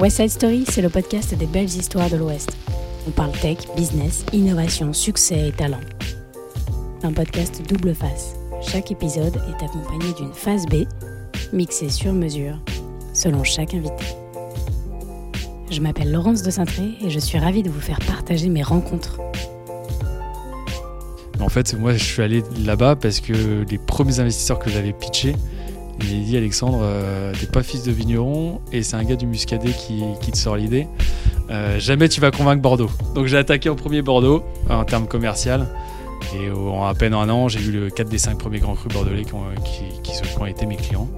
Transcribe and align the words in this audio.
West 0.00 0.16
Side 0.16 0.30
Story, 0.30 0.64
c'est 0.68 0.80
le 0.80 0.88
podcast 0.88 1.34
des 1.34 1.46
belles 1.46 1.64
histoires 1.64 2.08
de 2.08 2.16
l'Ouest. 2.16 2.50
On 3.06 3.10
parle 3.10 3.32
tech, 3.32 3.58
business, 3.76 4.24
innovation, 4.32 4.92
succès 4.92 5.48
et 5.48 5.52
talent. 5.52 5.80
Un 7.02 7.12
podcast 7.12 7.62
double 7.68 7.94
face. 7.94 8.34
Chaque 8.62 8.90
épisode 8.90 9.36
est 9.36 9.64
accompagné 9.64 10.14
d'une 10.14 10.32
phase 10.32 10.64
B, 10.66 10.84
mixée 11.52 11.90
sur 11.90 12.14
mesure, 12.14 12.58
selon 13.12 13.44
chaque 13.44 13.74
invité. 13.74 14.04
Je 15.70 15.80
m'appelle 15.80 16.10
Laurence 16.10 16.42
de 16.42 16.50
Cintré 16.50 16.94
et 17.02 17.10
je 17.10 17.18
suis 17.18 17.38
ravie 17.38 17.62
de 17.62 17.70
vous 17.70 17.80
faire 17.80 17.98
partager 18.06 18.48
mes 18.48 18.62
rencontres. 18.62 19.20
En 21.44 21.50
fait, 21.50 21.78
moi, 21.78 21.92
je 21.92 22.02
suis 22.02 22.22
allé 22.22 22.42
là-bas 22.64 22.96
parce 22.96 23.20
que 23.20 23.64
les 23.70 23.76
premiers 23.76 24.18
investisseurs 24.18 24.58
que 24.58 24.70
j'avais 24.70 24.94
pitchés, 24.94 25.36
m'a 25.98 26.04
dit 26.06 26.36
Alexandre, 26.38 26.80
euh, 26.82 27.34
t'es 27.38 27.46
pas 27.46 27.62
fils 27.62 27.84
de 27.84 27.92
vigneron 27.92 28.62
et 28.72 28.82
c'est 28.82 28.96
un 28.96 29.04
gars 29.04 29.14
du 29.14 29.26
Muscadet 29.26 29.72
qui, 29.72 30.02
te 30.32 30.38
sort 30.38 30.56
l'idée. 30.56 30.88
Euh, 31.50 31.78
jamais 31.78 32.08
tu 32.08 32.22
vas 32.22 32.30
convaincre 32.30 32.62
Bordeaux. 32.62 32.88
Donc 33.14 33.26
j'ai 33.26 33.36
attaqué 33.36 33.68
au 33.68 33.74
premier 33.74 34.00
Bordeaux 34.00 34.42
en 34.70 34.84
termes 34.84 35.06
commercial. 35.06 35.66
Et 36.34 36.50
en 36.50 36.86
à 36.86 36.94
peine 36.94 37.12
un 37.12 37.28
an, 37.28 37.48
j'ai 37.48 37.60
eu 37.60 37.70
le 37.70 37.90
4 37.90 38.08
des 38.08 38.18
5 38.18 38.38
premiers 38.38 38.58
grands 38.58 38.74
crus 38.74 38.92
bordelais 38.92 39.24
qui 39.24 39.34
ont, 39.34 39.44
qui 40.02 40.12
ont 40.40 40.46
été 40.46 40.64
mes 40.64 40.76
clients. 40.76 41.08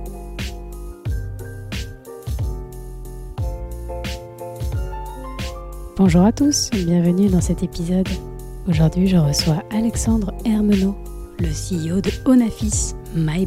Bonjour 5.97 6.23
à 6.23 6.33
tous, 6.33 6.71
bienvenue 6.75 7.29
dans 7.29 7.41
cet 7.41 7.63
épisode. 7.63 8.09
Aujourd'hui, 8.69 9.07
je 9.07 9.17
reçois 9.17 9.63
Alexandre 9.71 10.35
Hermenot, 10.45 10.97
le 11.39 11.51
CEO 11.51 12.01
de 12.01 12.11
Onafis 12.25 12.95
My. 13.15 13.47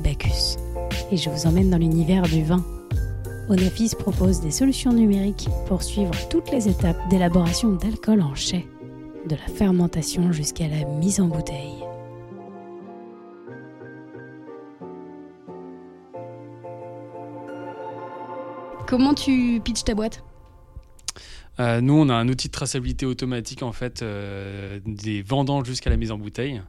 Et 1.12 1.18
je 1.18 1.30
vous 1.30 1.45
emmène 1.45 1.70
dans 1.70 1.78
l'univers 1.78 2.22
du 2.22 2.42
vin. 2.42 2.64
Onafis 3.50 3.92
propose 4.00 4.39
des 4.39 4.52
solutions 4.52 4.94
numériques 4.94 5.50
pour 5.67 5.84
suivre 5.84 6.14
toutes 6.30 6.50
les 6.52 6.70
étapes 6.70 7.09
d'élaboration 7.09 7.73
d'alcool 7.73 8.22
en 8.22 8.34
chai, 8.34 8.66
de 9.28 9.36
la 9.36 9.53
fermentation 9.56 10.31
jusqu'à 10.31 10.70
la 10.70 10.86
mise 10.86 11.20
en 11.20 11.28
bouteille. 11.28 11.83
Comment 18.88 19.14
tu 19.14 19.59
pitches 19.66 19.83
ta 19.83 19.95
boîte? 19.95 20.23
Euh, 21.59 21.81
nous, 21.81 21.93
on 21.93 22.09
a 22.09 22.13
un 22.13 22.27
outil 22.27 22.47
de 22.47 22.53
traçabilité 22.53 23.05
automatique 23.05 23.63
en 23.63 23.71
fait 23.71 24.02
euh, 24.02 24.79
des 24.85 25.21
vendanges 25.21 25.65
jusqu'à 25.65 25.89
la 25.89 25.97
mise 25.97 26.11
en 26.11 26.17
bouteille. 26.17 26.61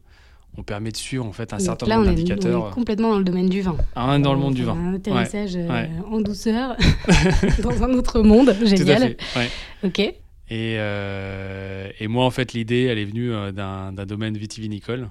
On 0.58 0.64
permet 0.64 0.90
de 0.90 0.96
suivre 0.96 1.24
en 1.24 1.32
fait 1.32 1.52
un 1.52 1.60
certain 1.60 1.86
nombre 1.86 2.06
d'indicateurs. 2.06 2.64
On 2.64 2.68
est 2.70 2.72
complètement 2.72 3.10
dans 3.10 3.18
le 3.18 3.24
domaine 3.24 3.48
du 3.48 3.62
vin. 3.62 3.76
Ah, 3.94 4.18
dans 4.18 4.34
le 4.34 4.40
monde 4.40 4.54
du 4.54 4.64
vin. 4.64 4.74
Un 4.74 4.94
atterrissage 4.94 5.54
ouais, 5.54 5.68
ouais. 5.68 5.90
en 6.10 6.20
douceur 6.20 6.76
dans 7.62 7.84
un 7.84 7.92
autre 7.94 8.20
monde, 8.22 8.54
génial. 8.64 8.76
Tout 8.76 8.90
à 8.90 8.98
fait, 8.98 9.16
ouais. 9.38 9.50
Ok. 9.84 10.14
Et, 10.50 10.76
euh, 10.78 11.90
et, 12.00 12.08
moi, 12.08 12.24
en 12.24 12.30
fait, 12.30 12.52
l'idée, 12.52 12.84
elle 12.84 12.98
est 12.98 13.04
venue 13.04 13.32
euh, 13.32 13.52
d'un 13.52 13.92
domaine 13.92 14.36
vitivinicole, 14.36 15.08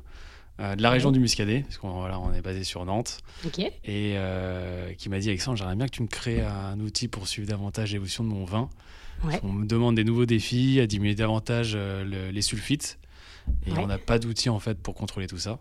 euh, 0.60 0.76
de 0.76 0.82
la 0.82 0.90
région 0.90 1.12
du 1.12 1.20
Muscadet, 1.22 1.62
parce 1.62 1.78
qu'on 1.78 1.92
voilà, 1.92 2.20
on 2.20 2.34
est 2.34 2.42
basé 2.42 2.66
sur 2.66 2.84
Nantes. 2.84 3.20
Ok. 3.46 3.60
Et 3.60 3.72
euh, 3.86 4.92
qui 4.98 5.08
m'a 5.08 5.20
dit 5.20 5.30
Alexandre, 5.30 5.58
j'aimerais 5.58 5.78
bien 5.78 5.86
que 5.86 5.92
tu 5.96 6.04
me 6.04 6.10
crées 6.10 6.42
un 6.42 6.78
outil 6.82 7.08
pour 7.08 7.30
suivre 7.30 7.48
davantage 7.48 7.94
l'évolution 7.94 8.26
de 8.26 8.30
mon 8.30 8.44
vin. 8.44 8.70
Ouais. 9.26 9.40
On 9.44 9.52
me 9.52 9.66
demande 9.66 9.96
des 9.96 10.04
nouveaux 10.04 10.26
défis, 10.26 10.80
à 10.80 10.88
diminuer 10.88 11.16
davantage 11.16 11.74
euh, 11.76 12.04
le, 12.04 12.32
les 12.32 12.42
sulfites. 12.42 12.98
Et 13.66 13.72
Ouais. 13.72 13.80
on 13.80 13.88
n'a 13.88 13.98
pas 13.98 14.20
d'outils 14.20 14.50
en 14.50 14.60
fait 14.60 14.78
pour 14.78 14.94
contrôler 14.96 15.28
tout 15.28 15.38
ça. 15.40 15.60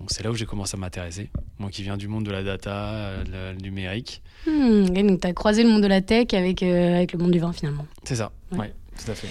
Donc 0.00 0.10
c'est 0.10 0.22
là 0.24 0.30
où 0.30 0.34
j'ai 0.34 0.46
commencé 0.46 0.76
à 0.76 0.80
m'intéresser. 0.80 1.28
Moi 1.58 1.68
qui 1.70 1.82
viens 1.82 1.98
du 1.98 2.08
monde 2.08 2.24
de 2.24 2.30
la 2.30 2.42
data, 2.42 2.70
euh, 2.94 3.24
le, 3.52 3.56
le 3.58 3.62
numérique. 3.62 4.22
Hmm, 4.46 4.84
donc 4.86 5.20
tu 5.20 5.26
as 5.26 5.32
croisé 5.34 5.62
le 5.62 5.68
monde 5.68 5.82
de 5.82 5.86
la 5.86 6.00
tech 6.00 6.28
avec, 6.32 6.62
euh, 6.62 6.96
avec 6.96 7.12
le 7.12 7.18
monde 7.18 7.32
du 7.32 7.38
vin 7.38 7.52
finalement. 7.52 7.86
C'est 8.04 8.16
ça, 8.16 8.32
Ouais. 8.52 8.58
ouais. 8.60 8.74
tout 9.04 9.10
à 9.10 9.14
fait. 9.14 9.28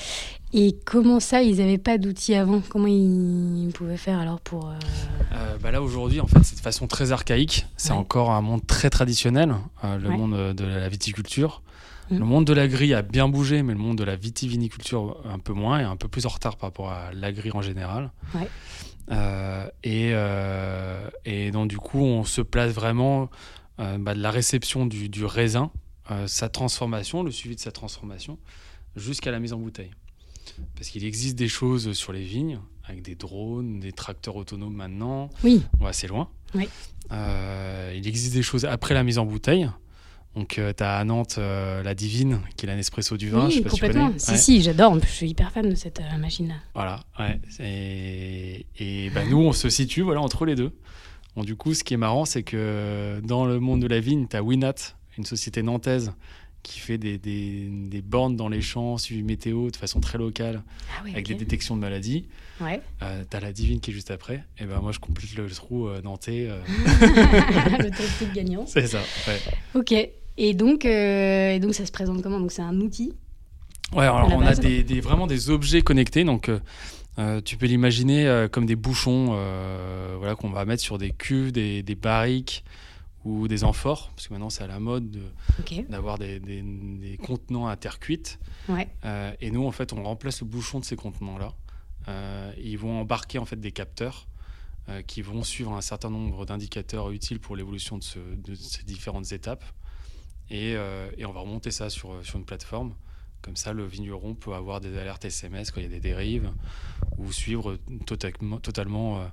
Et 0.53 0.75
comment 0.85 1.19
ça, 1.19 1.41
ils 1.43 1.57
n'avaient 1.57 1.77
pas 1.79 1.97
d'outils 1.99 2.33
avant? 2.35 2.61
Comment 2.69 2.87
ils 2.87 3.69
pouvaient 3.73 3.97
faire 3.97 4.19
alors 4.19 4.39
pour... 4.39 4.69
euh, 4.69 4.73
Euh, 5.33 5.57
bah 5.61 5.69
là 5.71 5.81
aujourd'hui 5.81 6.19
en 6.21 6.25
fait 6.27 6.39
c'est 6.43 6.55
de 6.55 6.61
façon 6.61 6.87
très 6.87 7.11
archaïque. 7.11 7.65
C'est 7.77 7.91
Ouais. 7.91 7.97
encore 7.97 8.31
un 8.31 8.41
monde 8.41 8.65
très 8.65 8.89
traditionnel, 8.89 9.55
le 9.83 10.09
monde 10.09 10.53
de 10.55 10.65
la 10.65 10.89
viticulture. 10.89 11.61
Mhm. 12.11 12.19
Le 12.19 12.25
monde 12.25 12.45
de 12.45 12.53
l'agri 12.53 12.93
a 12.93 13.01
bien 13.01 13.27
bougé, 13.27 13.61
mais 13.63 13.73
le 13.73 13.79
monde 13.79 13.97
de 13.97 14.03
la 14.03 14.15
vitiviniculture 14.15 15.21
un 15.25 15.39
peu 15.39 15.53
moins 15.53 15.79
et 15.79 15.83
un 15.83 15.95
peu 15.95 16.07
plus 16.07 16.25
en 16.25 16.29
retard 16.29 16.57
par 16.57 16.69
rapport 16.69 16.91
à 16.91 17.11
l'agri 17.13 17.51
en 17.53 17.61
général. 17.61 18.11
Ouais. 18.33 18.47
Euh, 19.11 19.67
et, 19.83 20.11
euh, 20.13 21.09
et 21.25 21.51
donc 21.51 21.69
du 21.69 21.77
coup, 21.77 21.99
on 21.99 22.23
se 22.23 22.41
place 22.41 22.71
vraiment 22.71 23.29
euh, 23.79 23.97
bah, 23.97 24.13
de 24.13 24.21
la 24.21 24.31
réception 24.31 24.85
du, 24.85 25.09
du 25.09 25.25
raisin, 25.25 25.71
sa 26.25 26.49
transformation, 26.49 27.21
le 27.21 27.29
suivi 27.29 27.55
de 27.55 27.61
sa 27.61 27.71
transformation, 27.71 28.39
jusqu'à 28.95 29.29
la 29.29 29.39
mise 29.39 29.53
en 29.53 29.59
bouteille. 29.59 29.91
Parce 30.75 30.89
qu'il 30.89 31.05
existe 31.05 31.37
des 31.37 31.47
choses 31.47 31.93
sur 31.93 32.13
les 32.13 32.23
vignes, 32.23 32.59
avec 32.85 33.03
des 33.03 33.13
drones, 33.13 33.79
des 33.79 33.91
tracteurs 33.91 34.35
autonomes 34.35 34.73
maintenant, 34.73 35.29
Oui, 35.43 35.61
on 35.79 35.83
va 35.83 35.91
assez 35.91 36.07
loin. 36.07 36.29
Oui. 36.55 36.67
Il 37.11 38.07
existe 38.07 38.33
des 38.33 38.41
choses 38.41 38.65
après 38.65 38.95
la 38.95 39.03
mise 39.03 39.19
en 39.19 39.25
bouteille. 39.25 39.69
Donc, 40.35 40.59
tu 40.77 40.83
as 40.83 40.97
à 40.97 41.03
Nantes 41.03 41.35
euh, 41.37 41.83
la 41.83 41.95
Divine, 41.95 42.39
qui 42.55 42.65
est 42.65 42.69
la 42.69 42.75
Nespresso 42.75 43.17
du 43.17 43.29
vin. 43.29 43.49
je 43.49 43.55
sais 43.55 43.57
oui 43.57 43.63
pas 43.63 43.69
si 43.71 43.75
tu 43.75 43.81
complètement. 43.81 44.07
Ouais. 44.09 44.37
si, 44.37 44.61
j'adore. 44.61 44.97
Je 45.01 45.07
suis 45.07 45.29
hyper 45.29 45.51
fan 45.51 45.67
de 45.69 45.75
cette 45.75 45.99
euh, 45.99 46.17
machine-là. 46.17 46.55
Voilà, 46.75 46.99
ouais. 47.19 47.39
Et, 47.59 48.65
et 48.77 49.09
bah, 49.09 49.21
nous, 49.29 49.39
on 49.39 49.53
se 49.53 49.69
situe 49.69 50.01
voilà, 50.01 50.21
entre 50.21 50.45
les 50.45 50.55
deux. 50.55 50.71
Bon, 51.35 51.43
du 51.43 51.55
coup, 51.55 51.73
ce 51.73 51.83
qui 51.83 51.93
est 51.93 51.97
marrant, 51.97 52.25
c'est 52.25 52.43
que 52.43 53.19
dans 53.23 53.45
le 53.45 53.59
monde 53.59 53.81
de 53.81 53.87
la 53.87 53.99
vigne, 53.99 54.27
tu 54.29 54.35
as 54.37 54.43
Winat, 54.43 54.75
une 55.17 55.25
société 55.25 55.61
nantaise 55.63 56.13
qui 56.61 56.79
fait 56.79 56.97
des, 56.97 57.17
des, 57.17 57.69
des 57.69 58.01
bornes 58.01 58.35
dans 58.35 58.49
les 58.49 58.61
champs, 58.61 58.97
suivi 58.97 59.23
météo 59.23 59.71
de 59.71 59.77
façon 59.77 60.01
très 60.01 60.17
locale, 60.17 60.61
Ah 60.91 61.01
oui, 61.05 61.11
avec 61.13 61.25
des 61.27 61.35
détections 61.35 61.75
de 61.75 61.81
maladies. 61.81 62.27
Ouais. 62.59 62.81
Euh, 63.01 63.23
tu 63.29 63.37
as 63.37 63.39
la 63.39 63.53
Divine 63.53 63.79
qui 63.79 63.91
est 63.91 63.93
juste 63.93 64.11
après. 64.11 64.43
Et 64.57 64.65
ben 64.65 64.79
moi, 64.81 64.91
je 64.91 64.99
complète 64.99 65.33
le 65.35 65.49
trou 65.49 65.87
euh, 65.87 66.01
nantais. 66.01 66.47
euh, 66.49 66.59
le 67.79 68.33
gagnant. 68.35 68.65
c'est 68.67 68.87
ça, 68.87 68.99
ouais. 69.27 69.39
Ok. 69.73 69.93
Et 70.41 70.53
donc, 70.53 70.85
euh, 70.85 71.51
et 71.51 71.59
donc, 71.59 71.73
ça 71.75 71.85
se 71.85 71.91
présente 71.91 72.21
comment? 72.23 72.39
Donc, 72.39 72.51
c'est 72.53 72.61
un 72.61 72.79
outil. 72.79 73.11
Ouais, 73.91 74.03
alors 74.05 74.29
on 74.33 74.41
a 74.41 74.55
des, 74.55 74.83
des- 74.83 75.01
vraiment 75.01 75.27
des 75.27 75.49
objets 75.49 75.81
connectés. 75.81 76.23
Donc, 76.23 76.47
euh, 76.47 76.59
euh, 77.17 77.41
tu 77.41 77.57
peux 77.57 77.65
l'imaginer 77.65 78.25
euh, 78.25 78.47
comme 78.47 78.65
des 78.65 78.77
bouchons 78.77 79.29
euh, 79.31 80.15
voilà, 80.17 80.35
qu'on 80.35 80.49
va 80.49 80.63
mettre 80.63 80.81
sur 80.81 80.97
des 80.97 81.11
cuves, 81.11 81.51
des, 81.51 81.83
des 81.83 81.95
barriques 81.95 82.63
ou 83.25 83.49
des 83.49 83.65
amphores. 83.65 84.11
Parce 84.15 84.29
que 84.29 84.33
maintenant, 84.33 84.49
c'est 84.49 84.63
à 84.63 84.67
la 84.67 84.79
mode 84.79 85.11
de- 85.11 85.19
d'avoir 85.89 86.17
des, 86.17 86.39
des- 86.39 86.61
des 86.63 87.17
contenants 87.17 87.67
à 87.67 87.75
terre 87.75 87.99
cuite. 87.99 88.39
Ouais. 88.69 88.87
Et 89.41 89.51
nous, 89.51 89.65
en 89.65 89.71
fait, 89.71 89.91
on 89.91 90.03
remplace 90.03 90.39
le 90.39 90.47
bouchon 90.47 90.79
de 90.79 90.85
ces 90.85 90.95
contenants-là. 90.95 91.53
Ils 92.63 92.77
vont 92.77 93.01
embarquer 93.01 93.39
en 93.39 93.45
fait 93.45 93.59
des 93.59 93.71
capteurs 93.73 94.27
qui 95.05 95.21
vont 95.21 95.43
suivre 95.43 95.73
un 95.73 95.81
certain 95.81 96.09
nombre 96.09 96.45
d'indicateurs 96.45 97.11
utiles 97.11 97.39
pour 97.39 97.55
l'évolution 97.57 97.97
de, 97.97 98.03
ce- 98.03 98.19
de 98.19 98.55
ces 98.55 98.83
différentes 98.83 99.31
étapes. 99.33 99.63
Et, 100.51 100.73
euh, 100.75 101.09
et 101.17 101.25
on 101.25 101.31
va 101.31 101.41
remonter 101.41 101.71
ça 101.71 101.89
sur, 101.89 102.13
sur 102.23 102.37
une 102.37 102.45
plateforme. 102.45 102.93
Comme 103.41 103.55
ça, 103.55 103.71
le 103.71 103.85
vigneron 103.85 104.33
peut 104.33 104.53
avoir 104.53 104.81
des 104.81 104.97
alertes 104.97 105.23
SMS 105.25 105.71
quand 105.71 105.79
il 105.79 105.83
y 105.83 105.87
a 105.87 105.89
des 105.89 106.01
dérives 106.01 106.51
ou 107.17 107.31
suivre 107.31 107.77
totalement, 108.05 108.57
totalement 108.59 109.19
euh, 109.19 109.25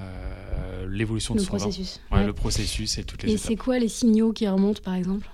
euh, 0.00 0.88
l'évolution 0.88 1.34
de 1.34 1.40
son 1.40 1.56
processus. 1.56 2.00
Ouais, 2.10 2.18
Ouais. 2.18 2.26
Le 2.26 2.32
processus 2.32 2.98
et 2.98 3.04
toutes 3.04 3.22
les 3.22 3.32
Et 3.32 3.36
c'est 3.36 3.56
quoi 3.56 3.78
les 3.78 3.88
signaux 3.88 4.32
qui 4.32 4.48
remontent, 4.48 4.80
par 4.82 4.94
exemple? 4.94 5.28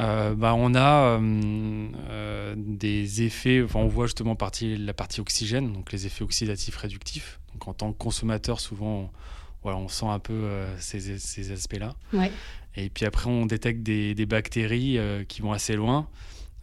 Euh, 0.00 0.34
bah, 0.34 0.54
on 0.54 0.74
a 0.74 1.18
euh, 1.18 1.88
euh, 2.08 2.54
des 2.56 3.22
effets, 3.22 3.62
enfin, 3.62 3.80
on 3.80 3.88
voit 3.88 4.06
justement 4.06 4.36
partie, 4.36 4.76
la 4.76 4.94
partie 4.94 5.20
oxygène, 5.20 5.72
donc 5.72 5.92
les 5.92 6.06
effets 6.06 6.22
oxydatifs 6.22 6.76
réductifs. 6.76 7.40
Donc 7.52 7.66
en 7.68 7.72
tant 7.74 7.92
que 7.92 7.98
consommateur, 7.98 8.60
souvent, 8.60 8.86
on, 8.86 9.10
voilà, 9.62 9.78
on 9.78 9.88
sent 9.88 10.06
un 10.06 10.20
peu 10.20 10.34
euh, 10.34 10.78
ces, 10.78 11.18
ces 11.18 11.50
aspects-là. 11.50 11.94
Ouais. 12.12 12.30
Et 12.78 12.90
puis 12.90 13.04
après, 13.04 13.28
on 13.28 13.44
détecte 13.44 13.82
des, 13.82 14.14
des 14.14 14.26
bactéries 14.26 14.98
euh, 14.98 15.24
qui 15.24 15.42
vont 15.42 15.52
assez 15.52 15.74
loin. 15.74 16.08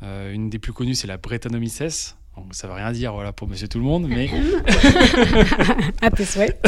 Euh, 0.02 0.34
une 0.34 0.50
des 0.50 0.60
plus 0.60 0.72
connues, 0.72 0.96
c'est 0.96 1.08
la 1.08 1.18
Brettanomyces. 1.18 2.16
Donc, 2.38 2.54
ça 2.54 2.68
veut 2.68 2.74
rien 2.74 2.92
dire 2.92 3.14
voilà, 3.14 3.32
pour 3.32 3.48
monsieur 3.48 3.68
tout 3.68 3.78
le 3.80 3.86
monde, 3.86 4.08
mais, 4.08 4.30
À 6.02 6.10
tes 6.12 6.26
souhaits. 6.26 6.60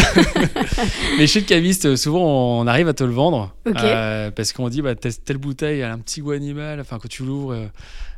mais 1.17 1.27
chez 1.27 1.41
le 1.41 1.45
caviste, 1.45 1.95
souvent, 1.95 2.59
on 2.59 2.67
arrive 2.67 2.87
à 2.87 2.93
te 2.93 3.03
le 3.03 3.11
vendre. 3.11 3.55
Euh, 3.67 4.31
parce 4.31 4.53
qu'on 4.53 4.69
dit, 4.69 4.81
bah, 4.81 4.95
telle, 4.95 5.37
bouteille, 5.37 5.79
elle 5.79 5.89
a 5.89 5.93
un 5.93 5.99
petit 5.99 6.21
goût 6.21 6.31
animal. 6.31 6.79
Enfin, 6.79 6.99
quand 6.99 7.09
tu 7.09 7.23
l'ouvres, 7.23 7.53
euh, 7.53 7.67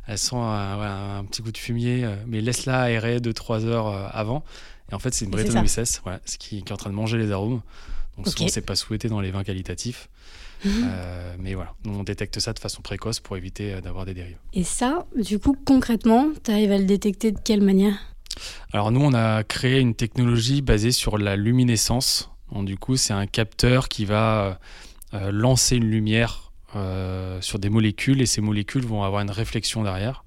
elle 0.06 0.18
sent 0.18 0.36
un, 0.36 0.76
voilà, 0.76 1.18
un 1.18 1.24
petit 1.24 1.42
goût 1.42 1.52
de 1.52 1.58
fumier, 1.58 2.04
euh, 2.04 2.14
mais 2.26 2.40
laisse-la 2.40 2.82
aérer 2.82 3.18
2-3 3.18 3.64
heures 3.64 3.88
euh, 3.88 4.06
avant. 4.12 4.44
Et 4.90 4.94
en 4.94 4.98
fait, 4.98 5.14
c'est 5.14 5.24
une 5.24 5.30
Brettanomyces, 5.30 6.00
voilà, 6.02 6.20
ce 6.24 6.38
qui, 6.38 6.62
qui 6.62 6.68
est 6.68 6.72
en 6.72 6.76
train 6.76 6.90
de 6.90 6.94
manger 6.94 7.18
les 7.18 7.30
arômes. 7.30 7.62
Donc 8.16 8.26
Ok. 8.26 8.32
souvent, 8.32 8.48
c'est 8.48 8.66
pas 8.66 8.76
souhaité 8.76 9.08
dans 9.08 9.20
les 9.20 9.30
vins 9.30 9.44
qualitatifs. 9.44 10.08
Mhm. 10.64 10.72
Euh, 10.84 11.36
mais 11.38 11.54
voilà, 11.54 11.74
on 11.86 12.02
détecte 12.02 12.38
ça 12.38 12.52
de 12.52 12.58
façon 12.58 12.82
précoce 12.82 13.20
pour 13.20 13.36
éviter 13.36 13.74
euh, 13.74 13.80
d'avoir 13.80 14.04
des 14.04 14.14
dérives. 14.14 14.38
Et 14.52 14.64
ça, 14.64 15.06
du 15.16 15.38
coup, 15.38 15.56
concrètement, 15.64 16.28
tu 16.44 16.50
arrives 16.50 16.72
à 16.72 16.78
le 16.78 16.84
détecter 16.84 17.32
de 17.32 17.38
quelle 17.42 17.62
manière? 17.62 17.94
Alors 18.72 18.92
nous, 18.92 19.00
on 19.00 19.14
a 19.14 19.42
créé 19.42 19.80
une 19.80 19.94
technologie 19.94 20.62
basée 20.62 20.92
sur 20.92 21.18
la 21.18 21.36
luminescence. 21.36 22.30
Donc, 22.52 22.66
du 22.66 22.76
coup, 22.76 22.96
c'est 22.96 23.12
un 23.12 23.26
capteur 23.26 23.88
qui 23.88 24.04
va 24.04 24.58
euh, 25.14 25.32
lancer 25.32 25.76
une 25.76 25.90
lumière 25.90 26.52
euh, 26.76 27.40
sur 27.40 27.58
des 27.58 27.68
molécules 27.68 28.20
et 28.20 28.26
ces 28.26 28.40
molécules 28.40 28.84
vont 28.84 29.02
avoir 29.02 29.22
une 29.22 29.30
réflexion 29.30 29.82
derrière. 29.82 30.24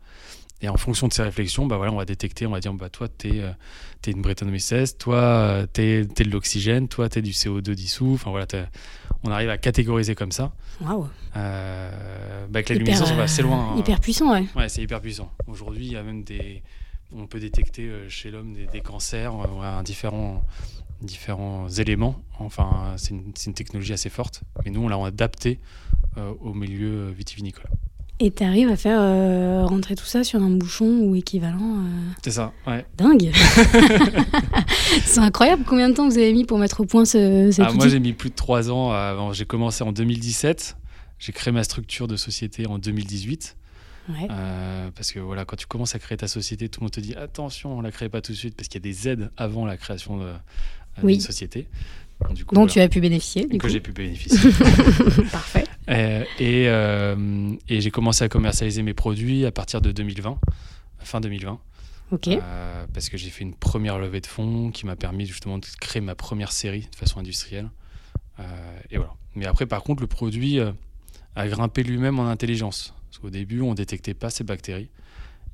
Et 0.63 0.69
en 0.69 0.77
fonction 0.77 1.09
de 1.09 1.13
ces 1.13 1.23
réflexions, 1.23 1.65
bah 1.65 1.75
voilà, 1.75 1.91
on 1.91 1.97
va 1.97 2.05
détecter, 2.05 2.47
on 2.47 2.51
va 2.51 2.61
dire, 2.61 2.73
bah, 2.73 2.89
toi, 2.89 3.09
tu 3.09 3.27
es, 3.27 3.39
es, 3.39 4.11
une 4.11 4.21
Brettanomyces, 4.21 4.97
toi, 4.97 5.65
tu 5.73 5.81
es, 5.81 6.05
de 6.05 6.31
l'oxygène, 6.31 6.87
toi, 6.87 7.09
tu 7.09 7.19
es 7.19 7.21
du 7.21 7.31
CO2 7.31 7.71
dissous. 7.71 8.13
Enfin, 8.13 8.31
voilà, 8.31 8.47
on 9.23 9.29
arrive 9.29 9.49
à 9.49 9.57
catégoriser 9.57 10.15
comme 10.15 10.31
ça. 10.31 10.53
Waouh! 10.79 11.09
Euh, 11.35 12.47
bah, 12.47 12.59
avec 12.59 12.69
la 12.69 12.75
luminescence, 12.75 13.11
on 13.11 13.15
va 13.17 13.23
assez 13.23 13.41
loin. 13.41 13.75
Hyper 13.77 13.99
puissant, 13.99 14.31
ouais. 14.31 14.45
Ouais, 14.55 14.69
c'est 14.69 14.81
hyper 14.81 15.01
puissant. 15.01 15.29
Aujourd'hui, 15.47 15.87
il 15.87 15.91
y 15.91 15.97
a 15.97 16.03
même 16.03 16.23
des. 16.23 16.63
On 17.13 17.27
peut 17.27 17.41
détecter 17.41 17.91
chez 18.07 18.31
l'homme 18.31 18.53
des, 18.53 18.65
des, 18.65 18.79
cancers, 18.79 19.33
euh, 19.33 19.83
différents, 19.83 20.45
différents 21.01 21.67
éléments. 21.67 22.23
Enfin, 22.39 22.93
c'est 22.95 23.09
une, 23.09 23.33
une, 23.45 23.53
technologie 23.53 23.91
assez 23.91 24.09
forte. 24.09 24.43
Mais 24.63 24.71
nous, 24.71 24.81
on 24.81 24.87
l'a 24.87 25.05
adapté 25.05 25.59
euh, 26.17 26.33
au 26.39 26.53
milieu 26.53 27.11
vitivinicole. 27.11 27.67
Et 28.19 28.31
tu 28.31 28.43
arrives 28.43 28.69
à 28.69 28.75
faire 28.75 28.99
euh, 29.01 29.65
rentrer 29.65 29.95
tout 29.95 30.05
ça 30.05 30.23
sur 30.23 30.41
un 30.41 30.49
bouchon 30.49 30.99
ou 31.01 31.15
équivalent 31.15 31.77
euh... 31.77 32.11
C'est 32.23 32.31
ça, 32.31 32.53
ouais. 32.67 32.85
Dingue 32.95 33.31
C'est 35.05 35.19
incroyable. 35.19 35.63
Combien 35.67 35.89
de 35.89 35.95
temps 35.95 36.07
vous 36.07 36.17
avez 36.17 36.31
mis 36.31 36.45
pour 36.45 36.59
mettre 36.59 36.81
au 36.81 36.85
point 36.85 37.05
ce, 37.05 37.49
cet 37.51 37.65
ah, 37.65 37.69
outil 37.69 37.77
Moi, 37.77 37.87
j'ai 37.87 37.99
mis 37.99 38.13
plus 38.13 38.29
de 38.29 38.35
trois 38.35 38.69
ans. 38.69 38.91
Avant. 38.91 39.33
J'ai 39.33 39.45
commencé 39.45 39.83
en 39.83 39.91
2017. 39.91 40.77
J'ai 41.17 41.31
créé 41.31 41.51
ma 41.51 41.63
structure 41.63 42.07
de 42.07 42.15
société 42.15 42.67
en 42.67 42.77
2018. 42.77 43.57
Ouais. 44.09 44.27
Euh, 44.29 44.89
parce 44.95 45.11
que 45.11 45.19
voilà, 45.19 45.45
quand 45.45 45.55
tu 45.55 45.65
commences 45.65 45.95
à 45.95 45.99
créer 45.99 46.17
ta 46.17 46.27
société, 46.27 46.69
tout 46.69 46.81
le 46.81 46.85
monde 46.85 46.91
te 46.91 46.99
dit 46.99 47.15
attention, 47.15 47.77
on 47.77 47.81
la 47.81 47.91
crée 47.91 48.09
pas 48.09 48.21
tout 48.21 48.33
de 48.33 48.37
suite 48.37 48.55
parce 48.55 48.67
qu'il 48.67 48.79
y 48.79 48.87
a 48.87 48.91
des 48.91 49.07
aides 49.07 49.31
avant 49.37 49.65
la 49.65 49.77
création 49.77 50.19
oui. 51.01 51.13
d'une 51.13 51.21
société. 51.21 51.67
Bon, 52.19 52.33
du 52.33 52.45
coup, 52.45 52.53
dont 52.53 52.61
voilà. 52.61 52.73
tu 52.73 52.79
as 52.81 52.89
pu 52.89 53.01
bénéficier. 53.01 53.45
Du 53.45 53.57
que 53.57 53.65
coup. 53.65 53.69
j'ai 53.71 53.79
pu 53.79 53.91
bénéficier. 53.91 54.51
Parfait. 55.31 55.65
Euh, 55.89 56.23
et, 56.39 56.67
euh, 56.67 57.55
et 57.67 57.81
j'ai 57.81 57.91
commencé 57.91 58.23
à 58.23 58.29
commercialiser 58.29 58.83
mes 58.83 58.93
produits 58.93 59.45
à 59.45 59.51
partir 59.51 59.81
de 59.81 59.91
2020, 59.91 60.39
fin 60.99 61.21
2020. 61.21 61.59
Ok. 62.11 62.27
Euh, 62.27 62.85
parce 62.93 63.09
que 63.09 63.17
j'ai 63.17 63.29
fait 63.29 63.43
une 63.43 63.55
première 63.55 63.97
levée 63.97 64.21
de 64.21 64.27
fonds 64.27 64.71
qui 64.71 64.85
m'a 64.85 64.95
permis 64.95 65.25
justement 65.25 65.57
de 65.57 65.65
créer 65.79 66.01
ma 66.01 66.15
première 66.15 66.51
série 66.51 66.87
de 66.91 66.95
façon 66.95 67.19
industrielle. 67.19 67.69
Euh, 68.39 68.43
et 68.91 68.97
voilà. 68.97 69.13
Mais 69.35 69.45
après, 69.45 69.65
par 69.65 69.83
contre, 69.83 70.01
le 70.01 70.07
produit 70.07 70.59
a 71.35 71.47
grimpé 71.47 71.83
lui-même 71.83 72.19
en 72.19 72.27
intelligence. 72.27 72.93
Parce 73.09 73.19
qu'au 73.19 73.29
début, 73.29 73.61
on 73.61 73.71
ne 73.71 73.75
détectait 73.75 74.13
pas 74.13 74.29
ces 74.29 74.43
bactéries. 74.43 74.89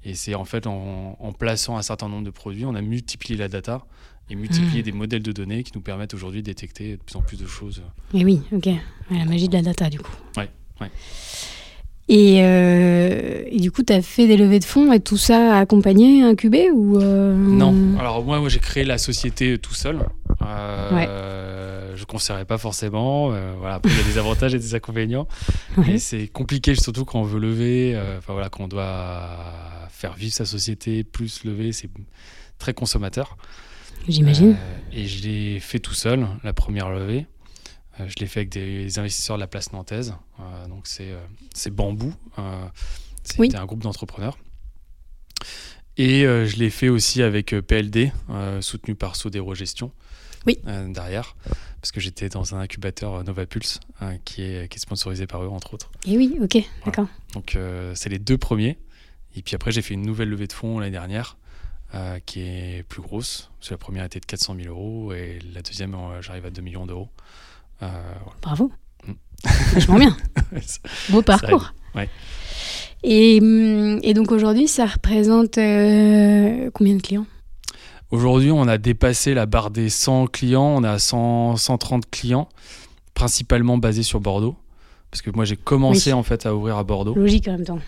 Et 0.03 0.15
c'est 0.15 0.35
en 0.35 0.45
fait 0.45 0.67
en, 0.67 1.17
en, 1.19 1.33
plaçant 1.33 1.77
un 1.77 1.81
certain 1.81 2.07
nombre 2.07 2.23
de 2.23 2.29
produits, 2.29 2.65
on 2.65 2.75
a 2.75 2.81
multiplié 2.81 3.37
la 3.37 3.49
data 3.49 3.85
et 4.29 4.35
multiplié 4.35 4.81
mmh. 4.81 4.85
des 4.85 4.91
modèles 4.91 5.23
de 5.23 5.31
données 5.31 5.63
qui 5.63 5.71
nous 5.75 5.81
permettent 5.81 6.13
aujourd'hui 6.13 6.41
de 6.41 6.45
détecter 6.45 6.97
de 6.97 7.01
plus 7.01 7.15
en 7.15 7.21
plus 7.21 7.37
de 7.37 7.47
choses. 7.47 7.81
Et 8.13 8.23
oui, 8.23 8.41
ok. 8.51 8.69
La 9.11 9.25
magie 9.25 9.47
de 9.47 9.53
la 9.53 9.61
data, 9.61 9.89
du 9.89 9.99
coup. 9.99 10.11
Ouais, 10.37 10.49
ouais. 10.81 10.91
Et, 12.11 12.39
euh, 12.41 13.43
et, 13.45 13.59
du 13.59 13.71
coup, 13.71 13.83
tu 13.83 13.93
as 13.93 14.01
fait 14.01 14.27
des 14.27 14.35
levées 14.35 14.59
de 14.59 14.65
fonds 14.65 14.91
et 14.91 14.99
tout 14.99 15.17
ça 15.17 15.57
accompagné, 15.59 16.23
incubé 16.23 16.71
ou 16.71 16.97
euh... 16.97 17.35
Non. 17.35 17.99
Alors 17.99 18.23
moi, 18.23 18.39
moi 18.39 18.49
j'ai 18.49 18.59
créé 18.59 18.83
la 18.83 18.97
société 18.97 19.59
tout 19.59 19.75
seul. 19.75 19.99
Euh, 20.41 20.95
ouais. 20.95 21.95
Je 21.95 22.01
ne 22.01 22.05
conseillerais 22.05 22.45
pas 22.45 22.57
forcément. 22.57 23.29
Voilà, 23.59 23.75
après, 23.75 23.91
il 23.91 23.97
y 23.97 24.01
a 24.01 24.03
des 24.03 24.17
avantages 24.17 24.55
et 24.55 24.57
des 24.57 24.73
inconvénients. 24.73 25.27
Ouais. 25.77 25.83
Mais 25.85 25.97
c'est 25.99 26.27
compliqué, 26.27 26.73
surtout 26.73 27.05
quand 27.05 27.19
on 27.19 27.23
veut 27.23 27.39
lever. 27.39 27.99
Enfin 28.17 28.33
voilà, 28.33 28.49
quand 28.49 28.63
on 28.63 28.67
doit 28.67 29.29
faire 29.89 30.13
vivre 30.13 30.33
sa 30.33 30.45
société, 30.45 31.03
plus 31.03 31.43
lever, 31.43 31.73
c'est 31.73 31.89
très 32.57 32.73
consommateur. 32.73 33.37
J'imagine. 34.07 34.51
Euh, 34.51 34.91
et 34.91 35.07
je 35.07 35.27
l'ai 35.27 35.59
fait 35.59 35.79
tout 35.79 35.93
seul, 35.93 36.27
la 36.43 36.53
première 36.53 36.89
levée. 36.89 37.27
Euh, 37.99 38.07
je 38.07 38.15
l'ai 38.19 38.27
fait 38.27 38.41
avec 38.41 38.49
des 38.49 38.99
investisseurs 38.99 39.37
de 39.37 39.41
la 39.41 39.47
place 39.47 39.71
nantaise. 39.73 40.15
Euh, 40.39 40.67
donc 40.67 40.87
c'est 40.87 41.69
Bambou. 41.69 42.13
C'était 43.23 43.39
oui. 43.39 43.51
un 43.55 43.65
groupe 43.65 43.83
d'entrepreneurs. 43.83 44.37
Et 45.97 46.21
je 46.21 46.55
l'ai 46.55 46.69
fait 46.69 46.87
aussi 46.87 47.21
avec 47.21 47.53
PLD, 47.53 48.13
soutenu 48.61 48.95
par 48.95 49.17
Sodero 49.17 49.53
Gestion. 49.53 49.91
Oui. 50.47 50.57
derrière, 50.63 51.35
parce 51.81 51.91
que 51.91 51.99
j'étais 51.99 52.29
dans 52.29 52.55
un 52.55 52.59
incubateur 52.59 53.21
Novapulse 53.25 53.81
qui, 54.23 54.43
est, 54.43 54.71
qui 54.71 54.77
est 54.77 54.79
sponsorisé 54.79 55.27
par 55.27 55.43
eux, 55.43 55.49
entre 55.49 55.73
autres. 55.73 55.91
Et 56.07 56.15
oui, 56.15 56.37
ok, 56.41 56.57
d'accord. 56.85 57.07
Donc 57.33 57.57
c'est 57.95 58.07
les 58.07 58.19
deux 58.19 58.37
premiers. 58.37 58.77
Et 59.35 59.41
puis 59.41 59.55
après, 59.55 59.71
j'ai 59.71 59.81
fait 59.81 59.93
une 59.93 60.03
nouvelle 60.03 60.29
levée 60.29 60.47
de 60.47 60.53
fonds 60.53 60.79
l'année 60.79 60.91
dernière. 60.91 61.37
Euh, 61.95 62.19
qui 62.23 62.41
est 62.41 62.83
plus 62.87 63.01
grosse. 63.01 63.49
Parce 63.57 63.69
que 63.69 63.73
la 63.73 63.79
première 63.79 64.05
était 64.05 64.19
de 64.19 64.25
400 64.25 64.55
000 64.61 64.67
euros 64.69 65.11
et 65.11 65.39
la 65.55 65.63
deuxième, 65.63 65.95
euh, 65.95 66.21
j'arrive 66.21 66.45
à 66.45 66.51
2 66.51 66.61
millions 66.61 66.85
d'euros. 66.85 67.09
Euh, 67.81 67.87
voilà. 68.23 68.37
Bravo. 68.43 68.71
Mm. 69.07 69.13
Vachement 69.73 69.97
bien. 69.97 70.17
Beau 71.09 71.23
parcours. 71.23 71.73
Ouais. 71.95 72.07
Et, 73.01 73.37
et, 73.37 74.13
donc 74.13 74.31
aujourd'hui, 74.31 74.67
ça 74.67 74.85
représente 74.85 75.57
euh, 75.57 76.69
combien 76.75 76.95
de 76.95 77.01
clients? 77.01 77.25
Aujourd'hui, 78.11 78.51
on 78.51 78.67
a 78.67 78.77
dépassé 78.77 79.33
la 79.33 79.47
barre 79.47 79.71
des 79.71 79.89
100 79.89 80.27
clients. 80.27 80.75
On 80.77 80.83
a 80.83 80.99
100, 80.99 81.55
130 81.55 82.07
clients, 82.11 82.49
principalement 83.15 83.79
basés 83.79 84.03
sur 84.03 84.19
Bordeaux. 84.19 84.55
Parce 85.09 85.23
que 85.23 85.31
moi, 85.31 85.43
j'ai 85.43 85.57
commencé 85.57 86.11
oui. 86.11 86.13
en 86.13 86.21
fait 86.21 86.45
à 86.45 86.53
ouvrir 86.53 86.77
à 86.77 86.83
Bordeaux. 86.83 87.15
Logique 87.15 87.47
en 87.47 87.53
même 87.53 87.65
temps. 87.65 87.79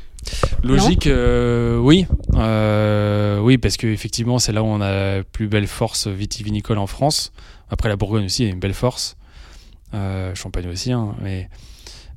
Logique, 0.63 1.07
euh, 1.07 1.77
oui. 1.77 2.05
Euh, 2.35 3.39
oui, 3.39 3.57
parce 3.57 3.77
qu'effectivement, 3.77 4.39
c'est 4.39 4.51
là 4.51 4.63
où 4.63 4.67
on 4.67 4.81
a 4.81 4.91
la 5.17 5.23
plus 5.23 5.47
belle 5.47 5.67
force 5.67 6.07
vitivinicole 6.07 6.77
en 6.77 6.87
France. 6.87 7.31
Après, 7.69 7.89
la 7.89 7.95
Bourgogne 7.95 8.25
aussi 8.25 8.45
a 8.45 8.47
une 8.47 8.59
belle 8.59 8.73
force. 8.73 9.17
Euh, 9.93 10.33
Champagne 10.35 10.67
aussi. 10.67 10.91
Hein, 10.91 11.15
mais, 11.21 11.49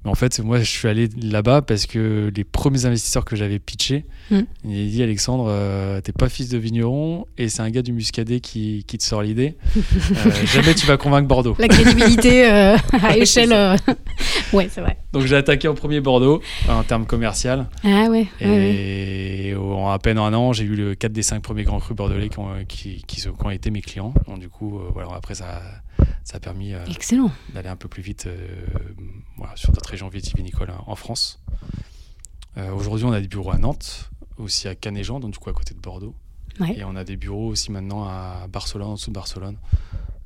mais, 0.05 0.11
en 0.11 0.15
fait, 0.15 0.39
moi, 0.41 0.59
je 0.59 0.71
suis 0.71 0.87
allé 0.87 1.09
là-bas 1.21 1.63
parce 1.63 1.87
que 1.87 2.31
les 2.35 2.45
premiers 2.45 2.85
investisseurs 2.85 3.25
que 3.25 3.37
j'avais 3.37 3.59
pitchés, 3.59 4.05
mm. 4.31 4.41
il 4.65 4.91
dit 4.91 5.03
Alexandre, 5.03 5.47
euh, 5.49 6.01
t'es 6.03 6.13
pas 6.13 6.29
fils 6.29 6.51
de 6.51 6.59
vigneron 6.59 7.27
et 7.39 7.49
c'est 7.49 7.63
un 7.63 7.71
gars 7.71 7.81
du 7.83 7.93
Muscadet 7.93 8.41
qui, 8.41 8.85
qui 8.87 8.99
te 8.99 9.03
sort 9.03 9.23
l'idée. 9.23 9.57
Euh, 10.27 10.31
jamais 10.47 10.75
tu 10.75 10.87
vas 10.87 10.97
convaincre 10.97 11.27
Bordeaux. 11.27 11.57
La 11.59 11.69
crédibilité 11.69 12.47
euh, 12.51 12.77
à 13.03 13.17
échelle. 13.17 13.53
ouais, 14.53 14.69
c'est 14.71 14.81
vrai. 14.81 14.99
Donc 15.13 15.25
j'ai 15.25 15.37
attaqué 15.37 15.67
en 15.67 15.75
premier 15.75 16.01
Bordeaux 16.01 16.41
en 16.69 16.83
termes 16.83 17.07
commercial. 17.07 17.67
Ah 17.85 18.07
ouais. 18.11 18.27
Et 18.41 19.55
ouais, 19.55 19.55
ouais. 19.55 19.75
en 19.75 19.91
à 19.91 19.99
peine 19.99 20.19
un 20.19 20.33
an, 20.35 20.53
j'ai 20.53 20.65
eu 20.65 20.77
le 20.77 20.95
4 20.95 21.13
des 21.13 21.23
5 21.23 21.43
premiers 21.43 21.65
grands 21.65 21.81
crus 21.81 21.97
bordelais 21.97 22.29
qui 22.29 22.39
ont, 22.39 22.51
qui, 22.69 23.03
qui, 23.07 23.21
qui 23.21 23.29
ont 23.29 23.51
été 23.51 23.71
mes 23.71 23.83
clients. 23.83 24.15
Donc 24.29 24.39
du 24.39 24.49
coup, 24.49 24.81
voilà, 24.93 25.11
après 25.15 25.35
ça, 25.35 25.61
ça 26.25 26.37
a 26.37 26.41
permis 26.41 26.75
euh, 26.75 26.85
d'aller 27.53 27.69
un 27.69 27.77
peu 27.77 27.89
plus 27.89 28.03
vite 28.03 28.27
euh, 28.27 28.49
voilà, 29.37 29.55
sur 29.57 29.73
d'autres 29.73 29.91
régions 29.91 30.09
vitivinicoles 30.09 30.73
en 30.87 30.97
France. 30.97 31.41
Euh, 32.57 32.73
Aujourd'hui, 32.73 33.05
on 33.05 33.13
a 33.13 33.21
des 33.21 33.29
bureaux 33.29 33.51
à 33.51 33.59
Nantes, 33.59 34.11
aussi 34.39 34.69
à 34.69 34.75
Canéjan, 34.75 35.21
donc 35.21 35.33
du 35.33 35.39
coup 35.39 35.51
à 35.51 35.53
côté 35.53 35.75
de 35.75 35.81
Bordeaux. 35.81 36.15
Ouais. 36.61 36.79
Et 36.79 36.85
on 36.85 36.95
a 36.95 37.05
des 37.05 37.17
bureaux 37.17 37.49
aussi 37.49 37.73
maintenant 37.73 38.05
à 38.05 38.47
Barcelone, 38.49 38.89
en 38.89 38.95
dessous 38.95 39.11
de 39.11 39.15
Barcelone 39.15 39.57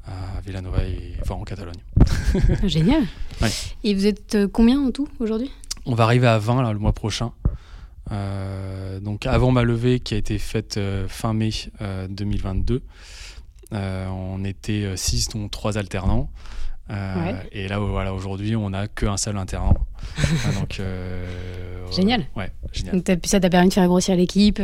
à 0.06 0.40
Villanova 0.40 0.84
et 0.84 1.16
enfin 1.20 1.34
en 1.34 1.44
Catalogne. 1.44 1.82
Génial. 2.64 3.02
Ouais. 3.42 3.50
Et 3.84 3.94
vous 3.94 4.06
êtes 4.06 4.46
combien 4.52 4.80
en 4.80 4.90
tout 4.90 5.08
aujourd'hui? 5.20 5.50
On 5.84 5.94
va 5.94 6.04
arriver 6.04 6.26
à 6.26 6.38
20 6.38 6.62
là, 6.62 6.72
le 6.72 6.78
mois 6.78 6.92
prochain. 6.92 7.32
Euh, 8.10 9.00
donc 9.00 9.26
avant 9.26 9.50
ma 9.50 9.62
levée 9.62 10.00
qui 10.00 10.14
a 10.14 10.16
été 10.16 10.38
faite 10.38 10.76
euh, 10.78 11.06
fin 11.08 11.32
mai 11.32 11.50
2022, 12.08 12.74
euh, 12.74 12.80
on 13.72 14.44
était 14.44 14.96
6 14.96 15.28
dont 15.28 15.48
3 15.48 15.78
alternants. 15.78 16.30
ouais. 16.90 17.48
Et 17.52 17.68
là 17.68 17.78
voilà 17.78 18.14
aujourd'hui 18.14 18.56
on 18.56 18.70
n'a 18.70 18.88
qu'un 18.88 19.16
seul 19.16 19.36
alternant. 19.36 19.74
donc 20.58 20.80
génial. 21.90 22.26
Ouais, 22.36 22.50
génial. 22.72 23.02
Donc 23.02 23.18
ça 23.24 23.40
t'a 23.40 23.50
permis 23.50 23.68
de 23.68 23.74
faire 23.74 23.86
grossir 23.86 24.16
l'équipe. 24.16 24.60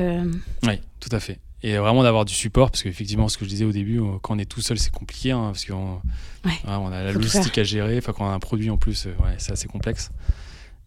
Oui, 0.62 0.80
tout 1.00 1.10
à 1.12 1.20
fait 1.20 1.38
et 1.64 1.78
vraiment 1.78 2.02
d'avoir 2.02 2.26
du 2.26 2.34
support 2.34 2.70
parce 2.70 2.82
qu'effectivement 2.82 3.28
ce 3.30 3.38
que 3.38 3.46
je 3.46 3.50
disais 3.50 3.64
au 3.64 3.72
début 3.72 3.98
quand 4.20 4.36
on 4.36 4.38
est 4.38 4.44
tout 4.44 4.60
seul 4.60 4.78
c'est 4.78 4.92
compliqué 4.92 5.30
hein, 5.30 5.46
parce 5.46 5.64
qu'on 5.64 5.94
ouais. 6.44 6.50
ouais, 6.50 6.58
on 6.66 6.92
a 6.92 7.02
la 7.02 7.12
logistique 7.12 7.56
à 7.56 7.64
gérer 7.64 7.96
enfin 7.96 8.12
quand 8.12 8.26
on 8.26 8.30
a 8.30 8.34
un 8.34 8.38
produit 8.38 8.68
en 8.68 8.76
plus 8.76 9.06
ouais, 9.06 9.34
c'est 9.38 9.52
assez 9.52 9.66
complexe 9.66 10.10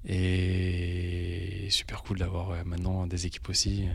et 0.06 1.68
super 1.70 2.04
cool 2.04 2.20
d'avoir 2.20 2.54
maintenant 2.64 3.08
des 3.08 3.26
équipes 3.26 3.50
aussi 3.50 3.86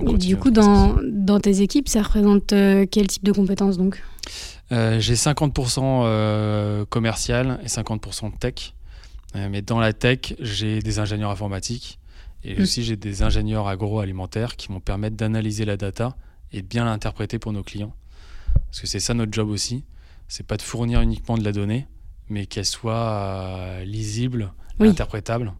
et 0.00 0.18
du 0.18 0.36
coup 0.36 0.50
dans, 0.50 0.96
dans, 1.02 1.40
tes 1.40 1.60
équipes 1.60 1.88
ça 1.88 2.02
représente 2.02 2.52
euh, 2.52 2.86
quel 2.90 3.06
type 3.06 3.24
de 3.24 3.32
compétences 3.32 3.76
donc? 3.76 4.02
Euh, 4.70 5.00
j'ai 5.00 5.14
50% 5.14 5.80
euh, 5.82 6.84
commercial 6.86 7.60
et 7.62 7.66
50% 7.66 8.38
tech 8.38 8.74
mais 9.34 9.62
dans 9.62 9.80
la 9.80 9.92
tech 9.92 10.34
j'ai 10.40 10.80
des 10.80 10.98
ingénieurs 10.98 11.30
informatiques 11.30 11.98
et 12.44 12.58
mmh. 12.58 12.62
aussi 12.62 12.82
j'ai 12.82 12.96
des 12.96 13.22
ingénieurs 13.22 13.68
agroalimentaires 13.68 14.56
qui 14.56 14.68
vont 14.68 14.80
permettre 14.80 15.16
d'analyser 15.16 15.64
la 15.64 15.76
data 15.76 16.16
et 16.52 16.60
de 16.60 16.66
bien 16.66 16.84
l'interpréter 16.84 17.38
pour 17.38 17.52
nos 17.52 17.62
clients. 17.62 17.94
Parce 18.66 18.80
que 18.80 18.86
c'est 18.86 19.00
ça 19.00 19.14
notre 19.14 19.32
job 19.32 19.48
aussi. 19.48 19.84
C'est 20.28 20.46
pas 20.46 20.58
de 20.58 20.62
fournir 20.62 21.00
uniquement 21.00 21.38
de 21.38 21.44
la 21.44 21.52
donnée, 21.52 21.86
mais 22.28 22.44
qu'elle 22.44 22.66
soit 22.66 23.82
lisible, 23.84 24.52
oui. 24.80 24.88
interprétable 24.88 25.54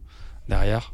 derrière. 0.49 0.93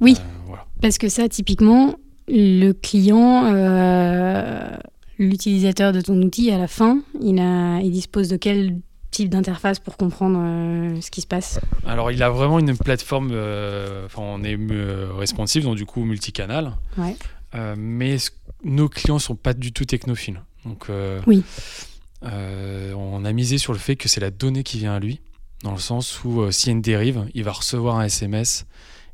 Oui. 0.00 0.16
Voilà. 0.46 0.66
Parce 0.82 0.98
que 0.98 1.08
ça, 1.08 1.28
typiquement, 1.28 1.96
le 2.30 2.72
client, 2.72 3.44
euh, 3.52 4.70
l'utilisateur 5.18 5.92
de 5.92 6.00
ton 6.00 6.20
outil, 6.22 6.50
à 6.50 6.58
la 6.58 6.68
fin, 6.68 7.00
il, 7.20 7.38
a, 7.40 7.80
il 7.80 7.90
dispose 7.90 8.28
de 8.28 8.36
quelle 8.36 8.76
type 9.10 9.28
d'interface 9.28 9.80
pour 9.80 9.96
comprendre 9.96 10.38
euh, 10.40 11.00
ce 11.00 11.10
qui 11.10 11.20
se 11.20 11.26
passe? 11.26 11.60
Alors, 11.86 12.10
il 12.12 12.22
a 12.22 12.30
vraiment 12.30 12.58
une 12.60 12.76
plateforme, 12.76 13.30
euh, 13.32 14.06
enfin, 14.06 14.22
on 14.22 14.42
est 14.44 14.56
responsive, 15.18 15.64
donc 15.64 15.76
du 15.76 15.84
coup 15.86 16.04
multicanal. 16.04 16.76
Ouais. 16.96 17.16
Mais 17.76 18.16
nos 18.62 18.88
clients 18.88 19.18
sont 19.18 19.34
pas 19.34 19.52
du 19.54 19.72
tout 19.72 19.84
technophiles. 19.84 20.40
Donc, 20.64 20.86
Oui. 21.26 21.42
on 22.22 23.24
a 23.24 23.32
misé 23.32 23.58
sur 23.58 23.72
le 23.72 23.78
fait 23.80 23.96
que 23.96 24.08
c'est 24.08 24.20
la 24.20 24.30
donnée 24.30 24.62
qui 24.62 24.78
vient 24.78 24.94
à 24.94 25.00
lui, 25.00 25.20
dans 25.64 25.72
le 25.72 25.78
sens 25.78 26.22
où 26.24 26.50
s'il 26.52 26.68
y 26.68 26.70
a 26.70 26.72
une 26.76 26.82
dérive, 26.82 27.24
il 27.34 27.42
va 27.42 27.50
recevoir 27.52 27.96
un 27.96 28.04
SMS. 28.04 28.66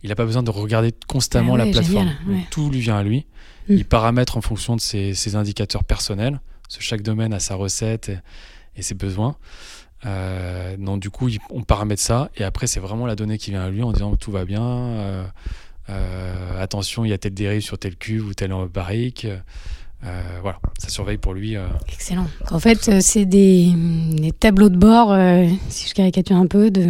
Il 0.06 0.10
n'a 0.10 0.14
pas 0.14 0.24
besoin 0.24 0.44
de 0.44 0.50
regarder 0.50 0.92
constamment 1.08 1.54
Ah 1.56 1.58
la 1.58 1.64
plateforme. 1.66 2.06
génial, 2.06 2.16
Donc, 2.26 2.36
ouais. 2.36 2.46
tout 2.50 2.70
lui 2.70 2.78
vient 2.78 2.96
à 2.96 3.02
lui. 3.02 3.26
Mm. 3.68 3.72
Il 3.74 3.84
paramètre 3.84 4.36
en 4.36 4.40
fonction 4.40 4.76
de 4.76 4.80
ses, 4.80 5.14
ses 5.14 5.34
indicateurs 5.34 5.82
personnels. 5.82 6.40
Parce 6.62 6.76
que 6.78 6.84
chaque 6.84 7.02
domaine 7.02 7.32
a 7.34 7.40
sa 7.40 7.56
recette 7.56 8.08
et, 8.08 8.18
et 8.76 8.82
ses 8.82 8.94
besoins. 8.94 9.34
Euh, 10.04 10.76
donc 10.76 11.00
du 11.00 11.10
coup, 11.10 11.28
il- 11.28 11.38
on 11.50 11.62
paramètre 11.62 12.00
ça 12.02 12.30
et 12.36 12.44
après 12.44 12.66
c'est 12.68 12.78
vraiment 12.80 13.06
la 13.06 13.16
donnée 13.16 13.38
qui 13.38 13.50
vient 13.50 13.62
à 13.64 13.68
lui 13.70 13.82
en 13.82 13.90
disant 13.92 14.14
tout 14.14 14.30
va 14.30 14.44
bien. 14.44 14.62
euh, 14.64 15.24
euh, 15.88 16.62
attention, 16.62 17.04
il 17.04 17.08
y 17.10 17.12
a 17.12 17.18
telle 17.18 17.34
dérive 17.34 17.62
sur 17.62 17.78
tel 17.78 17.96
cube 17.96 18.24
ou 18.26 18.34
telle 18.34 18.52
barrique. 18.72 19.26
Euh, 20.04 20.38
voilà, 20.42 20.60
ça 20.78 20.88
surveille 20.88 21.16
pour 21.16 21.32
lui. 21.34 21.56
euh, 21.56 21.66
Excellent. 21.92 22.28
En 22.50 22.60
fait, 22.60 22.88
euh, 22.88 22.98
c'est 23.00 23.24
des, 23.24 23.72
des 24.10 24.30
tableaux 24.32 24.68
de 24.68 24.76
bord, 24.76 25.16
si 25.68 25.88
je 25.88 25.94
caricature 25.94 26.36
un 26.36 26.46
peu, 26.46 26.70
de, 26.70 26.86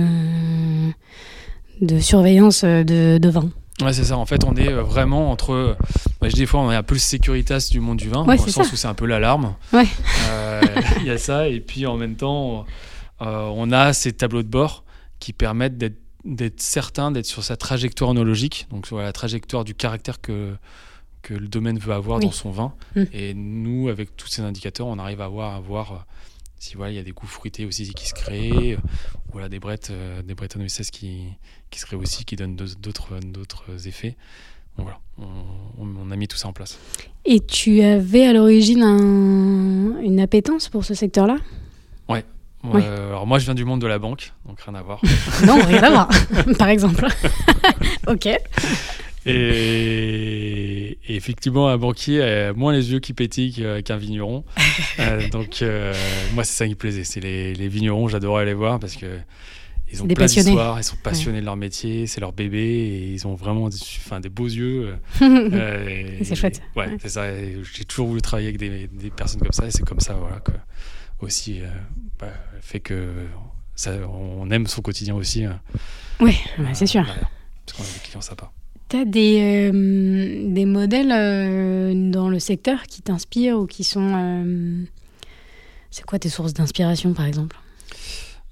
de 1.81 1.99
surveillance 2.01 2.65
euh, 2.65 2.85
de, 2.85 3.19
de 3.19 3.29
vin. 3.29 3.51
Ouais, 3.83 3.93
c'est 3.93 4.05
ça. 4.05 4.17
En 4.17 4.25
fait, 4.27 4.43
on 4.45 4.55
est 4.57 4.73
euh, 4.73 4.83
vraiment 4.83 5.31
entre. 5.31 5.77
bah, 6.21 6.29
je 6.29 6.35
dis 6.35 6.41
des 6.41 6.47
fois, 6.47 6.61
on 6.61 6.73
est 6.73 6.77
un 6.77 6.83
peu 6.83 6.95
le 6.95 6.99
Securitas 7.01 7.69
du 7.71 7.81
monde 7.81 7.99
du 7.99 8.09
vin, 8.09 8.25
Ouais, 8.25 8.37
dans 8.37 8.45
le 8.47 8.51
sens 8.51 8.67
ça. 8.69 8.73
où 8.73 8.77
c'est 8.77 8.89
un 8.89 8.95
peu 8.95 9.05
l'alarme. 9.07 9.55
Ouais. 9.73 9.85
Euh, 10.31 10.63
Il 11.01 11.07
y 11.07 11.11
a 11.11 11.19
ça, 11.19 11.49
et 11.49 11.61
puis 11.61 11.87
en 11.87 11.97
même 11.97 12.17
temps, 12.17 12.65
euh, 13.21 13.51
on 13.55 13.71
a 13.73 13.93
ces 13.93 14.13
tableaux 14.13 14.43
de 14.43 14.49
bord 14.49 14.85
qui 15.19 15.33
permettent 15.33 15.77
d'être 15.79 15.99
d'être 16.25 16.61
certain 16.61 17.13
d'être 17.13 17.27
sur 17.27 17.45
sa 17.45 17.57
trajectoire 17.57 18.11
onologique, 18.11 18.67
donc 18.73 18.87
sur 18.89 18.99
la 18.99 19.13
trajectoire 19.13 19.63
du 19.65 19.75
caractère 19.75 20.21
que 20.21 20.55
que 21.23 21.35
le 21.35 21.47
domaine 21.49 21.79
veut 21.79 21.93
avoir 21.93 22.19
Oui. 22.19 22.25
dans 22.27 22.33
son 22.33 22.51
vin. 22.51 22.73
Mm. 22.97 23.03
Et 23.13 23.35
nous, 23.35 23.89
avec 23.89 24.17
tous 24.17 24.27
ces 24.29 24.43
indicateurs, 24.43 24.87
on 24.89 24.99
arrive 24.99 25.21
à 25.21 25.29
voir, 25.29 25.55
à 25.55 25.61
voir 25.61 25.93
euh, 25.93 25.97
si 26.59 26.77
voilà, 26.77 26.93
il 26.93 26.97
y 26.97 26.99
a 26.99 27.03
des 27.03 27.13
goûts 27.13 27.27
fruités 27.27 27.65
aussi 27.67 27.93
qui 27.95 28.09
se 28.09 28.15
créent, 28.15 28.77
ou 28.77 29.33
voilà, 29.33 29.49
des 29.49 29.59
brettes, 29.59 29.91
euh, 29.91 30.23
des 30.23 30.35
brettes 30.35 30.57
OSS 30.57 30.91
qui, 30.91 31.25
qui 31.71 31.79
se 31.81 31.87
créent 31.87 31.97
aussi, 31.97 32.25
qui 32.25 32.37
donnent 32.37 32.57
d'autres 32.57 33.19
d'autres 33.21 33.87
effets. 33.89 34.17
Voilà, 34.79 34.99
on, 35.19 36.11
a 36.11 36.17
mis 36.17 36.29
tout 36.29 36.37
ça 36.37 36.49
en 36.49 36.53
place. 36.53 36.79
Et 37.25 37.41
tu 37.41 37.81
avais 37.81 38.27
à 38.27 38.35
l'origine 38.35 38.83
un- 38.83 40.01
une 40.03 40.21
appétence 40.21 40.69
pour 40.69 40.85
ce 40.85 40.93
secteur-là? 40.95 41.37
Ouais, 42.11 42.25
Ouais. 42.63 42.83
euh, 42.85 43.09
alors 43.09 43.27
moi, 43.27 43.39
je 43.39 43.47
viens 43.47 43.55
du 43.55 43.65
monde 43.65 43.81
de 43.81 43.87
la 43.87 43.99
banque, 43.99 44.33
donc 44.47 44.61
rien 44.61 44.75
à 44.75 44.83
voir. 44.83 45.01
Non, 45.47 45.59
rien 45.65 45.83
à 45.83 45.91
voir, 45.91 46.09
par 46.59 46.69
exemple. 46.69 47.07
ok. 48.07 48.29
Et, 49.27 50.99
et 51.09 51.17
effectivement, 51.17 51.69
un 51.69 51.79
banquier 51.79 52.23
a 52.23 52.53
moins 52.53 52.73
les 52.73 52.93
yeux 52.93 53.01
qui 53.01 53.13
pétillent 53.13 53.65
qu'un 53.85 53.97
vigneron. 53.97 54.45
Euh, 54.99 55.29
donc, 55.29 55.61
euh, 55.61 55.93
moi, 56.35 56.43
c'est 56.45 56.55
ça 56.57 56.65
qui 56.65 56.71
me 56.71 56.77
plaisait. 56.77 57.05
C'est 57.05 57.21
les, 57.21 57.55
les 57.55 57.69
vignerons, 57.69 58.09
j'adorais 58.09 58.43
aller 58.43 58.55
voir 58.55 58.79
parce 58.81 58.97
que 58.97 59.19
ils 59.93 60.03
ont 60.03 60.07
des 60.07 60.15
plein 60.15 60.25
d'histoires, 60.27 60.81
ils 60.81 60.85
sont 60.85 60.97
passionnés 60.97 61.41
de 61.41 61.45
leur 61.45 61.57
métier, 61.57 62.07
c'est 62.07 62.21
leur 62.21 62.33
bébé 62.33 62.59
et 62.65 63.13
ils 63.13 63.27
ont 63.27 63.35
vraiment 63.35 63.69
des, 63.69 63.77
enfin, 63.99 64.21
des 64.21 64.31
beaux 64.31 64.47
yeux. 64.47 64.97
euh, 65.23 66.19
C'est 66.23 66.35
chouette. 66.35 66.63
Ouais, 66.77 66.87
Ouais. 66.89 66.97
c'est 67.01 67.11
ça. 67.11 67.25
J'ai 67.75 67.85
toujours 67.85 68.07
voulu 68.09 68.23
travailler 68.23 68.49
avec 68.49 68.59
des, 68.59 68.89
des 68.89 69.11
personnes 69.11 69.41
comme 69.43 69.53
ça 69.53 69.67
et 69.67 69.71
c'est 69.71 69.85
comme 69.85 70.01
ça, 70.01 70.15
voilà, 70.15 70.41
que 70.41 70.53
aussi 71.21 71.61
bah, 72.19 72.33
fait 72.63 72.81
que 72.81 73.09
ça, 73.75 73.93
on 74.09 74.51
aime 74.51 74.67
son 74.67 74.81
quotidien 74.83 75.15
aussi. 75.15 75.45
ouais, 76.21 76.35
bah, 76.59 76.73
c'est 76.73 76.87
sûr. 76.87 77.05
parce 77.05 77.77
qu'on 77.77 77.83
a 77.85 77.87
des 77.95 78.01
clients 78.03 78.21
sympas. 78.23 78.51
T'as 78.89 79.05
des, 79.05 79.71
euh, 79.73 80.53
des 80.53 80.65
modèles 80.65 81.11
euh, 81.13 82.11
dans 82.11 82.29
le 82.29 82.39
secteur 82.39 82.85
qui 82.85 83.03
t'inspirent 83.03 83.59
ou 83.59 83.67
qui 83.67 83.83
sont... 83.83 84.13
euh, 84.15 84.85
C'est 85.91 86.05
quoi 86.05 86.19
tes 86.21 86.29
sources 86.29 86.55
d'inspiration, 86.55 87.13
par 87.13 87.27
exemple? 87.27 87.57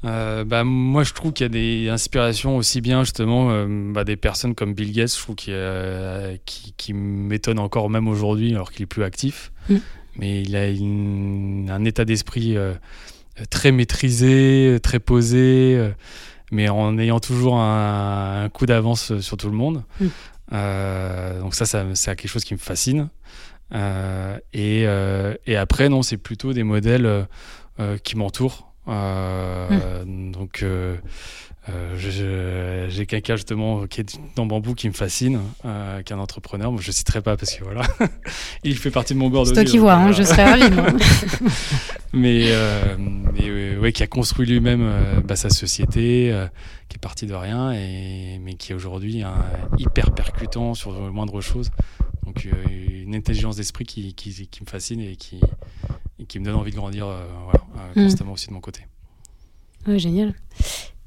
Bah, 0.03 0.65
moi, 0.65 1.03
je 1.03 1.15
trouve 1.15 1.33
qu'il 1.33 1.45
y 1.45 1.47
a 1.47 1.49
des 1.49 1.89
inspirations 1.89 2.59
aussi 2.59 2.83
bien 2.83 3.05
justement 3.05 3.65
bah, 3.93 4.05
des 4.05 4.17
personnes 4.17 4.55
comme 4.55 4.75
Bill 4.75 4.93
Gates, 4.93 5.15
je 5.17 5.19
trouve 5.19 5.35
qu'il 5.35 5.55
y 5.55 5.57
a- 5.57 6.33
qui, 6.45 6.75
qui 6.77 6.93
m'étonne 6.93 7.59
encore 7.59 7.89
même 7.89 8.07
aujourd'hui 8.07 8.51
alors 8.53 8.71
qu'il 8.71 8.83
est 8.83 8.87
plus 8.87 9.03
actif. 9.03 9.51
Mm. 9.71 9.77
Mais 10.19 10.43
il 10.43 10.57
a 10.57 10.69
une- 10.69 11.71
un 11.73 11.85
état 11.87 12.05
d'esprit 12.05 12.55
très 13.49 13.73
maîtrisé, 13.73 14.79
très 14.83 15.01
posé, 15.01 15.91
mais 16.55 16.69
en 16.69 16.97
ayant 16.99 17.21
toujours 17.21 17.57
un, 17.57 18.45
un 18.45 18.49
coup 18.49 18.65
d'avance 18.65 19.19
sur 19.19 19.37
tout 19.37 19.49
le 19.49 19.57
monde. 19.57 19.83
Mm. 20.01 20.07
Euh, 20.53 21.41
donc 21.41 21.55
ça, 21.55 21.67
ça 21.67 21.85
c'est 21.95 22.15
quelque 22.17 22.31
chose 22.31 22.45
qui 22.45 22.55
me 22.55 22.59
fascine. 22.59 23.09
Euh, 23.75 24.39
et, 24.53 24.85
euh, 24.87 25.35
et 25.47 25.57
après, 25.57 25.89
non, 25.89 26.03
c'est 26.03 26.17
plutôt 26.17 26.53
des 26.53 26.63
modèles 26.63 27.27
qui 28.05 28.17
m'entourent. 28.17 28.73
Euh, 28.89 30.05
Donc, 30.05 30.63
euh, 30.63 30.97
euh, 31.71 32.89
j'ai 32.91 33.07
quelqu'un 33.07 33.37
justement 33.37 33.87
qui 33.87 34.03
est 34.03 34.19
dans 34.37 34.45
Bambou 34.45 34.75
qui 34.75 34.87
me 34.89 34.93
fascine, 34.93 35.41
euh, 35.65 36.03
qui 36.03 36.13
est 36.13 36.17
un 36.17 36.19
entrepreneur. 36.19 36.71
Moi, 36.71 36.81
je 36.83 36.89
ne 36.89 36.93
citerai 36.93 37.23
pas 37.23 37.37
parce 37.37 37.55
que 37.55 37.65
voilà, 37.65 37.83
il 38.65 38.77
fait 38.77 38.91
partie 38.91 39.15
de 39.15 39.19
mon 39.19 39.31
board. 39.31 39.47
C'est 39.47 39.55
toi 39.55 39.65
qui 39.65 39.79
vois, 39.79 39.95
hein, 39.95 40.11
voilà. 40.11 40.13
je 40.13 40.23
serais 40.23 40.45
ravie. 40.45 40.71
moi. 40.71 40.87
Mais, 42.17 42.45
euh, 42.51 42.95
mais, 42.99 43.41
euh, 43.49 43.81
ouais, 43.81 43.91
qui 43.91 44.05
a 44.05 44.07
construit 44.07 44.47
lui-même 44.47 44.83
euh, 44.83 45.21
bah, 45.21 45.35
sa 45.35 45.51
société, 45.51 46.31
euh, 46.33 46.47
qui 46.89 46.95
est 46.95 47.01
parti 47.01 47.27
de 47.27 47.35
rien, 47.35 47.73
et, 47.73 48.39
mais 48.41 48.55
qui 48.55 48.71
est 48.71 48.75
aujourd'hui 48.77 49.23
un- 49.23 49.35
hyper 49.79 50.13
percutant 50.13 50.75
sur 50.75 50.93
le 50.93 51.11
moindre 51.11 51.41
chose. 51.41 51.71
Donc 52.27 52.47
euh, 52.47 53.03
une 53.03 53.15
intelligence 53.15 53.57
d'esprit 53.57 53.85
qui, 53.85 54.15
qui, 54.15 54.33
qui 54.49 54.63
me 54.63 54.67
fascine 54.69 55.01
et 55.01 55.17
qui, 55.17 55.41
et 56.19 56.25
qui 56.27 56.39
me 56.41 56.45
donne 56.45 56.55
envie 56.57 56.71
de 56.71 56.77
grandir 56.77 57.07
euh, 57.07 57.25
voilà, 57.45 57.61
euh, 57.97 58.01
Mm. 58.01 58.05
constamment 58.09 58.33
aussi 58.33 58.49
de 58.49 58.53
mon 58.55 58.61
côté. 58.61 58.81
Ouais, 59.87 59.99
génial. 59.99 60.35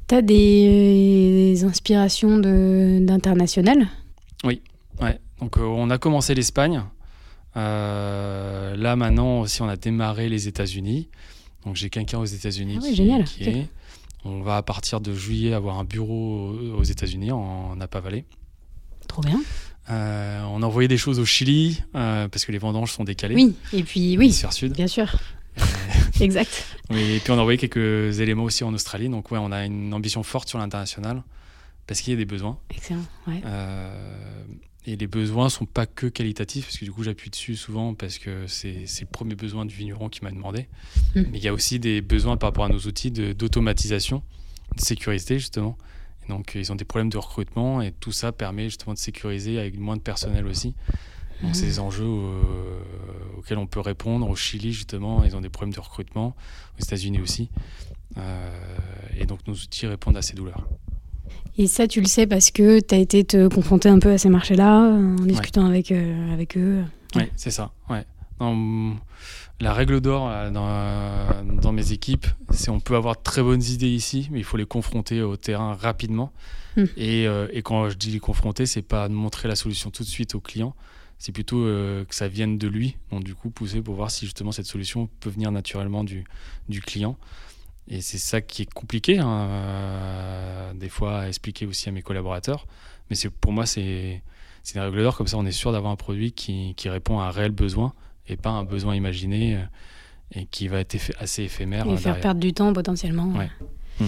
T'as 0.05 0.21
des, 0.21 1.53
des 1.53 1.63
inspirations 1.65 2.37
de- 2.37 2.99
d'international? 3.01 3.87
Ouais. 4.43 4.61
Donc 5.39 5.57
on 5.57 5.89
a 5.91 5.97
commencé 5.99 6.33
l'Espagne. 6.33 6.83
Euh, 7.55 8.75
là 8.75 8.95
maintenant 8.95 9.41
aussi 9.41 9.61
on 9.61 9.67
a 9.69 9.75
démarré 9.75 10.29
les 10.29 10.47
États-Unis. 10.47 11.09
Donc 11.65 11.75
j'ai 11.75 11.89
quelqu'un 11.89 12.19
aux 12.19 12.25
États-Unis 12.25 12.77
Ah 12.79 12.83
ouais, 12.83 12.89
qui, 12.89 12.95
génial. 12.95 13.23
qui 13.25 13.43
est. 13.43 13.67
On 14.25 14.41
va 14.41 14.57
à 14.57 14.63
partir 14.63 14.99
de 15.01 15.13
juillet 15.13 15.53
avoir 15.53 15.77
un 15.79 15.83
bureau 15.83 16.53
aux 16.77 16.83
États-Unis 16.83 17.31
en 17.31 17.75
Napa 17.75 17.99
Valley. 17.99 18.25
Trop 19.07 19.21
bien. 19.21 19.39
Euh, 19.89 20.41
on 20.49 20.61
a 20.63 20.65
envoyé 20.65 20.87
des 20.87 20.97
choses 20.97 21.19
au 21.19 21.25
Chili 21.25 21.81
euh, 21.95 22.27
parce 22.27 22.45
que 22.45 22.51
les 22.51 22.57
vendanges 22.57 22.91
sont 22.91 23.03
décalées. 23.03 23.35
Oui, 23.35 23.55
et 23.73 23.83
puis 23.83 24.17
oui, 24.17 24.33
sud. 24.33 24.73
bien 24.73 24.87
sûr. 24.87 25.15
exact. 26.21 26.77
Oui, 26.89 27.15
et 27.15 27.19
puis 27.19 27.31
on 27.31 27.37
a 27.37 27.41
envoyé 27.41 27.57
quelques 27.57 28.19
éléments 28.19 28.43
aussi 28.43 28.63
en 28.63 28.73
Australie. 28.73 29.09
Donc 29.09 29.31
ouais, 29.31 29.39
on 29.41 29.51
a 29.51 29.65
une 29.65 29.93
ambition 29.93 30.23
forte 30.23 30.49
sur 30.49 30.59
l'international 30.59 31.23
parce 31.87 32.01
qu'il 32.01 32.11
y 32.11 32.15
a 32.15 32.17
des 32.17 32.25
besoins. 32.25 32.59
Excellent. 32.69 33.05
Ouais. 33.27 33.41
Euh, 33.45 34.43
et 34.85 34.95
les 34.95 35.07
besoins 35.07 35.49
sont 35.49 35.65
pas 35.65 35.85
que 35.85 36.07
qualitatifs, 36.07 36.65
parce 36.65 36.77
que 36.77 36.85
du 36.85 36.91
coup 36.91 37.03
j'appuie 37.03 37.29
dessus 37.29 37.55
souvent 37.55 37.93
parce 37.93 38.19
que 38.19 38.47
c'est 38.47 38.85
le 39.01 39.05
premier 39.11 39.35
besoin 39.35 39.65
du 39.65 39.75
vigneron 39.75 40.07
qui 40.09 40.23
m'a 40.23 40.31
demandé. 40.31 40.67
Mm. 41.15 41.21
Mais 41.31 41.37
il 41.37 41.43
y 41.43 41.47
a 41.47 41.53
aussi 41.53 41.79
des 41.79 42.01
besoins 42.01 42.37
par 42.37 42.49
rapport 42.49 42.65
à 42.65 42.69
nos 42.69 42.79
outils 42.79 43.11
de- 43.11 43.33
d'automatisation, 43.33 44.23
de, 44.75 44.81
sécurité 44.81 45.39
justement. 45.39 45.77
Donc 46.29 46.53
ils 46.55 46.71
ont 46.71 46.75
des 46.75 46.85
problèmes 46.85 47.09
de 47.09 47.17
recrutement 47.17 47.81
et 47.81 47.91
tout 47.91 48.11
ça 48.11 48.31
permet 48.31 48.65
justement 48.65 48.93
de 48.93 48.99
sécuriser 48.99 49.59
avec 49.59 49.77
moins 49.79 49.95
de 49.95 50.01
personnel 50.01 50.45
aussi. 50.47 50.75
Donc 51.41 51.51
Mm. 51.51 51.53
c'est 51.53 51.65
des 51.65 51.79
enjeux 51.79 52.05
euh, 52.05 52.79
auxquels 53.37 53.57
on 53.57 53.67
peut 53.67 53.79
répondre. 53.79 54.29
Au 54.29 54.35
Chili 54.35 54.73
justement, 54.73 55.23
ils 55.23 55.35
ont 55.35 55.41
des 55.41 55.49
problèmes 55.49 55.73
de 55.73 55.79
recrutement, 55.79 56.35
aux 56.79 56.83
États-Unis 56.83 57.21
aussi. 57.21 57.49
Euh, 58.17 58.49
et 59.19 59.25
donc 59.25 59.39
nos 59.47 59.53
outils 59.53 59.87
répondent 59.87 60.17
à 60.17 60.21
ces 60.21 60.33
douleurs. 60.33 60.67
Et 61.59 61.67
ça, 61.67 61.87
tu 61.87 62.01
le 62.01 62.07
sais 62.07 62.27
parce 62.27 62.51
que 62.51 62.79
tu 62.79 62.93
as 62.93 62.99
été 62.99 63.23
te 63.23 63.47
confronter 63.47 63.89
un 63.89 63.99
peu 63.99 64.11
à 64.11 64.17
ces 64.17 64.29
marchés-là, 64.29 64.79
en 64.79 65.15
discutant 65.15 65.65
avec, 65.65 65.91
euh, 65.91 66.33
avec 66.33 66.55
eux. 66.55 66.83
Oui, 67.15 67.23
c'est 67.35 67.51
ça. 67.51 67.71
Ouais. 67.89 68.05
La 69.59 69.73
règle 69.73 70.01
d'or 70.01 70.29
euh, 70.29 70.51
dans, 70.51 71.59
dans 71.61 71.71
mes 71.71 71.91
équipes, 71.91 72.27
c'est 72.51 72.69
on 72.69 72.79
peut 72.79 72.95
avoir 72.95 73.15
de 73.15 73.21
très 73.23 73.41
bonnes 73.41 73.63
idées 73.63 73.89
ici, 73.89 74.27
mais 74.31 74.39
il 74.39 74.43
faut 74.43 74.57
les 74.57 74.65
confronter 74.65 75.21
au 75.21 75.35
terrain 75.37 75.73
rapidement. 75.73 76.31
Hmm. 76.75 76.85
Et, 76.95 77.27
euh, 77.27 77.47
et 77.51 77.61
quand 77.63 77.89
je 77.89 77.95
dis 77.95 78.11
les 78.11 78.19
confronter, 78.19 78.65
c'est 78.65 78.83
pas 78.83 79.07
de 79.07 79.13
montrer 79.13 79.47
la 79.47 79.55
solution 79.55 79.89
tout 79.89 80.03
de 80.03 80.07
suite 80.07 80.35
au 80.35 80.39
client, 80.39 80.75
c'est 81.17 81.31
plutôt 81.31 81.63
euh, 81.65 82.05
que 82.05 82.13
ça 82.13 82.27
vienne 82.27 82.57
de 82.57 82.67
lui. 82.67 82.97
Donc 83.11 83.23
du 83.23 83.33
coup, 83.33 83.49
pousser 83.49 83.81
pour 83.81 83.95
voir 83.95 84.11
si 84.11 84.25
justement 84.25 84.51
cette 84.51 84.67
solution 84.67 85.09
peut 85.19 85.29
venir 85.29 85.51
naturellement 85.51 86.03
du, 86.03 86.23
du 86.69 86.81
client. 86.81 87.17
Et 87.89 88.01
c'est 88.01 88.17
ça 88.17 88.41
qui 88.41 88.63
est 88.63 88.73
compliqué, 88.73 89.17
hein, 89.17 89.47
euh, 89.49 90.73
des 90.73 90.89
fois, 90.89 91.21
à 91.21 91.27
expliquer 91.27 91.65
aussi 91.65 91.87
à 91.89 91.91
mes 91.91 92.01
collaborateurs. 92.01 92.67
Mais 93.09 93.15
pour 93.41 93.53
moi, 93.53 93.65
c'est 93.65 94.21
c'est 94.61 94.75
une 94.75 94.81
règle 94.81 95.01
d'or, 95.01 95.15
comme 95.15 95.27
ça 95.27 95.37
on 95.37 95.45
est 95.45 95.53
sûr 95.53 95.71
d'avoir 95.71 95.93
un 95.93 95.95
produit 95.95 96.33
qui, 96.33 96.73
qui 96.75 96.89
répond 96.89 97.19
à 97.21 97.27
un 97.27 97.31
réel 97.31 97.51
besoin 97.51 97.93
et 98.27 98.37
pas 98.37 98.49
un 98.49 98.63
besoin 98.63 98.95
imaginé. 98.95 99.55
euh, 99.55 99.59
et 100.35 100.45
qui 100.45 100.67
va 100.67 100.79
être 100.79 100.97
assez 101.19 101.43
éphémère. 101.43 101.87
Et 101.87 101.97
faire 101.97 102.19
perdre 102.19 102.39
du 102.39 102.53
temps 102.53 102.73
potentiellement. 102.73 103.31
Ouais. 103.33 104.07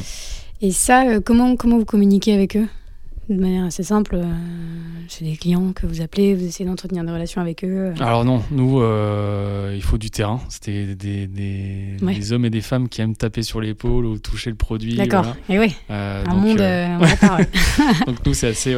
Et 0.61 0.71
ça, 0.71 1.19
comment, 1.21 1.55
comment 1.55 1.77
vous 1.77 1.85
communiquez 1.85 2.33
avec 2.33 2.57
eux? 2.57 2.67
De 3.29 3.39
manière 3.39 3.65
assez 3.65 3.83
simple. 3.83 4.15
Euh, 4.15 4.25
c'est 5.07 5.23
des 5.23 5.37
clients 5.37 5.71
que 5.71 5.85
vous 5.85 6.01
appelez, 6.01 6.33
vous 6.33 6.45
essayez 6.45 6.67
d'entretenir 6.67 7.03
des 7.03 7.11
relations 7.11 7.39
avec 7.39 7.63
eux. 7.63 7.93
Alors 7.99 8.25
non, 8.25 8.41
nous, 8.49 8.81
euh, 8.81 9.71
il 9.75 9.83
faut 9.83 9.99
du 9.99 10.09
terrain. 10.09 10.41
C'était 10.49 10.95
des, 10.95 11.27
des, 11.27 12.33
hommes 12.33 12.45
et 12.45 12.49
des 12.49 12.61
femmes 12.61 12.89
qui 12.89 13.01
aiment 13.01 13.15
taper 13.15 13.43
sur 13.43 13.61
l'épaule 13.61 14.05
ou 14.05 14.17
toucher 14.17 14.49
le 14.49 14.55
produit. 14.55 14.95
D'accord. 14.95 15.35
Et 15.47 15.59
oui. 15.59 15.75
Euh, 15.91 16.25
un 16.25 16.33
monde. 16.33 16.57
donc 18.07 18.25
nous, 18.25 18.33
c'est 18.33 18.47
assez, 18.47 18.75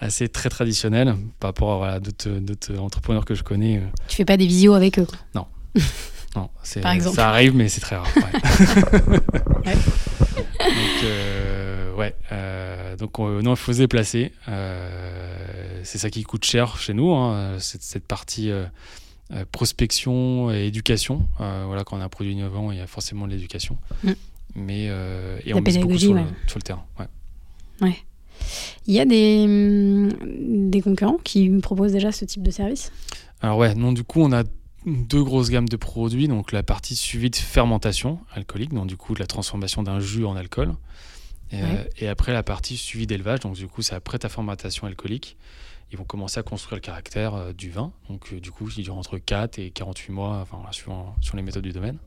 assez 0.00 0.28
très 0.28 0.48
traditionnel 0.48 1.14
par 1.38 1.50
rapport 1.50 1.84
à 1.84 2.00
d'autres 2.00 2.78
entrepreneurs 2.78 3.24
que 3.24 3.34
je 3.34 3.42
connais. 3.42 3.82
Tu 4.08 4.16
fais 4.16 4.24
pas 4.24 4.36
des 4.36 4.46
visios 4.46 4.74
avec 4.74 4.98
eux 4.98 5.06
Non. 5.34 5.46
non, 6.36 6.48
Par 6.82 6.92
exemple. 6.92 7.16
ça 7.16 7.28
arrive, 7.28 7.54
mais 7.54 7.68
c'est 7.68 7.80
très 7.80 7.96
rare. 7.96 8.08
ouais. 8.16 9.76
Donc, 10.60 11.04
ouais. 12.00 12.14
Euh, 12.32 12.96
donc, 12.96 13.18
non, 13.18 13.52
il 13.52 13.56
faut 13.56 13.72
se 13.72 13.78
déplacer. 13.78 14.32
Euh, 14.48 15.80
c'est 15.84 15.98
ça 15.98 16.10
qui 16.10 16.22
coûte 16.24 16.44
cher 16.44 16.78
chez 16.78 16.94
nous, 16.94 17.12
hein, 17.12 17.56
cette, 17.58 17.82
cette, 17.82 18.06
partie 18.06 18.50
euh, 18.50 18.66
prospection 19.52 20.50
et 20.50 20.66
éducation. 20.66 21.26
voilà, 21.38 21.84
quand 21.84 21.96
on 21.96 22.00
a 22.00 22.04
un 22.04 22.08
produit 22.08 22.32
innovant, 22.32 22.72
il 22.72 22.78
y 22.78 22.80
a 22.80 22.86
forcément 22.86 23.26
de 23.26 23.32
l'éducation. 23.32 23.78
Mm. 24.02 24.12
Mais 24.56 24.84
et 25.44 25.54
on 25.54 25.60
mise 25.60 25.78
beaucoup 25.78 25.98
sur, 25.98 26.14
le, 26.14 26.22
sur, 26.46 26.58
le, 26.58 26.62
terrain. 26.62 26.84
Ouais. 26.98 27.06
ouais. 27.82 27.96
Il 28.86 28.94
y 28.94 29.00
a 29.00 29.04
des, 29.04 29.44
hum, 29.44 30.70
des 30.70 30.80
concurrents 30.80 31.18
qui 31.22 31.48
proposent 31.60 31.92
déjà 31.92 32.12
ce 32.12 32.24
type 32.24 32.42
de 32.42 32.50
service? 32.50 32.92
Alors 33.40 33.58
ouais, 33.58 33.74
non, 33.74 33.92
du 33.92 34.04
coup, 34.04 34.20
on 34.20 34.32
a 34.32 34.44
deux 34.86 35.22
grosses 35.22 35.50
gammes 35.50 35.68
de 35.68 35.76
produits. 35.76 36.28
Donc 36.28 36.52
la 36.52 36.62
partie 36.62 36.96
suivie 36.96 37.30
de 37.30 37.36
fermentation 37.36 38.20
alcoolique, 38.32 38.72
donc 38.72 38.86
du 38.86 38.96
coup 38.96 39.14
de 39.14 39.20
la 39.20 39.26
transformation 39.26 39.82
d'un 39.82 40.00
jus 40.00 40.24
en 40.24 40.36
alcool. 40.36 40.74
Euh, 41.52 41.84
et, 41.98 42.08
après, 42.08 42.32
la 42.32 42.42
partie 42.42 42.76
suivi 42.76 43.06
d'élevage, 43.06 43.40
donc 43.40 43.54
du 43.54 43.66
coup, 43.66 43.82
c'est 43.82 43.94
après 43.94 44.18
ta 44.18 44.28
fermentation 44.28 44.86
alcoolique. 44.86 45.36
Ils 45.92 45.98
vont 45.98 46.04
commencer 46.04 46.38
à 46.38 46.44
construire 46.44 46.76
le 46.76 46.80
caractère 46.80 47.34
euh, 47.34 47.52
du 47.52 47.70
vin. 47.70 47.92
Donc, 48.08 48.32
euh, 48.32 48.40
du 48.40 48.52
coup, 48.52 48.68
il 48.76 48.84
dure 48.84 48.96
entre 48.96 49.18
4 49.18 49.58
et 49.58 49.70
48 49.70 50.12
mois, 50.12 50.38
enfin, 50.40 50.62
suivant, 50.70 51.16
sur 51.20 51.36
les 51.36 51.42
méthodes 51.42 51.64
du 51.64 51.72
domaine. 51.72 51.98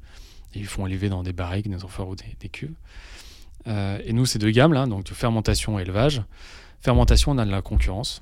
Et 0.53 0.59
ils 0.59 0.67
font 0.67 0.87
élever 0.87 1.09
dans 1.09 1.23
des 1.23 1.33
barriques, 1.33 1.69
des 1.69 1.83
amphores 1.83 2.09
ou 2.09 2.15
des, 2.15 2.49
cuves. 2.49 2.73
Et 3.65 4.13
nous, 4.13 4.25
c'est 4.25 4.39
deux 4.39 4.51
gammes, 4.51 4.73
là, 4.73 4.85
donc 4.85 5.05
de 5.05 5.13
fermentation 5.13 5.79
et 5.79 5.83
élevage. 5.83 6.21
Fermentation, 6.81 7.31
on 7.31 7.37
a 7.37 7.45
de 7.45 7.51
la 7.51 7.61
concurrence. 7.61 8.21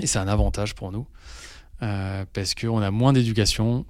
Et 0.00 0.06
c'est 0.06 0.18
un 0.18 0.28
avantage 0.28 0.74
pour 0.74 0.90
nous. 0.90 1.06
parce 1.80 2.54
qu'on 2.54 2.82
a 2.82 2.90
moins 2.90 3.12
d'éducation. 3.12 3.86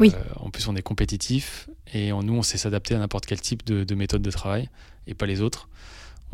oui. 0.00 0.12
En 0.36 0.50
plus, 0.50 0.68
on 0.68 0.76
est 0.76 0.82
compétitif 0.82 1.68
et 1.92 2.12
nous, 2.12 2.34
on 2.34 2.42
sait 2.42 2.58
s'adapter 2.58 2.94
à 2.94 2.98
n'importe 2.98 3.26
quel 3.26 3.40
type 3.40 3.64
de, 3.64 3.84
de, 3.84 3.94
méthode 3.94 4.22
de 4.22 4.30
travail 4.30 4.68
et 5.06 5.14
pas 5.14 5.26
les 5.26 5.40
autres. 5.40 5.68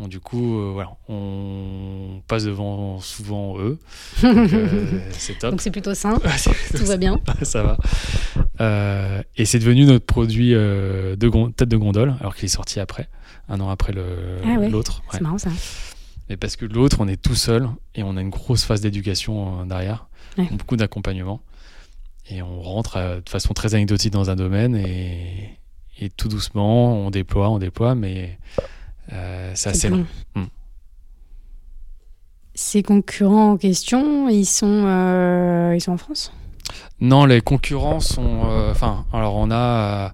Du 0.07 0.19
coup, 0.19 0.59
euh, 0.59 0.71
voilà, 0.73 0.91
on 1.09 2.21
passe 2.27 2.45
devant 2.45 2.99
souvent 2.99 3.59
eux. 3.59 3.77
Euh, 4.23 4.99
c'est 5.11 5.37
top. 5.37 5.51
Donc 5.51 5.61
c'est 5.61 5.69
plutôt 5.71 5.93
sain. 5.93 6.19
Tout 6.75 6.85
va 6.85 6.97
bien. 6.97 7.19
Ça 7.43 7.61
va. 7.61 7.77
Euh, 8.59 9.21
et 9.37 9.45
c'est 9.45 9.59
devenu 9.59 9.85
notre 9.85 10.05
produit 10.05 10.51
de 10.53 11.51
tête 11.51 11.69
de 11.69 11.77
gondole, 11.77 12.15
alors 12.19 12.35
qu'il 12.35 12.45
est 12.45 12.49
sorti 12.49 12.79
après, 12.79 13.09
un 13.51 13.59
an 13.59 13.69
après 13.69 13.93
l'autre. 13.93 15.03
Ah 15.07 15.11
c'est 15.13 15.21
marrant 15.21 15.37
ça. 15.37 15.51
Mais 16.29 16.37
parce 16.37 16.55
que 16.55 16.65
l'autre, 16.65 16.97
on 16.99 17.07
est 17.07 17.21
tout 17.21 17.35
seul 17.35 17.69
et 17.93 18.03
on 18.03 18.17
a 18.17 18.21
une 18.21 18.29
grosse 18.29 18.63
phase 18.63 18.81
d'éducation 18.81 19.65
derrière, 19.65 20.07
beaucoup 20.51 20.77
d'accompagnement. 20.77 21.41
Et 22.29 22.41
on 22.41 22.61
rentre 22.61 23.21
de 23.23 23.29
façon 23.29 23.53
très 23.53 23.75
anecdotique 23.75 24.13
dans 24.13 24.29
un 24.29 24.35
domaine 24.35 24.75
et, 24.75 25.59
et 25.99 26.09
tout 26.09 26.29
doucement, 26.29 26.93
on 26.93 27.11
déploie, 27.11 27.49
on 27.49 27.59
déploie, 27.59 27.93
mais 27.93 28.39
euh, 29.11 29.51
c'est 29.53 29.69
assez 29.69 29.89
long. 29.89 30.05
Hmm. 30.35 30.45
Ces 32.53 32.83
concurrents 32.83 33.51
en 33.51 33.57
question, 33.57 34.29
ils 34.29 34.45
sont, 34.45 34.83
euh, 34.85 35.73
ils 35.75 35.81
sont 35.81 35.91
en 35.91 35.97
France? 35.97 36.31
Non, 37.01 37.25
les 37.25 37.41
concurrents 37.41 37.99
sont. 37.99 38.43
Euh, 38.45 38.71
enfin, 38.71 39.05
alors 39.11 39.35
on 39.35 39.51
a. 39.51 40.13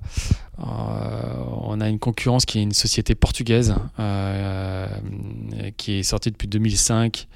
on 0.59 1.79
a 1.79 1.87
une 1.89 1.99
concurrence 1.99 2.45
qui 2.45 2.59
est 2.59 2.63
une 2.63 2.73
société 2.73 3.15
portugaise 3.15 3.75
qui 5.77 5.93
est 5.93 6.03
sortie 6.03 6.31
depuis 6.31 6.47
2005 6.47 7.27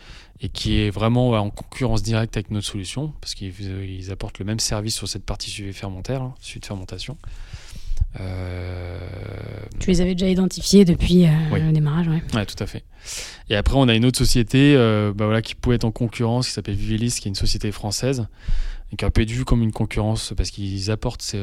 et 0.41 0.49
qui 0.49 0.79
est 0.79 0.89
vraiment 0.89 1.31
en 1.31 1.49
concurrence 1.49 2.01
directe 2.01 2.35
avec 2.35 2.49
notre 2.51 2.65
solution 2.65 3.13
parce 3.21 3.35
qu'ils 3.35 4.11
apportent 4.11 4.39
le 4.39 4.45
même 4.45 4.59
service 4.59 4.95
sur 4.95 5.07
cette 5.07 5.23
partie 5.23 5.49
suivi 5.51 5.71
fermentaire, 5.71 6.21
hein, 6.21 6.33
suite 6.39 6.65
fermentation. 6.65 7.17
Euh, 8.19 8.99
tu 9.79 9.89
les 9.89 10.01
avais 10.01 10.15
déjà 10.15 10.29
identifiés 10.29 10.83
depuis 10.83 11.25
euh, 11.25 11.29
le 11.51 11.71
démarrage, 11.71 12.07
ouais. 12.07 12.21
Ouais, 12.33 12.45
tout 12.45 12.61
à 12.61 12.67
fait. 12.67 12.83
Et 13.49 13.55
après, 13.55 13.75
on 13.77 13.87
a 13.87 13.95
une 13.95 14.05
autre 14.05 14.17
société 14.17 14.75
euh, 14.75 15.13
bah 15.15 15.25
voilà, 15.25 15.41
qui 15.41 15.55
pouvait 15.55 15.75
être 15.75 15.85
en 15.85 15.91
concurrence, 15.91 16.47
qui 16.47 16.53
s'appelle 16.53 16.75
Vivilis, 16.75 17.19
qui 17.21 17.27
est 17.27 17.29
une 17.29 17.35
société 17.35 17.71
française, 17.71 18.27
et 18.91 18.95
qui 18.95 19.05
a 19.05 19.11
pu 19.11 19.21
être 19.23 19.31
vue 19.31 19.45
comme 19.45 19.61
une 19.61 19.71
concurrence 19.71 20.33
parce 20.35 20.51
qu'ils 20.51 20.91
apportent 20.91 21.35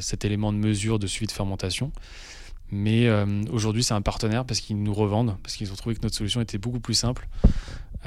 cet 0.00 0.24
élément 0.24 0.52
de 0.52 0.58
mesure 0.58 0.98
de 0.98 1.06
suivi 1.06 1.26
de 1.26 1.32
fermentation. 1.32 1.92
Mais 2.72 3.08
aujourd'hui, 3.50 3.82
c'est 3.82 3.94
un 3.94 4.02
partenaire 4.02 4.44
parce 4.44 4.60
qu'ils 4.60 4.80
nous 4.80 4.94
revendent, 4.94 5.36
parce 5.42 5.56
qu'ils 5.56 5.72
ont 5.72 5.76
trouvé 5.76 5.96
que 5.96 6.02
notre 6.02 6.14
solution 6.16 6.40
était 6.40 6.58
beaucoup 6.58 6.80
plus 6.80 6.94
simple. 6.94 7.28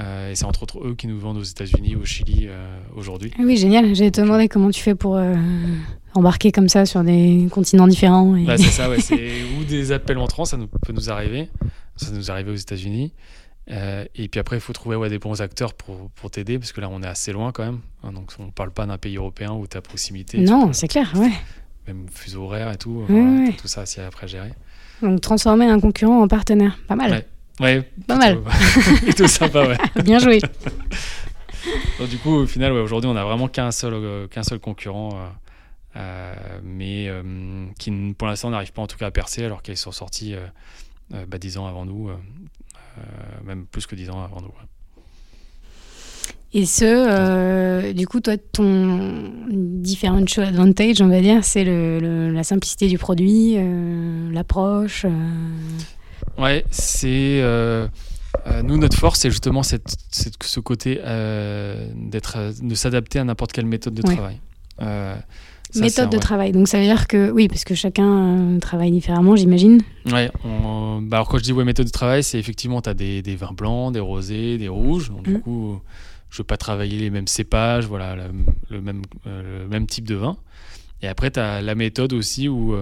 et 0.00 0.34
c'est 0.34 0.44
entre 0.44 0.62
autres 0.62 0.86
eux 0.86 0.94
qui 0.94 1.06
nous 1.06 1.18
vendent 1.18 1.36
aux 1.36 1.42
États-Unis, 1.42 1.96
au 1.96 2.04
Chili 2.04 2.48
aujourd'hui. 2.94 3.30
Ah 3.38 3.42
oui, 3.44 3.56
génial. 3.56 3.94
J'ai 3.94 4.10
te 4.10 4.20
demandé 4.20 4.48
comment 4.48 4.70
tu 4.70 4.80
fais 4.80 4.94
pour 4.94 5.20
embarquer 6.14 6.52
comme 6.52 6.68
ça 6.68 6.86
sur 6.86 7.02
des 7.02 7.48
continents 7.50 7.88
différents. 7.88 8.26
Bah, 8.46 8.56
c'est 8.56 8.64
ça, 8.64 8.88
ouais, 8.88 8.98
ou 9.60 9.64
des 9.64 9.92
appels 9.92 10.18
entrants, 10.18 10.44
ça 10.44 10.56
nous, 10.56 10.68
peut 10.68 10.92
nous 10.92 11.10
arriver. 11.10 11.48
Ça 11.96 12.10
nous 12.12 12.30
arrive 12.30 12.48
aux 12.48 12.54
États-Unis. 12.54 13.12
Euh, 13.70 14.04
et 14.14 14.28
puis 14.28 14.40
après, 14.40 14.56
il 14.56 14.60
faut 14.60 14.72
trouver 14.72 14.96
ouais, 14.96 15.08
des 15.08 15.18
bons 15.18 15.40
acteurs 15.40 15.74
pour, 15.74 16.10
pour 16.10 16.30
t'aider, 16.30 16.58
parce 16.58 16.72
que 16.72 16.80
là, 16.80 16.88
on 16.90 17.02
est 17.02 17.06
assez 17.06 17.32
loin 17.32 17.52
quand 17.52 17.64
même. 17.64 17.80
Hein, 18.02 18.12
donc, 18.12 18.32
on 18.38 18.46
ne 18.46 18.50
parle 18.50 18.70
pas 18.70 18.86
d'un 18.86 18.98
pays 18.98 19.16
européen 19.16 19.52
où 19.52 19.66
tu 19.66 19.76
as 19.76 19.80
proximité. 19.80 20.38
Non, 20.38 20.72
c'est 20.72 20.88
clair, 20.88 21.12
ouais. 21.16 21.32
Même 21.86 22.06
fuseau 22.10 22.44
horaire 22.44 22.70
et 22.72 22.76
tout. 22.76 23.04
Tout 23.58 23.68
ça, 23.68 23.86
c'est 23.86 24.02
après 24.02 24.28
gérer. 24.28 24.52
Donc, 25.02 25.20
transformer 25.20 25.66
un 25.66 25.80
concurrent 25.80 26.22
en 26.22 26.28
partenaire, 26.28 26.78
pas 26.86 26.96
mal. 26.96 27.24
Ouais, 27.60 27.88
pas 28.06 28.16
mal. 28.16 28.38
tout 29.16 29.26
sympa, 29.28 29.66
ouais. 29.66 29.76
Bien 30.02 30.18
joué. 30.18 30.40
donc, 31.98 32.08
du 32.08 32.18
coup, 32.18 32.34
au 32.34 32.46
final, 32.46 32.72
aujourd'hui, 32.72 33.08
on 33.08 33.14
n'a 33.14 33.24
vraiment 33.24 33.48
qu'un 33.48 33.70
seul, 33.70 33.94
euh, 33.94 34.26
qu'un 34.28 34.42
seul 34.42 34.58
concurrent. 34.58 35.10
Euh, 35.14 35.28
euh, 35.96 36.34
mais 36.64 37.06
euh, 37.08 37.66
qui 37.78 37.92
pour 38.18 38.26
l'instant 38.26 38.50
n'arrivent 38.50 38.72
pas 38.72 38.82
en 38.82 38.88
tout 38.88 38.96
cas 38.96 39.06
à 39.06 39.10
percer 39.12 39.44
alors 39.44 39.62
qu'ils 39.62 39.76
sont 39.76 39.92
sortis 39.92 40.34
euh, 40.34 41.26
bah, 41.26 41.38
10 41.38 41.58
ans 41.58 41.66
avant 41.66 41.84
nous, 41.84 42.10
même 43.44 43.66
plus 43.66 43.86
que 43.86 43.94
10 43.94 44.10
ans 44.10 44.22
avant 44.22 44.40
nous. 44.40 44.52
Et 46.56 46.66
ce, 46.66 47.92
du 47.92 48.06
coup, 48.06 48.20
toi, 48.20 48.36
ton 48.36 49.32
differential 49.50 50.46
advantage, 50.46 51.00
on 51.00 51.08
va 51.08 51.20
dire, 51.20 51.44
c'est 51.44 51.64
le, 51.64 52.30
la 52.30 52.44
simplicité 52.44 52.86
du 52.86 52.96
produit, 52.96 53.56
l'approche. 54.32 55.04
Ouais, 56.38 56.64
c'est. 56.70 57.42
nous, 58.62 58.76
notre 58.76 58.96
force, 58.96 59.18
c'est 59.20 59.30
justement 59.30 59.64
cette, 59.64 59.96
ce 60.12 60.60
côté 60.60 61.00
d'être, 61.96 62.52
de 62.62 62.74
s'adapter 62.76 63.18
à 63.18 63.24
n'importe 63.24 63.50
quelle 63.50 63.66
méthode 63.66 63.94
de 63.94 64.02
travail 64.02 64.38
méthode 65.80 66.10
de 66.10 66.18
travail. 66.18 66.52
Donc 66.52 66.68
ça 66.68 66.78
veut 66.78 66.84
dire 66.84 67.06
que 67.06 67.30
oui, 67.30 67.48
parce 67.48 67.64
que 67.64 67.74
chacun 67.74 68.54
euh, 68.54 68.58
travaille 68.58 68.90
différemment, 68.90 69.36
j'imagine. 69.36 69.82
Ouais. 70.06 70.30
Bah, 70.44 71.18
alors 71.18 71.28
quand 71.28 71.38
je 71.38 71.44
dis 71.44 71.52
ouais, 71.52 71.64
méthode 71.64 71.86
de 71.86 71.90
travail, 71.90 72.22
c'est 72.22 72.38
effectivement 72.38 72.80
tu 72.80 72.90
as 72.90 72.94
des, 72.94 73.22
des, 73.22 73.36
vins 73.36 73.52
blancs, 73.52 73.92
des 73.92 74.00
rosés, 74.00 74.58
des 74.58 74.68
rouges. 74.68 75.10
Donc, 75.10 75.24
Du 75.24 75.34
mm. 75.34 75.40
coup, 75.40 75.80
je 76.30 76.38
veux 76.38 76.44
pas 76.44 76.56
travailler 76.56 76.98
les 76.98 77.10
mêmes 77.10 77.28
cépages, 77.28 77.86
voilà, 77.86 78.16
le, 78.70 78.80
même, 78.80 79.02
euh, 79.26 79.62
le 79.62 79.68
même 79.68 79.86
type 79.86 80.06
de 80.06 80.14
vin. 80.14 80.36
Et 81.02 81.08
après, 81.08 81.30
tu 81.30 81.40
as 81.40 81.60
la 81.60 81.74
méthode 81.74 82.12
aussi 82.12 82.48
où 82.48 82.74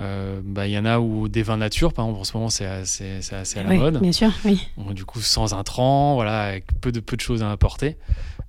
euh, 0.00 0.40
bah, 0.44 0.66
il 0.66 0.72
y 0.72 0.78
en 0.78 0.84
a 0.84 0.98
où 0.98 1.28
des 1.28 1.42
vins 1.42 1.56
nature, 1.56 1.92
par 1.92 2.06
exemple, 2.06 2.20
en 2.20 2.24
ce 2.24 2.36
moment, 2.36 2.48
c'est 2.50 2.66
assez, 2.66 3.20
assez, 3.32 3.58
à 3.58 3.62
la 3.62 3.74
mode. 3.74 4.00
Bien 4.00 4.12
sûr, 4.12 4.32
oui. 4.44 4.60
du 4.92 5.04
coup, 5.04 5.20
sans 5.20 5.54
intrants, 5.54 6.14
voilà, 6.14 6.42
avec 6.42 6.66
peu 6.80 6.90
de, 6.90 7.00
peu 7.00 7.16
de 7.16 7.20
choses 7.20 7.42
à 7.42 7.50
apporter. 7.50 7.96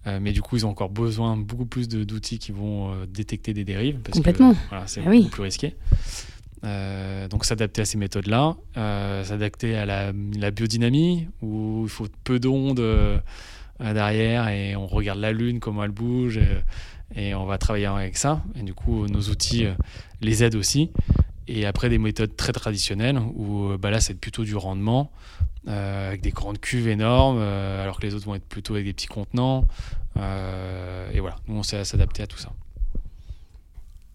Euh, 0.08 0.20
mais 0.22 0.32
du 0.32 0.42
coup, 0.42 0.56
ils 0.56 0.66
ont 0.66 0.70
encore 0.70 0.90
besoin 0.90 1.36
beaucoup 1.36 1.66
plus 1.66 1.88
d'outils 1.88 2.38
qui 2.38 2.52
vont 2.52 2.92
euh, 2.92 3.06
détecter 3.08 3.54
des 3.54 3.64
dérives. 3.64 3.98
Parce 4.00 4.18
Complètement. 4.18 4.54
Que, 4.54 4.60
voilà, 4.70 4.88
c'est 4.88 5.02
ah 5.06 5.10
beaucoup 5.10 5.30
plus 5.30 5.44
risqué. 5.44 5.76
Euh, 6.64 7.28
donc 7.28 7.46
s'adapter 7.46 7.82
à 7.82 7.86
ces 7.86 7.98
méthodes-là, 7.98 8.56
s'adapter 9.24 9.76
à 9.76 9.86
la, 9.86 10.52
biodynamie, 10.52 11.28
où 11.42 11.82
il 11.84 11.90
faut 11.90 12.08
peu 12.24 12.40
d'ondes 12.40 12.84
derrière 13.80 14.48
et 14.48 14.76
on 14.76 14.88
regarde 14.88 15.20
la 15.20 15.32
Lune, 15.32 15.60
comment 15.60 15.84
elle 15.84 15.92
bouge, 15.92 16.40
et, 17.16 17.36
on 17.36 17.46
va 17.46 17.58
travailler 17.60 17.86
avec 17.86 18.18
ça. 18.18 18.44
Et 18.56 18.64
du 18.64 18.74
coup, 18.74 19.06
nos 19.08 19.22
outils 19.22 19.68
les 20.22 20.44
aident 20.44 20.56
aussi. 20.56 20.90
Et 21.48 21.66
après, 21.66 21.90
des 21.90 21.98
méthodes 21.98 22.36
très 22.36 22.54
traditionnelles, 22.54 23.20
où 23.20 23.78
bah 23.78 23.92
là, 23.92 24.00
c'est 24.00 24.16
plutôt 24.16 24.44
du 24.44 24.56
rendement, 24.56 25.12
euh, 25.68 26.10
avec 26.10 26.22
des 26.22 26.30
grandes 26.30 26.60
cuves 26.60 26.88
énormes, 26.88 27.40
euh, 27.40 27.82
alors 27.82 28.00
que 28.00 28.06
les 28.06 28.14
autres 28.14 28.26
vont 28.26 28.36
être 28.36 28.46
plutôt 28.46 28.76
avec 28.76 28.86
des 28.86 28.94
petits 28.94 29.08
contenants. 29.08 29.66
Euh, 30.16 31.10
et 31.12 31.20
voilà, 31.20 31.38
nous 31.48 31.56
on 31.56 31.64
sait 31.64 31.84
s'adapter 31.84 32.22
à 32.22 32.28
tout 32.28 32.38
ça. 32.38 32.52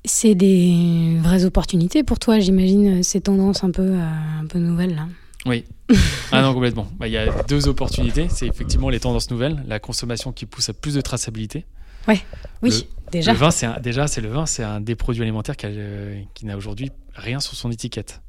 C'est 0.05 0.37
des 0.37 1.19
vraies 1.21 1.45
opportunités 1.45 2.05
pour 2.05 2.21
toi, 2.21 2.38
j'imagine, 2.38 3.03
ces 3.03 3.21
tendances 3.21 3.64
un 3.64 3.73
peu, 3.73 3.95
un 3.95 4.47
peu 4.47 4.61
nouvelles 4.61 4.95
là. 4.95 5.09
Oui. 5.45 5.64
ah 6.33 6.43
non, 6.43 6.55
complètement. 6.55 6.87
Bah, 6.99 7.09
il 7.09 7.12
y 7.12 7.16
a 7.16 7.43
deux 7.45 7.66
opportunités. 7.66 8.29
C'est 8.29 8.47
effectivement 8.47 8.88
les 8.88 9.01
tendances 9.01 9.31
nouvelles, 9.31 9.64
la 9.66 9.81
consommation 9.81 10.31
qui 10.33 10.47
pousse 10.47 10.69
à 10.69 10.73
plus 10.73 10.95
de 10.95 11.01
traçabilité. 11.01 11.64
Ouais. 12.09 12.21
Oui, 12.63 12.89
déjà. 13.13 13.33
Le 13.33 13.39
vin, 13.39 13.51
c'est 13.51 13.69
déjà, 13.81 14.07
c'est 14.07 14.21
le 14.21 14.29
vin, 14.29 14.47
c'est 14.47 14.63
un 14.63 14.81
des 14.81 14.95
produits 14.95 15.23
alimentaires 15.23 15.57
qui, 15.57 15.67
qui 16.35 16.47
n'a 16.47 16.57
aujourd'hui 16.57 16.91
rien 17.15 17.41
sur 17.41 17.55
son 17.55 17.71
étiquette. 17.71 18.21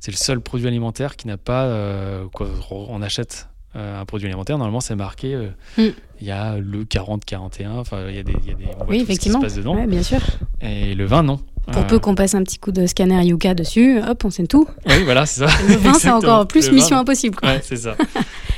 C'est 0.00 0.10
le 0.10 0.16
seul 0.16 0.40
produit 0.40 0.66
alimentaire 0.66 1.16
qui 1.16 1.26
n'a 1.26 1.36
pas. 1.36 1.64
Euh, 1.64 2.24
on 2.70 3.02
achète 3.02 3.48
euh, 3.76 4.00
un 4.00 4.04
produit 4.06 4.26
alimentaire, 4.26 4.56
normalement, 4.56 4.80
c'est 4.80 4.96
marqué. 4.96 5.34
Euh, 5.34 5.48
mm. 5.76 5.94
Il 6.22 6.26
y 6.26 6.30
a 6.30 6.56
le 6.58 6.84
40-41. 6.84 7.68
Enfin, 7.68 8.06
il 8.08 8.16
y 8.16 8.18
a 8.18 8.22
des. 8.22 8.32
Y 8.32 8.50
a 8.50 8.54
des 8.54 8.64
oui, 8.88 9.00
effectivement. 9.00 9.40
Ce 9.40 9.44
qui 9.44 9.50
se 9.50 9.56
passe 9.56 9.64
dedans. 9.64 9.86
bien 9.86 10.02
sûr. 10.02 10.20
Et 10.62 10.94
le 10.94 11.04
vin, 11.04 11.22
non. 11.22 11.40
Pour 11.70 11.86
peu 11.86 11.98
qu'on 12.00 12.16
passe 12.16 12.34
un 12.34 12.42
petit 12.42 12.58
coup 12.58 12.72
de 12.72 12.86
scanner 12.86 13.22
Yuka 13.24 13.54
dessus, 13.54 14.00
hop, 14.02 14.24
on 14.24 14.30
sait 14.30 14.46
tout. 14.46 14.66
Oui, 14.86 15.04
voilà, 15.04 15.24
c'est 15.24 15.46
ça. 15.46 15.52
Le 15.68 15.76
vin, 15.76 15.94
c'est 15.94 16.10
encore 16.10 16.48
plus 16.48 16.72
mission 16.72 16.96
impossible. 16.96 17.36
Quoi. 17.36 17.48
Ouais, 17.48 17.60
c'est 17.62 17.76
ça. 17.76 17.94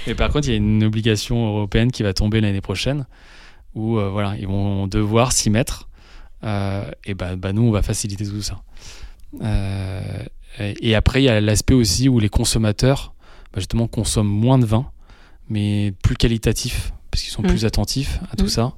Et 0.07 0.15
par 0.15 0.31
contre, 0.31 0.49
il 0.49 0.53
y 0.53 0.55
a 0.55 0.57
une 0.57 0.83
obligation 0.85 1.49
européenne 1.49 1.91
qui 1.91 2.03
va 2.05 2.15
tomber 2.15 2.41
l'année 2.41 2.63
prochaine 2.63 3.05
où 3.75 3.95
voilà, 3.95 4.37
ils 4.39 4.47
vont 4.47 4.87
devoir 4.87 5.33
s'y 5.33 5.51
mettre. 5.51 5.89
et 6.43 7.15
bah, 7.15 7.37
bah, 7.37 7.53
nous, 7.53 7.63
on 7.63 7.71
va 7.71 7.83
faciliter 7.83 8.27
tout 8.27 8.43
ça. 8.43 8.63
Et 10.59 10.95
après, 10.95 11.23
il 11.23 11.27
y 11.27 11.29
a 11.29 11.41
l'aspect 11.41 11.75
aussi 11.75 12.09
où 12.09 12.19
les 12.19 12.29
consommateurs, 12.29 13.15
bah, 13.53 13.61
justement, 13.61 13.87
consomment 13.87 14.29
moins 14.29 14.59
de 14.59 14.67
vin, 14.67 14.91
mais 15.49 15.93
plus 16.03 16.17
qualitatif, 16.17 16.93
parce 17.11 17.23
qu'ils 17.23 17.33
sont 17.33 17.43
plus 17.43 17.65
mm. 17.65 17.67
attentifs 17.67 18.21
à 18.31 18.37
tout 18.37 18.47
mm. 18.47 18.49
ça. 18.49 18.75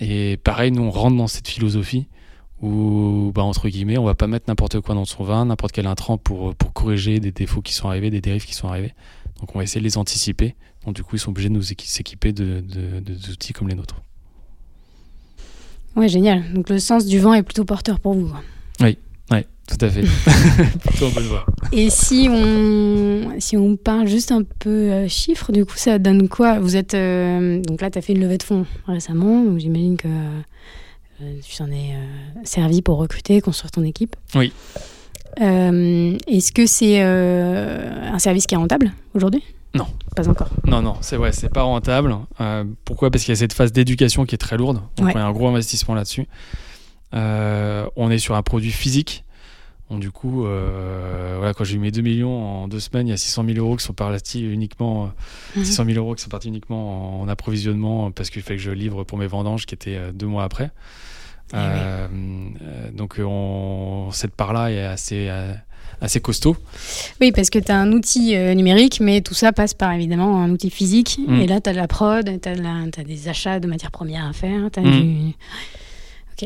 Et 0.00 0.38
pareil, 0.38 0.72
nous, 0.72 0.82
on 0.82 0.90
rentre 0.90 1.16
dans 1.16 1.28
cette 1.28 1.48
philosophie 1.48 2.08
où, 2.60 3.32
bah, 3.34 3.42
entre 3.42 3.68
guillemets, 3.68 3.98
on 3.98 4.04
va 4.04 4.14
pas 4.14 4.26
mettre 4.26 4.46
n'importe 4.48 4.80
quoi 4.80 4.94
dans 4.94 5.04
son 5.04 5.24
vin, 5.24 5.44
n'importe 5.46 5.72
quel 5.72 5.86
intrant 5.86 6.18
pour, 6.18 6.54
pour 6.54 6.72
corriger 6.72 7.20
des 7.20 7.32
défauts 7.32 7.62
qui 7.62 7.74
sont 7.74 7.88
arrivés, 7.88 8.10
des 8.10 8.20
dérives 8.20 8.46
qui 8.46 8.54
sont 8.54 8.68
arrivés. 8.68 8.94
Donc, 9.40 9.54
on 9.54 9.58
va 9.58 9.64
essayer 9.64 9.80
de 9.80 9.86
les 9.86 9.98
anticiper. 9.98 10.56
Donc, 10.84 10.94
du 10.94 11.02
coup, 11.02 11.16
ils 11.16 11.18
sont 11.18 11.30
obligés 11.30 11.48
de 11.48 11.54
nous 11.54 11.62
s'équiper 11.62 12.32
de, 12.32 12.60
d'outils 13.00 13.52
comme 13.52 13.68
les 13.68 13.74
nôtres. 13.74 14.00
Ouais, 15.96 16.08
génial. 16.08 16.42
Donc, 16.52 16.68
le 16.70 16.78
sens 16.78 17.06
du 17.06 17.18
vin 17.18 17.34
est 17.34 17.42
plutôt 17.42 17.64
porteur 17.64 18.00
pour 18.00 18.14
vous. 18.14 18.32
Oui, 18.80 18.98
oui. 19.30 19.38
Tout 19.66 19.78
à 19.80 19.88
fait. 19.88 20.02
Plutôt 20.88 21.06
en 21.06 21.10
bonne 21.10 21.24
voie. 21.24 21.46
Et 21.72 21.88
si 21.88 22.28
on, 22.30 23.30
si 23.38 23.56
on 23.56 23.76
parle 23.76 24.06
juste 24.06 24.30
un 24.30 24.42
peu 24.42 24.68
euh, 24.68 25.08
chiffres, 25.08 25.52
du 25.52 25.64
coup, 25.64 25.76
ça 25.76 25.98
donne 25.98 26.28
quoi? 26.28 26.58
Vous 26.58 26.76
êtes. 26.76 26.94
Euh, 26.94 27.62
donc 27.62 27.80
là, 27.80 27.90
tu 27.90 27.98
as 27.98 28.02
fait 28.02 28.12
une 28.12 28.20
levée 28.20 28.36
de 28.36 28.42
fonds 28.42 28.66
récemment, 28.86 29.42
donc 29.42 29.58
j'imagine 29.58 29.96
que 29.96 30.08
euh, 30.08 31.40
tu 31.42 31.56
t'en 31.56 31.70
es 31.70 31.94
servi 32.44 32.82
pour 32.82 32.98
recruter, 32.98 33.40
construire 33.40 33.70
ton 33.70 33.84
équipe. 33.84 34.16
Oui. 34.34 34.52
Est-ce 35.38 36.52
que 36.52 36.66
c'est 36.66 37.00
un 37.00 38.18
service 38.18 38.46
qui 38.46 38.54
est 38.54 38.58
rentable 38.58 38.92
aujourd'hui? 39.14 39.42
Non. 39.74 39.86
Pas 40.14 40.28
encore. 40.28 40.48
Non, 40.64 40.82
non, 40.82 40.96
c'est 41.00 41.16
ouais, 41.16 41.32
c'est 41.32 41.48
pas 41.48 41.62
rentable. 41.62 42.16
pourquoi? 42.84 43.10
Parce 43.10 43.24
qu'il 43.24 43.32
y 43.32 43.36
a 43.36 43.38
cette 43.38 43.52
phase 43.52 43.72
d'éducation 43.72 44.24
qui 44.24 44.34
est 44.34 44.38
très 44.38 44.56
lourde. 44.56 44.80
Donc, 44.96 45.10
il 45.10 45.14
y 45.14 45.18
a 45.18 45.26
un 45.26 45.32
gros 45.32 45.48
investissement 45.48 45.94
là-dessus. 45.94 46.26
on 47.12 48.10
est 48.10 48.18
sur 48.18 48.34
un 48.36 48.42
produit 48.42 48.72
physique 48.72 49.24
du 49.98 50.10
coup, 50.10 50.46
euh, 50.46 51.34
voilà, 51.38 51.54
quand 51.54 51.64
j'ai 51.64 51.76
eu 51.76 51.78
mes 51.78 51.90
2 51.90 52.00
millions 52.00 52.62
en 52.62 52.68
deux 52.68 52.80
semaines, 52.80 53.06
il 53.06 53.10
y 53.10 53.14
a 53.14 53.16
600 53.16 53.44
000 53.46 53.58
euros 53.58 53.76
qui 53.76 53.84
sont 53.84 53.92
partis 53.92 54.42
uniquement, 54.42 55.12
600 55.54 55.84
000 55.84 55.98
euros 55.98 56.14
qui 56.14 56.22
sont 56.22 56.30
partis 56.30 56.48
uniquement 56.48 57.20
en, 57.20 57.28
approvisionnement 57.28 58.10
parce 58.10 58.30
qu'il 58.30 58.42
fallait 58.42 58.56
que 58.56 58.62
je 58.62 58.70
livre 58.70 59.04
pour 59.04 59.18
mes 59.18 59.26
vendanges 59.26 59.66
qui 59.66 59.74
étaient 59.74 59.96
euh, 59.96 60.12
deux 60.12 60.26
mois 60.26 60.44
après. 60.44 60.70
Eh 61.52 61.56
euh, 61.56 62.08
donc, 62.92 63.20
cette 64.12 64.34
part-là 64.34 64.72
est 64.72 64.84
assez, 64.84 65.30
assez 66.04 66.20
costaud. 66.20 66.56
Oui, 67.20 67.32
parce 67.32 67.50
que 67.50 67.58
tu 67.58 67.72
as 67.72 67.78
un 67.78 67.92
outil 67.92 68.36
numérique, 68.54 69.00
mais 69.00 69.20
tout 69.20 69.34
ça 69.34 69.52
passe 69.52 69.74
par 69.74 69.92
évidemment 69.92 70.42
un 70.42 70.50
outil 70.50 70.70
physique. 70.70 71.18
Mm. 71.26 71.40
Et 71.40 71.46
là, 71.46 71.60
tu 71.60 71.70
as 71.70 71.72
de 71.72 71.78
la 71.78 71.88
prod, 71.88 72.24
tu 72.40 72.48
as, 72.48 73.04
des 73.04 73.28
achats 73.28 73.60
de 73.60 73.66
matières 73.66 73.90
premières 73.90 74.26
à 74.26 74.32
faire, 74.32 74.70
tu 74.72 74.80
as 74.80 74.82
mm. 74.82 74.90
du 74.90 75.34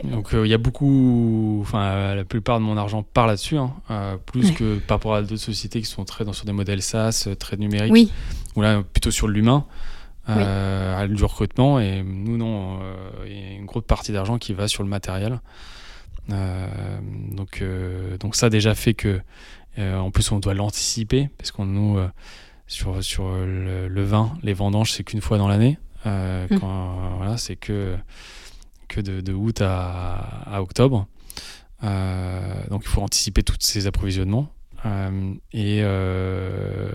donc 0.04 0.34
euh, 0.34 0.46
il 0.46 0.50
y 0.50 0.54
a 0.54 0.58
beaucoup, 0.58 1.58
enfin 1.62 2.14
la 2.14 2.24
plupart 2.24 2.58
de 2.58 2.64
mon 2.64 2.76
argent 2.76 3.02
part 3.02 3.26
là-dessus, 3.26 3.56
hein, 3.56 3.72
euh, 3.90 4.16
plus 4.16 4.52
que 4.52 4.78
par 4.78 4.98
rapport 4.98 5.14
à 5.14 5.22
d'autres 5.22 5.36
sociétés 5.36 5.80
qui 5.80 5.86
sont 5.86 6.04
très 6.04 6.24
dans, 6.24 6.32
sur 6.32 6.44
des 6.44 6.52
modèles 6.52 6.82
SaaS, 6.82 7.24
euh, 7.26 7.34
très 7.34 7.56
numériques, 7.56 7.92
oui. 7.92 8.10
ou 8.56 8.62
là 8.62 8.82
plutôt 8.82 9.10
sur 9.10 9.28
l'humain, 9.28 9.64
à 10.26 11.06
du 11.08 11.24
recrutement. 11.24 11.80
Et 11.80 12.02
nous 12.02 12.36
non, 12.36 12.80
il 13.26 13.32
y 13.32 13.42
a 13.42 13.52
une 13.52 13.64
grosse 13.64 13.84
partie 13.84 14.12
d'argent 14.12 14.38
qui 14.38 14.52
va 14.52 14.68
sur 14.68 14.82
le 14.82 14.88
matériel. 14.88 15.40
Donc 16.28 17.62
donc 18.20 18.36
ça 18.36 18.50
déjà 18.50 18.74
fait 18.74 18.94
que, 18.94 19.20
en 19.78 20.10
plus 20.10 20.30
on 20.30 20.38
doit 20.38 20.54
l'anticiper 20.54 21.30
parce 21.38 21.50
qu'on 21.50 21.64
nous 21.64 21.98
sur 22.66 23.02
sur 23.02 23.30
le, 23.30 24.02
vin, 24.02 24.36
les 24.42 24.52
vendanges 24.52 24.92
c'est 24.92 25.04
qu'une 25.04 25.20
fois 25.20 25.38
dans 25.38 25.48
l'année. 25.48 25.78
Mmh. 26.04 26.56
Voilà, 27.18 27.36
c'est 27.36 27.56
que 27.56 27.96
que 28.88 29.00
de, 29.00 29.32
août 29.32 29.62
à, 29.62 30.60
octobre. 30.60 31.06
Euh, 31.84 32.66
donc 32.70 32.82
il 32.84 32.88
faut 32.88 33.02
anticiper 33.02 33.42
tous 33.42 33.56
ces 33.60 33.86
approvisionnements. 33.86 34.48
Euh, 34.84 35.34
et, 35.52 35.80
euh, 35.82 36.90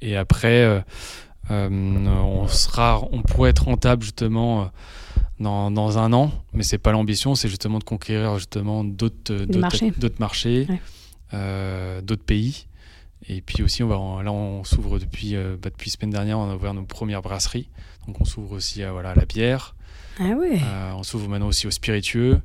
et 0.00 0.16
après, 0.16 0.84
on, 1.48 2.48
sera, 2.48 3.02
on 3.12 3.22
pourrait 3.22 3.50
être 3.50 3.64
rentable 3.64 4.02
justement 4.02 4.70
dans, 5.40 5.70
dans 5.70 5.98
un 5.98 6.12
an, 6.12 6.32
mais 6.52 6.62
c'est 6.62 6.78
pas 6.78 6.92
l'ambition, 6.92 7.34
c'est 7.34 7.48
justement 7.48 7.78
de 7.78 7.84
conquérir 7.84 8.38
justement 8.38 8.84
d'autres 8.84 9.34
marchés, 9.58 9.92
d'autres, 9.96 10.20
marchés, 10.20 10.66
d'autres 11.32 12.24
pays. 12.24 12.66
Et 13.28 13.40
puis 13.40 13.62
aussi, 13.62 13.82
on 13.82 13.88
va, 13.88 14.22
là, 14.22 14.32
on 14.32 14.62
s'ouvre 14.64 14.98
depuis, 14.98 15.34
bah, 15.34 15.70
depuis 15.70 15.90
semaine 15.90 16.10
dernière, 16.10 16.38
on 16.38 16.50
a 16.50 16.54
ouvert 16.54 16.74
nos 16.74 16.84
premières 16.84 17.22
brasseries. 17.22 17.68
Donc 18.06 18.20
on 18.20 18.24
s'ouvre 18.24 18.52
aussi 18.52 18.82
à, 18.82 18.92
voilà, 18.92 19.10
à 19.10 19.14
la 19.14 19.24
bière, 19.24 19.74
ah 20.18 20.30
ouais. 20.30 20.58
Euh, 20.62 20.92
on 20.94 21.02
s'ouvre 21.02 21.28
maintenant 21.28 21.48
aussi 21.48 21.66
aux 21.66 21.70
spiritueux. 21.70 22.40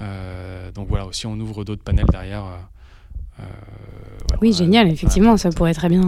Euh, 0.00 0.72
donc 0.72 0.88
voilà, 0.88 1.06
aussi 1.06 1.26
on 1.26 1.38
ouvre 1.38 1.64
d'autres 1.64 1.82
panels 1.82 2.06
derrière. 2.10 2.44
Euh, 3.40 3.44
oui, 4.40 4.52
génial, 4.52 4.88
effectivement, 4.88 5.36
ça 5.36 5.50
pourrait 5.50 5.74
très 5.74 5.88
bien 5.88 6.02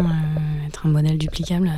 être 0.67 0.87
un 0.87 0.91
modèle 0.91 1.19
duplicable. 1.19 1.71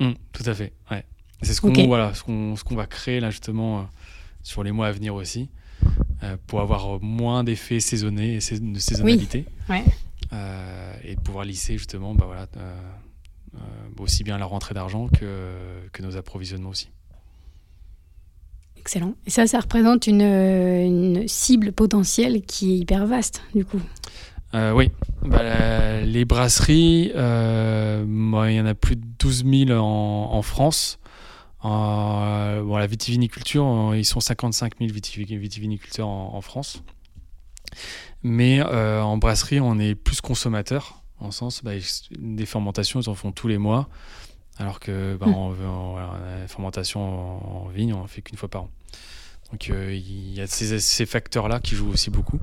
Mmh, 0.00 0.12
tout 0.32 0.42
à 0.46 0.54
fait, 0.54 0.72
ouais. 0.90 1.04
C'est 1.44 1.54
ce 1.54 1.60
qu'on 1.60 1.72
voilà, 1.86 2.12
ce 2.14 2.22
qu'on 2.22 2.74
va 2.74 2.86
créer 2.86 3.20
là 3.20 3.30
justement 3.30 3.86
sur 4.42 4.62
les 4.62 4.72
mois 4.72 4.88
à 4.88 4.92
venir 4.92 5.14
aussi, 5.14 5.48
pour 6.46 6.60
avoir 6.60 7.00
moins 7.00 7.44
d'effets 7.44 7.80
saisonnés 7.80 8.34
et 8.34 8.58
de 8.58 8.78
saisonnalité. 8.78 9.46
Oui. 9.68 9.76
Ouais. 9.76 10.38
et 11.04 11.16
pouvoir 11.16 11.44
lisser 11.44 11.78
justement 11.78 12.14
bah, 12.14 12.24
voilà, 12.26 12.46
aussi 13.98 14.24
bien 14.24 14.38
la 14.38 14.46
rentrée 14.46 14.74
d'argent 14.74 15.08
que, 15.08 15.54
que 15.92 16.02
nos 16.02 16.16
approvisionnements 16.16 16.70
aussi. 16.70 16.88
Excellent. 18.84 19.14
Et 19.26 19.30
ça, 19.30 19.46
ça 19.46 19.60
représente 19.60 20.06
une, 20.06 21.24
cible 21.26 21.72
potentielle 21.72 22.42
qui 22.42 22.72
est 22.72 22.76
hyper 22.76 23.06
vaste, 23.06 23.42
du 23.54 23.64
coup. 23.64 23.80
Euh, 24.52 24.72
oui, 24.72 24.90
bah, 25.24 26.02
les 26.02 26.26
brasseries, 26.26 27.10
euh, 27.16 28.04
il 28.06 28.54
y 28.54 28.60
en 28.60 28.66
a 28.66 28.74
plus 28.74 28.96
de 28.96 29.02
12 29.18 29.44
000 29.68 29.70
en, 29.80 30.42
France. 30.42 30.98
Euh, 31.64 32.62
bon, 32.62 32.76
la 32.76 32.86
vitiviniculture, 32.86 33.94
ils 33.94 34.04
sont 34.04 34.20
55 34.20 34.74
000 34.78 34.92
vitiviniculteurs 34.92 36.08
en, 36.08 36.40
France. 36.40 36.82
Mais 38.22 38.62
en 38.62 39.16
brasserie, 39.16 39.60
on 39.60 39.78
est 39.78 39.94
plus 39.94 40.20
consommateur, 40.20 41.02
en 41.20 41.30
sens, 41.30 41.62
bah, 41.62 41.72
des 42.18 42.46
fermentations, 42.46 43.00
ils 43.00 43.08
en 43.08 43.14
font 43.14 43.32
tous 43.32 43.48
les 43.48 43.58
mois. 43.58 43.88
Alors 44.58 44.78
que 44.78 45.16
bah, 45.16 45.26
hmm. 45.26 46.40
la 46.40 46.46
fermentation 46.48 47.64
en, 47.64 47.68
vigne, 47.68 47.92
on 47.92 48.02
en 48.02 48.06
fait 48.06 48.22
qu'une 48.22 48.38
fois 48.38 48.48
par 48.48 48.62
an. 48.62 48.70
Donc 49.50 49.70
euh, 49.70 49.94
il 49.94 50.34
y 50.34 50.40
a 50.40 50.46
ces, 50.46 51.06
facteurs-là 51.06 51.60
qui 51.60 51.74
jouent 51.74 51.90
aussi 51.90 52.10
beaucoup. 52.10 52.40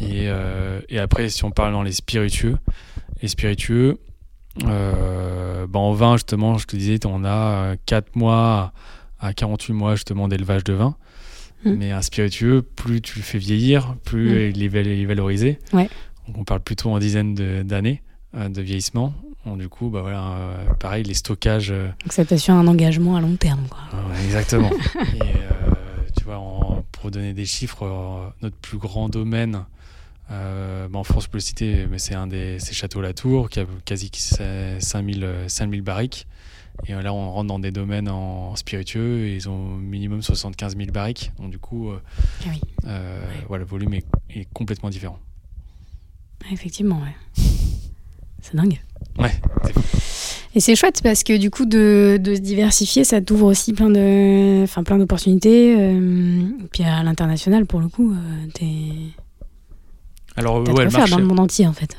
Euh, 0.00 0.80
et, 0.88 0.98
après, 0.98 1.28
si 1.28 1.44
on 1.44 1.50
parle 1.50 1.72
dans 1.72 1.82
les 1.82 1.92
spiritueux, 1.92 2.58
les 3.22 3.28
spiritueux, 3.28 3.98
euh, 4.64 5.66
bah, 5.66 5.78
en 5.78 5.92
vin, 5.92 6.16
justement, 6.16 6.58
je 6.58 6.66
te 6.66 6.76
disais, 6.76 6.98
on 7.06 7.24
a 7.24 7.76
4 7.86 8.16
mois 8.16 8.72
à 9.20 9.32
48 9.32 9.72
mois 9.72 9.94
justement 9.94 10.28
d'élevage 10.28 10.64
de 10.64 10.74
vin. 10.74 10.96
Hmm. 11.64 11.74
Mais 11.74 11.92
un 11.92 12.02
spiritueux, 12.02 12.62
plus 12.62 13.00
tu 13.00 13.18
le 13.18 13.24
fais 13.24 13.38
vieillir, 13.38 13.96
plus 14.04 14.50
hmm. 14.50 14.52
il, 14.54 14.62
est, 14.62 15.04
valorisé. 15.04 15.58
Ouais. 15.72 15.88
Donc 16.26 16.38
on 16.38 16.44
parle 16.44 16.60
plutôt 16.60 16.90
en 16.90 16.98
dizaines 16.98 17.34
d'années 17.34 18.02
de 18.34 18.60
vieillissement 18.60 19.14
du 19.46 19.68
coup, 19.68 19.90
bah 19.90 20.00
voilà, 20.00 20.32
euh, 20.32 20.74
pareil, 20.80 21.04
les 21.04 21.14
stockages. 21.14 21.70
Euh, 21.70 21.88
Donc 22.02 22.12
ça 22.12 22.24
t'assure 22.24 22.54
un 22.54 22.66
engagement 22.66 23.16
à 23.16 23.20
long 23.20 23.36
terme. 23.36 23.66
Quoi. 23.68 23.80
exactement. 24.24 24.70
Et 25.14 25.20
euh, 25.20 25.74
tu 26.16 26.24
vois, 26.24 26.40
pour 26.92 27.10
donner 27.10 27.34
des 27.34 27.44
chiffres, 27.44 28.32
notre 28.42 28.56
plus 28.56 28.78
grand 28.78 29.08
domaine, 29.08 29.64
bah, 30.28 30.88
en 30.92 31.04
France, 31.04 31.24
je 31.24 31.28
peux 31.28 31.38
le 31.38 31.42
citer, 31.42 31.86
mais 31.90 31.98
c'est 31.98 32.14
un 32.14 32.26
des 32.26 32.58
c'est 32.58 32.72
Château 32.74 33.00
Latour, 33.00 33.50
qui 33.50 33.60
a 33.60 33.66
quasi 33.84 34.10
5000, 34.12 35.26
5000 35.48 35.82
barriques. 35.82 36.26
Et 36.88 36.92
là, 36.92 37.14
on 37.14 37.30
rentre 37.30 37.46
dans 37.48 37.60
des 37.60 37.70
domaines 37.70 38.08
en 38.08 38.56
spiritueux 38.56 39.26
et 39.26 39.36
ils 39.36 39.48
ont 39.48 39.76
minimum 39.76 40.22
75 40.22 40.76
000 40.76 40.90
barriques. 40.90 41.30
Donc, 41.38 41.50
du 41.50 41.58
coup, 41.58 41.90
Ah 41.92 42.48
oui. 42.48 42.60
voilà, 43.48 43.62
le 43.64 43.68
volume 43.68 43.94
est, 43.94 44.04
est 44.30 44.48
complètement 44.52 44.90
différent. 44.90 45.18
Effectivement, 46.50 47.00
ouais. 47.00 47.44
C'est 48.42 48.56
dingue. 48.56 48.80
Ouais. 49.18 49.32
Et 50.56 50.60
c'est 50.60 50.76
chouette 50.76 51.00
parce 51.02 51.22
que 51.24 51.36
du 51.36 51.50
coup, 51.50 51.64
de, 51.64 52.18
de 52.20 52.34
se 52.34 52.40
diversifier, 52.40 53.04
ça 53.04 53.20
t'ouvre 53.20 53.46
aussi 53.46 53.72
plein 53.72 53.88
de, 53.90 54.62
enfin, 54.64 54.82
plein 54.84 54.98
d'opportunités. 54.98 55.74
euh, 55.78 56.42
puis 56.72 56.82
à 56.84 57.02
l'international, 57.02 57.66
pour 57.66 57.80
le 57.80 57.88
coup, 57.88 58.12
euh, 58.12 58.46
t'es, 58.52 58.66
Alors, 60.36 60.62
de 60.62 60.68
ouais, 60.70 60.74
quoi 60.74 60.84
le 60.84 60.90
faire 60.90 61.00
marché. 61.00 61.12
dans 61.12 61.18
le 61.18 61.26
monde 61.26 61.40
entier, 61.40 61.66
en 61.66 61.72
fait. 61.72 61.96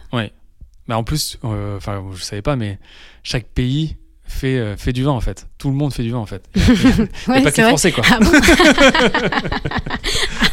Bah, 0.88 0.98
en 0.98 1.04
plus, 1.04 1.40
euh, 1.44 1.78
enfin, 1.78 2.04
je 2.16 2.22
savais 2.24 2.42
pas, 2.44 2.56
mais 2.56 2.78
chaque 3.24 3.46
pays 3.48 3.98
fait, 4.28 4.58
euh, 4.58 4.76
fait 4.78 4.94
du 4.94 5.04
vin 5.04 5.12
en 5.12 5.20
fait. 5.22 5.48
Tout 5.58 5.70
le 5.70 5.76
monde 5.76 5.92
fait 5.94 6.04
du 6.04 6.12
vin 6.12 6.18
en 6.20 6.26
fait. 6.28 6.44
Il 6.56 6.62
n'y 6.62 6.68
a 6.70 7.32
Ouais, 7.32 7.42
pas 7.44 7.52
que 7.52 7.58
les. 7.62 7.68
Français 7.68 7.92
quoi. 7.92 8.04
Ah 8.12 8.20
bon 8.20 8.32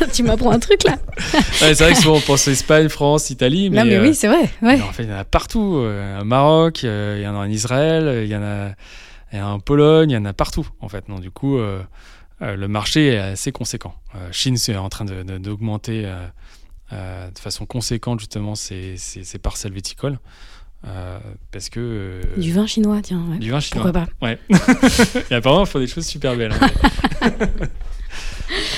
Ah, 0.01 0.07
Tu 0.13 0.23
m'apprends 0.23 0.51
un 0.53 0.59
truc 0.59 0.85
là. 0.85 0.99
Ouais, 1.63 1.75
c'est 1.75 1.85
vrai 1.85 1.93
que 1.93 1.99
souvent 2.01 2.17
on 2.17 2.21
pense 2.21 2.47
Espagne, 2.49 2.89
France, 2.89 3.31
Italie, 3.31 3.71
mais, 3.71 3.79
non, 3.79 3.85
mais 3.85 3.97
euh, 3.97 4.03
oui, 4.03 4.15
c'est 4.15 4.29
vrai. 4.29 4.51
Ouais. 4.63 4.81
en 4.81 4.93
fait 4.93 5.05
il 5.05 5.11
y 5.11 5.13
en 5.13 5.17
a 5.19 5.25
partout. 5.25 5.77
euh, 5.79 6.21
Au 6.21 6.25
Maroc, 6.25 6.85
euh, 6.85 7.17
il 7.19 7.25
y 7.25 7.27
en 7.29 7.35
a 7.35 7.39
en 7.39 7.49
Israël, 7.51 8.23
il 8.25 8.31
y 8.31 8.37
en 8.37 8.43
a, 8.43 8.71
il 9.33 9.39
y 9.39 9.43
en 9.43 9.47
a 9.47 9.51
en 9.51 9.61
Pologne, 9.61 10.11
il 10.11 10.15
y 10.15 10.17
en 10.19 10.25
a 10.25 10.33
partout 10.33 10.67
en 10.81 10.89
fait. 10.89 11.05
Donc 11.09 11.21
du 11.21 11.31
coup, 11.31 11.59
euh, 11.59 11.83
euh, 12.43 12.57
le 12.57 12.69
marché 12.69 13.09
est 13.09 13.19
assez 13.19 13.53
conséquent. 13.53 13.95
Euh, 14.15 14.29
Chine 14.33 14.57
c'est 14.57 14.77
en 14.77 14.89
train 14.89 15.05
de- 15.05 15.23
de- 15.23 15.39
d'augmenter 15.39 16.05
euh, 16.93 17.31
de 17.31 17.39
façon 17.39 17.67
conséquente 17.67 18.21
justement 18.21 18.55
ses, 18.55 18.97
ses- 18.97 19.25
ses 19.25 19.39
parcelles 19.39 19.73
viticoles 19.73 20.19
euh, 20.87 21.19
parce 21.53 21.69
que 21.71 21.81
euh, 21.81 22.23
Du 22.37 22.53
vin 22.53 22.67
chinois, 22.67 23.01
tiens. 23.03 23.25
ouais. 23.31 23.39
du 23.39 23.51
vin 23.51 23.61
chinois. 23.61 23.85
Pourquoi 23.93 24.07
pas 24.07 24.27
Ouais. 24.27 24.39
Et 25.31 25.35
apparemment, 25.35 25.65
ils 25.65 25.69
font 25.69 25.79
des 25.79 25.87
choses 25.87 26.07
super 26.07 26.37
belles. 26.37 26.53
hein. 26.61 27.31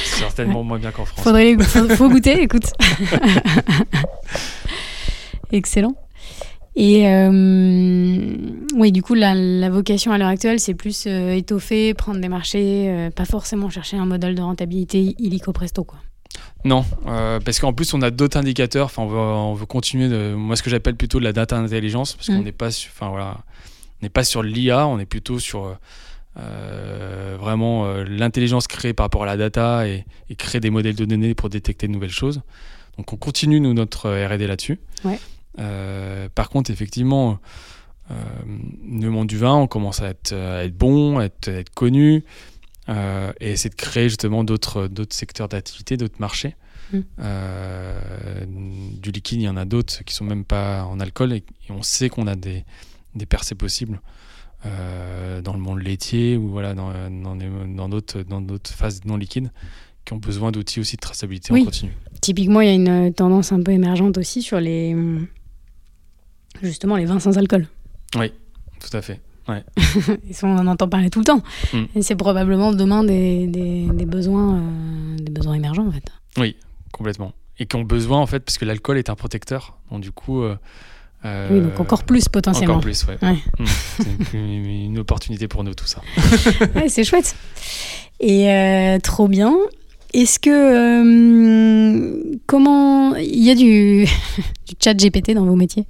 Certainement 0.05 0.63
moins 0.63 0.79
bien 0.79 0.93
qu'en 0.93 1.05
France. 1.05 1.25
Faudrait 1.25 1.57
les- 1.57 1.65
faut, 1.97 2.09
goûter, 2.09 2.43
écoute. 2.43 2.67
Excellent. 5.53 5.95
Et 6.77 7.09
euh, 7.09 8.37
oui, 8.77 8.93
du 8.93 9.03
coup, 9.03 9.15
la, 9.15 9.35
la 9.35 9.71
vocation 9.71 10.13
à 10.13 10.19
l'heure 10.19 10.29
actuelle, 10.29 10.61
c'est 10.61 10.75
plus 10.75 11.07
étoffer, 11.07 11.95
prendre 11.95 12.21
des 12.21 12.29
marchés, 12.29 13.09
pas 13.15 13.25
forcément 13.25 13.71
chercher 13.71 13.97
un 13.97 14.07
modèle 14.07 14.35
de 14.35 14.43
rentabilité 14.43 15.15
illico 15.19 15.53
presto, 15.53 15.85
quoi. 15.85 15.99
Non, 16.65 16.85
euh, 17.07 17.41
parce 17.41 17.59
qu'en 17.61 17.73
plus, 17.73 17.93
on 17.95 18.03
a 18.03 18.11
d'autres 18.11 18.39
indicateurs. 18.39 18.87
Enfin, 18.87 19.03
on 19.03 19.07
veut, 19.09 19.19
on 19.19 19.55
veut 19.55 19.67
continuer 19.67 20.09
de. 20.09 20.35
Moi, 20.35 20.57
ce 20.57 20.63
que 20.63 20.71
j'appelle 20.71 20.97
plutôt 20.97 21.19
de 21.19 21.25
la 21.25 21.33
data 21.33 21.57
intelligence, 21.59 22.15
parce 22.15 22.29
qu'on 22.29 22.41
Mm. 22.41 22.45
n'est 22.45 22.53
pas, 22.53 22.71
sur- 22.71 22.91
enfin 22.95 23.09
voilà, 23.11 23.39
n'est 24.03 24.09
pas 24.09 24.25
sur 24.25 24.43
l'IA, 24.43 24.87
on 24.87 24.99
est 24.99 25.05
plutôt 25.07 25.39
sur 25.39 25.77
euh, 26.39 27.37
vraiment 27.39 27.87
euh, 27.87 28.05
l'intelligence 28.05 28.67
créée 28.67 28.93
par 28.93 29.05
rapport 29.05 29.23
à 29.23 29.27
la 29.27 29.37
data 29.37 29.87
et, 29.87 30.05
et 30.31 30.35
créer 30.37 30.61
des 30.61 30.71
modèles 30.71 30.97
de 30.97 31.05
données 31.05 31.35
pour 31.35 31.49
détecter 31.49 31.87
de 31.87 31.93
nouvelles 31.93 32.11
choses. 32.11 32.41
Donc, 32.99 33.13
on 33.13 33.17
continue 33.17 33.61
nous 33.61 33.75
notre 33.75 34.09
R&D 34.11 34.47
là-dessus. 34.47 34.79
Ouais. 35.05 35.19
Par 36.35 36.49
contre, 36.49 36.71
effectivement, 36.71 37.39
le 38.11 39.09
monde 39.11 39.27
du 39.29 39.39
vin, 39.39 39.55
on 39.55 39.67
commence 39.67 40.01
à 40.03 40.09
être, 40.09 40.33
à 40.33 40.65
être 40.65 40.77
bon, 40.77 41.19
à 41.19 41.25
être, 41.25 41.49
à 41.49 41.53
être 41.53 41.71
connu, 41.75 42.25
euh, 42.89 43.33
et 43.41 43.53
essayer 43.53 43.71
de 43.71 43.75
créer 43.75 44.09
justement 44.09 44.45
d'autres 44.45 44.89
secteurs 45.11 45.49
d'activité, 45.49 45.97
d'autres 45.97 46.21
marchés. 46.21 46.57
Mm. 46.93 46.99
Euh, 47.21 48.45
du 49.01 49.11
liquide, 49.11 49.41
il 49.41 49.45
y 49.45 49.49
en 49.49 49.57
a 49.57 49.65
d'autres 49.65 50.05
qui 50.05 50.15
sont 50.15 50.25
même 50.25 50.45
pas 50.45 50.85
en 50.85 51.01
alcool, 51.01 51.33
et, 51.33 51.37
et 51.69 51.71
on 51.71 51.83
sait 51.83 52.09
qu'on 52.09 52.27
a 52.27 52.37
des, 52.37 52.65
des 53.15 53.27
percées 53.27 53.55
possibles 53.55 54.01
euh, 54.67 55.41
dans 55.43 55.53
le 55.53 55.61
monde 55.61 55.81
laitier 55.81 56.37
ou 56.37 56.49
voilà 56.49 56.75
dans 56.75 57.89
d'autres 57.89 58.23
dans 58.23 58.41
d'autres 58.41 58.71
phases 58.73 59.05
non 59.05 59.19
liquides 59.19 59.51
qui 60.07 60.13
ont 60.13 60.19
besoin 60.19 60.53
d'outils 60.53 60.81
aussi 60.81 60.97
de 60.97 61.01
traçabilité 61.01 61.53
Oui. 61.53 61.63
en 61.63 61.65
continu. 61.67 61.93
Typiquement, 62.21 62.61
il 62.61 62.67
y 62.69 62.71
a 62.71 62.75
une 62.75 63.15
tendance 63.15 63.53
un 63.53 63.63
peu 63.63 63.73
émergente 63.73 64.19
aussi 64.19 64.43
sur 64.43 64.61
les. 64.61 64.95
Justement, 66.63 66.97
les 66.97 67.05
vins 67.05 67.21
sans 67.21 67.37
alcool. 67.39 67.67
Tout 68.81 68.97
à 68.97 69.03
fait. 69.03 69.21
Ça, 70.33 70.47
on 70.47 70.57
en 70.59 70.67
entend 70.67 70.89
parler 70.89 71.11
tout 71.11 71.19
le 71.19 71.25
temps. 71.25 71.43
Mm. 71.73 71.85
Et 71.97 72.03
c'est 72.03 72.17
probablement 72.17 72.73
demain 72.73 73.05
des, 73.05 73.47
des, 73.47 73.87
des 73.93 74.07
besoins, 74.07 74.57
euh, 74.57 75.17
des 75.19 75.31
besoins 75.33 75.55
émergents, 75.55 75.87
en 75.87 75.93
fait. 75.93 76.05
Complètement. 76.93 77.33
Et 77.59 77.67
qui 77.67 77.77
ont 77.77 77.83
besoin, 77.83 78.19
en 78.21 78.27
fait, 78.27 78.41
parce 78.41 78.59
que 78.59 78.65
l'alcool 78.65 78.99
est 78.99 79.11
un 79.11 79.15
protecteur. 79.15 79.79
Donc, 79.91 80.01
du 80.01 80.13
coup. 80.13 80.43
euh, 80.43 80.57
oui, 81.51 81.61
donc 81.61 81.73
euh, 81.79 81.83
encore 81.83 82.05
plus 82.05 82.29
potentiellement. 82.29 82.75
Encore 82.75 82.85
plus, 82.85 83.07
ouais. 83.07 83.17
Ouais. 83.23 83.39
Mm. 83.59 83.65
C'est 83.67 84.39
une, 84.39 84.67
une 84.67 84.99
opportunité 84.99 85.49
pour 85.49 85.65
nous, 85.65 85.75
tout 85.75 85.87
ça. 85.87 86.01
Ouais, 86.75 86.89
c'est 86.89 87.05
chouette. 87.05 87.37
Et 88.21 88.51
euh, 88.51 88.99
trop 89.01 89.29
bien. 89.29 89.55
Est-ce 90.15 90.39
que 90.39 90.51
euh, 90.51 92.39
comment 92.47 93.17
il 93.17 93.45
y 93.45 93.51
a 93.51 93.55
du, 93.57 94.05
du 94.67 94.75
chat 94.83 94.95
GPT 94.95 95.33
dans 95.33 95.45
vos 95.45 95.57
métiers, 95.57 95.87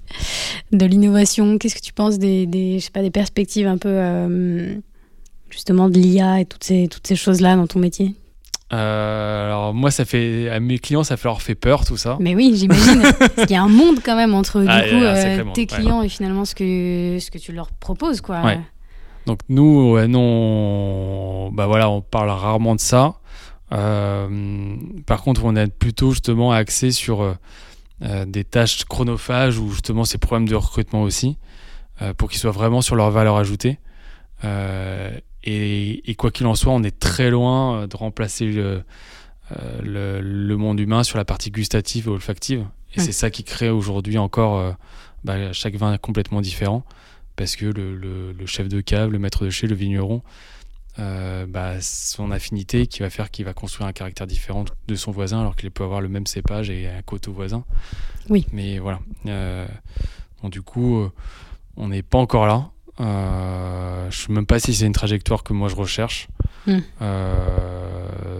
de 0.72 0.86
l'innovation 0.86 1.58
Qu'est-ce 1.58 1.74
que 1.74 1.80
tu 1.82 1.92
penses 1.92 2.18
des, 2.18 2.46
des 2.46 2.78
je 2.78 2.86
sais 2.86 2.90
pas 2.90 3.02
des 3.02 3.10
perspectives 3.10 3.66
un 3.66 3.76
peu 3.76 3.90
euh, 3.90 4.74
justement 5.50 5.90
de 5.90 5.98
l'IA 5.98 6.40
et 6.40 6.46
toutes 6.46 6.64
ces 6.64 6.88
toutes 6.88 7.06
ces 7.06 7.16
choses 7.16 7.40
là 7.42 7.54
dans 7.54 7.66
ton 7.66 7.78
métier? 7.80 8.14
Euh, 8.72 9.46
alors, 9.46 9.74
moi, 9.74 9.90
ça 9.90 10.04
fait. 10.04 10.48
À 10.48 10.58
mes 10.58 10.78
clients, 10.78 11.04
ça 11.04 11.16
fait 11.16 11.28
leur 11.28 11.42
fait 11.42 11.54
peur, 11.54 11.84
tout 11.84 11.98
ça. 11.98 12.16
Mais 12.18 12.34
oui, 12.34 12.54
j'imagine. 12.56 13.02
Qu'il 13.36 13.50
y 13.50 13.54
a 13.54 13.62
un 13.62 13.68
monde 13.68 13.98
quand 14.02 14.16
même 14.16 14.34
entre 14.34 14.62
du 14.62 14.66
Ah, 14.68 14.86
il 14.86 14.90
coup 14.90 15.04
euh, 15.04 15.44
tes 15.52 15.60
ouais. 15.60 15.66
clients 15.66 16.02
et 16.02 16.08
finalement 16.08 16.44
ce 16.44 16.54
que 16.54 17.18
ce 17.20 17.30
que 17.30 17.38
tu 17.38 17.52
leur 17.52 17.70
proposes 17.72 18.20
quoi. 18.20 18.40
Ouais. 18.42 18.58
Donc 19.26 19.40
nous, 19.48 19.92
ouais, 19.92 20.08
non, 20.08 20.20
on, 20.20 21.50
bah 21.52 21.66
voilà, 21.66 21.88
on 21.88 22.00
parle 22.00 22.30
rarement 22.30 22.74
de 22.74 22.80
ça. 22.80 23.14
Euh, 23.74 24.76
par 25.06 25.22
contre, 25.22 25.44
on 25.44 25.54
est 25.56 25.66
plutôt 25.66 26.10
justement 26.12 26.52
axé 26.52 26.90
sur 26.92 27.22
euh, 27.22 27.34
euh, 28.02 28.24
des 28.24 28.44
tâches 28.44 28.84
chronophages 28.84 29.58
ou 29.58 29.70
justement 29.70 30.04
ces 30.04 30.18
problèmes 30.18 30.48
de 30.48 30.54
recrutement 30.54 31.02
aussi, 31.02 31.36
pour 32.16 32.28
qu'ils 32.30 32.40
soient 32.40 32.50
vraiment 32.50 32.80
sur 32.82 32.96
leur 32.96 33.10
valeur 33.10 33.36
ajoutée. 33.36 33.78
Et, 35.46 36.10
et 36.10 36.14
quoi 36.14 36.30
qu'il 36.30 36.46
en 36.46 36.54
soit, 36.54 36.72
on 36.72 36.82
est 36.82 36.98
très 36.98 37.30
loin 37.30 37.86
de 37.86 37.96
remplacer 37.96 38.46
le, 38.46 38.82
le, 39.82 40.20
le 40.20 40.56
monde 40.56 40.80
humain 40.80 41.02
sur 41.04 41.18
la 41.18 41.24
partie 41.24 41.50
gustative 41.50 42.06
et 42.08 42.10
olfactive. 42.10 42.66
Et 42.94 43.00
Ouais. 43.00 43.04
c'est 43.06 43.12
ça 43.12 43.28
qui 43.30 43.42
crée 43.42 43.70
aujourd'hui 43.70 44.18
encore 44.18 44.56
euh, 44.58 44.72
bah, 45.24 45.52
chaque 45.52 45.74
vin 45.74 45.98
complètement 45.98 46.40
différent 46.40 46.84
parce 47.36 47.56
que 47.56 47.66
le, 47.66 47.96
le- 47.96 48.30
le 48.32 48.46
chef 48.46 48.68
de 48.68 48.80
cave, 48.80 49.10
le 49.10 49.18
maître 49.18 49.44
de 49.44 49.50
chez, 49.50 49.66
le 49.66 49.74
vigneron, 49.74 50.22
euh, 50.98 51.46
bah, 51.46 51.80
son 51.80 52.30
affinité 52.30 52.86
qui 52.86 53.00
va 53.00 53.10
faire 53.10 53.30
qu'il 53.30 53.44
va 53.44 53.52
construire 53.52 53.86
un 53.88 53.92
caractère 53.92 54.26
différent 54.26 54.64
de 54.86 54.94
son 54.94 55.10
voisin 55.10 55.40
alors 55.40 55.56
qu'il 55.56 55.70
peut 55.70 55.84
avoir 55.84 56.00
le 56.00 56.08
même 56.08 56.26
cépage 56.26 56.70
et 56.70 56.88
un 56.88 57.02
coteau 57.02 57.32
voisin. 57.32 57.64
Oui. 58.28 58.46
Mais 58.52 58.78
voilà. 58.78 59.00
Euh, 59.26 59.66
donc 60.42 60.52
du 60.52 60.62
coup, 60.62 60.98
euh, 61.00 61.10
on 61.76 61.88
n'est 61.88 62.02
pas 62.02 62.18
encore 62.18 62.46
là. 62.46 62.70
Euh, 63.00 64.08
je 64.10 64.16
sais 64.26 64.32
même 64.32 64.46
pas 64.46 64.60
si 64.60 64.72
c'est 64.72 64.86
une 64.86 64.92
trajectoire 64.92 65.42
que 65.42 65.52
moi 65.52 65.68
je 65.68 65.74
recherche. 65.74 66.28
Hmm. 66.66 66.78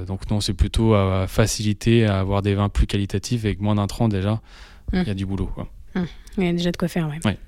Donc 0.06 0.30
non, 0.30 0.40
c'est 0.40 0.54
plutôt 0.54 0.94
à 0.94 1.26
faciliter 1.26 2.06
à 2.06 2.20
avoir 2.20 2.40
des 2.42 2.54
vins 2.54 2.68
plus 2.68 2.86
qualitatifs 2.86 3.44
avec 3.44 3.60
moins 3.60 3.74
d'intrants 3.74 4.08
déjà. 4.08 4.40
Il 4.92 5.00
Hmm. 5.00 5.04
y 5.06 5.10
a 5.10 5.14
du 5.14 5.26
boulot. 5.26 5.46
Quoi. 5.46 5.66
Il 6.38 6.44
y 6.44 6.48
a 6.48 6.52
déjà 6.52 6.70
de 6.70 6.76
quoi 6.76 6.88
faire, 6.88 7.08
ouais. 7.08 7.18
Ouais. 7.24 7.38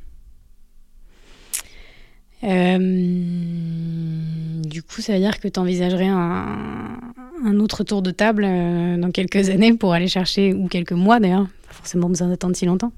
Du 4.77 4.83
coup, 4.83 5.01
ça 5.01 5.15
veut 5.15 5.21
dire 5.21 5.41
que 5.41 5.49
tu 5.49 5.59
envisagerais 5.59 6.07
un, 6.09 6.99
un 7.47 7.61
autre 7.61 7.83
tour 7.83 8.03
de 8.03 8.11
table 8.11 8.45
euh, 8.47 8.99
dans 8.99 9.11
quelques 9.11 9.49
années 9.49 9.73
pour 9.73 9.95
aller 9.95 10.07
chercher, 10.07 10.53
ou 10.53 10.69
quelques 10.69 10.93
mois 10.93 11.19
d'ailleurs, 11.19 11.47
pas 11.67 11.73
forcément 11.73 12.11
besoin 12.11 12.29
d'attendre 12.29 12.55
si 12.55 12.67
longtemps. 12.67 12.93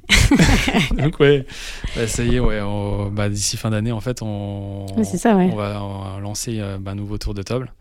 Donc 0.98 1.20
ouais, 1.20 1.46
bah, 1.94 2.08
ça 2.08 2.24
y 2.24 2.34
est, 2.34 2.40
ouais, 2.40 2.58
bah, 3.12 3.28
d'ici 3.28 3.56
fin 3.56 3.70
d'année, 3.70 3.92
en 3.92 4.00
fait, 4.00 4.22
on, 4.22 4.86
Ouais, 4.96 5.04
c'est 5.04 5.18
ça, 5.18 5.36
ouais. 5.36 5.48
on, 5.52 5.54
va, 5.54 5.80
on 5.84 6.14
va 6.16 6.20
lancer 6.20 6.58
euh, 6.58 6.78
bah, 6.80 6.90
un 6.90 6.94
nouveau 6.96 7.16
tour 7.16 7.32
de 7.32 7.42
table. 7.42 7.72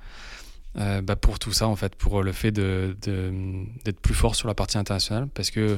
Euh, 0.78 1.02
bah, 1.02 1.16
pour 1.16 1.40
tout 1.40 1.52
ça, 1.52 1.68
en 1.68 1.76
fait, 1.76 1.96
pour 1.96 2.22
le 2.22 2.32
fait 2.34 2.52
de, 2.52 2.96
de- 3.04 3.34
d'être 3.84 4.00
plus 4.00 4.14
fort 4.14 4.36
sur 4.36 4.48
la 4.48 4.54
partie 4.54 4.78
internationale, 4.78 5.28
parce 5.34 5.50
que 5.50 5.78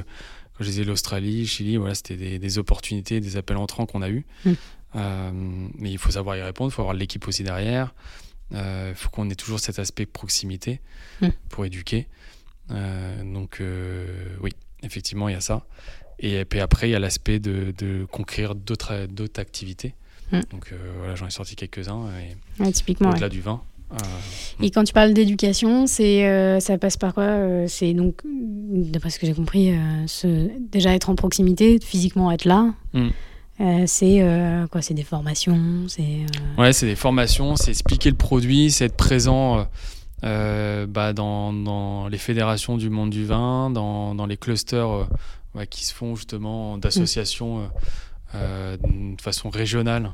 quand 0.58 0.64
je 0.64 0.68
disais 0.68 0.84
l'Australie, 0.84 1.46
Chili, 1.46 1.78
voilà, 1.78 1.94
c'était 1.94 2.16
des, 2.16 2.38
des 2.38 2.58
opportunités, 2.58 3.18
des 3.20 3.38
appels 3.38 3.56
entrants 3.56 3.86
qu'on 3.86 4.02
a 4.02 4.10
eus. 4.10 4.26
Mm. 4.44 4.50
Euh, 4.96 5.30
mais 5.78 5.90
il 5.92 5.98
faut 5.98 6.10
savoir 6.10 6.36
y 6.36 6.42
répondre, 6.42 6.70
il 6.70 6.74
faut 6.74 6.82
avoir 6.82 6.94
l'équipe 6.96 7.26
aussi 7.28 7.42
derrière. 7.44 7.94
Euh, 8.54 8.88
Il 8.92 8.96
faut 8.96 9.08
qu'on 9.10 9.30
ait 9.30 9.34
toujours 9.36 9.60
cet 9.60 9.78
aspect 9.78 10.06
proximité 10.06 10.80
Mm. 11.20 11.28
pour 11.50 11.64
éduquer. 11.64 12.08
Euh, 12.70 13.22
donc 13.32 13.58
euh, 13.60 14.06
oui, 14.42 14.50
effectivement, 14.82 15.28
il 15.28 15.32
y 15.32 15.36
a 15.36 15.40
ça. 15.40 15.64
Et 16.18 16.44
puis 16.44 16.60
après, 16.60 16.88
il 16.88 16.92
y 16.92 16.94
a 16.94 16.98
l'aspect 16.98 17.38
de, 17.38 17.72
de 17.78 18.04
conquérir 18.10 18.54
d'autres 18.54 18.92
activités. 19.36 19.94
Mm. 20.32 20.40
Donc 20.50 20.72
euh, 20.72 20.76
voilà, 20.98 21.14
j'en 21.14 21.26
ai 21.26 21.30
sorti 21.30 21.56
quelques-uns. 21.56 22.08
Et 22.18 22.62
Ouais, 22.62 22.72
typiquement, 22.72 23.08
ouais. 23.08 23.14
au-delà 23.14 23.28
du 23.28 23.40
vin. 23.40 23.62
euh, 23.92 23.96
Et 24.62 24.70
quand 24.70 24.84
tu 24.84 24.92
parles 24.92 25.14
d'éducation, 25.14 25.86
c'est 25.86 26.26
euh, 26.28 26.58
ça 26.60 26.76
passe 26.78 26.96
par 26.96 27.14
quoi 27.14 27.24
Euh, 27.24 27.66
C'est 27.68 27.92
donc, 27.94 28.20
d'après 28.24 29.10
ce 29.10 29.18
que 29.18 29.26
j'ai 29.26 29.34
compris, 29.34 29.72
euh, 29.72 30.48
déjà 30.72 30.94
être 30.94 31.10
en 31.10 31.14
proximité, 31.16 31.78
physiquement 31.80 32.30
être 32.32 32.44
là, 32.44 32.74
Mm. 33.60 33.86
c'est 33.86 34.66
quoi 34.70 34.82
C'est 34.82 34.94
des 34.94 35.04
formations 35.04 35.84
c'est, 35.86 36.26
Ouais, 36.58 36.72
c'est 36.72 36.86
des 36.86 36.96
formations, 36.96 37.56
c'est 37.56 37.70
expliquer 37.70 38.10
le 38.10 38.16
produit, 38.16 38.70
c'est 38.70 38.86
être 38.86 38.96
présent 38.96 39.66
bah, 40.22 41.12
dans, 41.12 41.52
dans, 41.52 42.08
les 42.08 42.18
fédérations 42.18 42.76
du 42.76 42.90
monde 42.90 43.10
du 43.10 43.24
vin, 43.24 43.70
dans, 43.70 44.14
dans 44.14 44.26
les 44.26 44.36
clusters 44.36 45.08
qui 45.68 45.84
se 45.84 45.94
font 45.94 46.16
justement 46.16 46.78
d'associations 46.78 47.70
de 48.34 49.20
façon 49.20 49.50
régionale. 49.50 50.10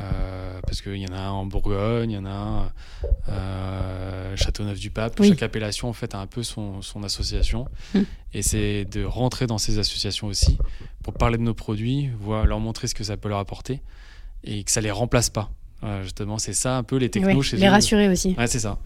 Euh, 0.00 0.60
parce 0.66 0.82
qu'il 0.82 0.96
y 0.96 1.06
en 1.06 1.12
a 1.12 1.20
un 1.20 1.30
en 1.30 1.46
Bourgogne, 1.46 2.10
il 2.10 2.14
y 2.14 2.18
en 2.18 2.26
a 2.26 2.30
un 2.30 2.72
euh, 3.28 4.36
Châteauneuf-du-Pape. 4.36 5.22
Chaque 5.22 5.42
appellation 5.42 5.88
en 5.88 5.92
fait 5.92 6.14
a 6.14 6.18
un 6.18 6.26
peu 6.26 6.42
son, 6.42 6.82
son 6.82 7.02
association. 7.04 7.68
Mm. 7.94 8.00
Et 8.32 8.42
c'est 8.42 8.84
de 8.84 9.04
rentrer 9.04 9.46
dans 9.46 9.58
ces 9.58 9.78
associations 9.78 10.26
aussi 10.26 10.58
pour 11.02 11.14
parler 11.14 11.38
de 11.38 11.42
nos 11.42 11.54
produits, 11.54 12.10
voir, 12.18 12.46
leur 12.46 12.58
montrer 12.58 12.88
ce 12.88 12.94
que 12.94 13.04
ça 13.04 13.16
peut 13.16 13.28
leur 13.28 13.38
apporter 13.38 13.82
et 14.42 14.64
que 14.64 14.70
ça 14.70 14.80
les 14.80 14.90
remplace 14.90 15.30
pas. 15.30 15.50
justement, 16.02 16.38
c'est 16.38 16.54
ça 16.54 16.76
un 16.76 16.82
peu 16.82 16.96
les 16.96 17.10
technos 17.10 17.42
chez 17.42 17.56
Les 17.56 17.68
rassurer 17.68 18.08
aussi. 18.08 18.34
Ouais, 18.36 18.48
c'est 18.48 18.58
ça. 18.58 18.78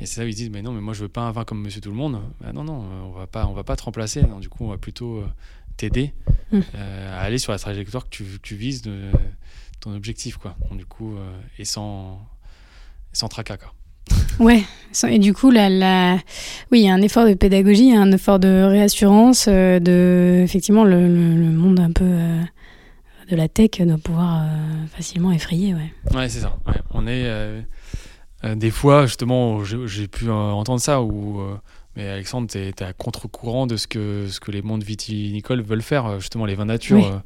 Et 0.00 0.06
c'est 0.06 0.20
ça 0.20 0.24
où 0.24 0.26
ils 0.26 0.34
disent 0.34 0.50
mais 0.50 0.62
non, 0.62 0.72
mais 0.72 0.80
moi 0.80 0.94
je 0.94 1.02
veux 1.02 1.08
pas 1.08 1.22
un 1.22 1.32
vin 1.32 1.44
comme 1.44 1.60
Monsieur 1.60 1.82
Tout 1.82 1.90
le 1.90 1.96
Monde. 1.96 2.20
Bah, 2.40 2.52
non, 2.54 2.64
non, 2.64 2.82
on 3.04 3.10
va 3.10 3.26
pas, 3.26 3.46
on 3.46 3.52
va 3.52 3.64
pas 3.64 3.76
te 3.76 3.82
remplacer. 3.82 4.22
du 4.40 4.48
coup, 4.48 4.64
on 4.64 4.70
va 4.70 4.78
plutôt 4.78 5.18
euh, 5.18 5.26
t'aider 5.76 6.14
mm. 6.50 6.60
à 6.74 7.20
aller 7.20 7.38
sur 7.38 7.52
la 7.52 7.58
trajectoire 7.58 8.04
que 8.04 8.10
tu, 8.10 8.24
tu 8.42 8.54
vises. 8.54 8.80
De, 8.80 9.10
ton 9.80 9.94
objectif, 9.94 10.36
quoi. 10.36 10.56
du 10.70 10.86
coup, 10.86 11.16
euh, 11.16 11.40
et 11.58 11.64
sans, 11.64 12.20
sans 13.12 13.28
tracas, 13.28 13.56
quoi. 13.56 13.72
Ouais, 14.38 14.62
et 15.08 15.18
du 15.18 15.34
coup, 15.34 15.50
la, 15.50 15.68
la... 15.68 16.14
oui, 16.72 16.80
il 16.80 16.86
y 16.86 16.88
a 16.88 16.94
un 16.94 17.02
effort 17.02 17.26
de 17.26 17.34
pédagogie, 17.34 17.94
un 17.94 18.10
effort 18.10 18.38
de 18.38 18.62
réassurance, 18.62 19.46
euh, 19.48 19.78
de 19.80 20.40
effectivement 20.42 20.84
le, 20.84 21.06
le, 21.06 21.50
monde 21.50 21.78
un 21.78 21.92
peu 21.92 22.04
euh, 22.04 22.40
de 23.30 23.36
la 23.36 23.48
tech 23.48 23.70
doit 23.80 23.98
pouvoir 23.98 24.46
facilement 24.96 25.30
effrayer, 25.32 25.74
ouais. 25.74 25.92
Ouais, 26.14 26.28
c'est 26.30 26.40
ça. 26.40 26.56
Ouais. 26.66 26.80
On 26.92 27.06
est 27.06 27.28
des 28.56 28.70
fois 28.70 29.04
justement, 29.04 29.62
j'ai 29.62 30.08
pu 30.08 30.30
entendre 30.30 30.80
ça 30.80 31.02
où 31.02 31.40
mais 31.96 32.08
Alexandre, 32.08 32.48
tu 32.50 32.58
es, 32.58 32.82
à 32.82 32.92
contre-courant 32.92 33.66
de 33.66 33.76
ce 33.76 33.86
que, 33.86 34.26
ce 34.28 34.40
que 34.40 34.50
les 34.50 34.62
mondes 34.62 34.82
viticoles 34.82 35.62
veulent 35.62 35.82
faire, 35.82 36.18
justement 36.18 36.46
les 36.46 36.54
vins 36.54 36.64
nature. 36.64 37.22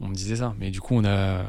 on 0.00 0.08
me 0.08 0.14
disait 0.14 0.36
ça. 0.36 0.54
Mais 0.58 0.70
du 0.70 0.80
coup, 0.80 0.94
on 0.94 1.04
a 1.04 1.44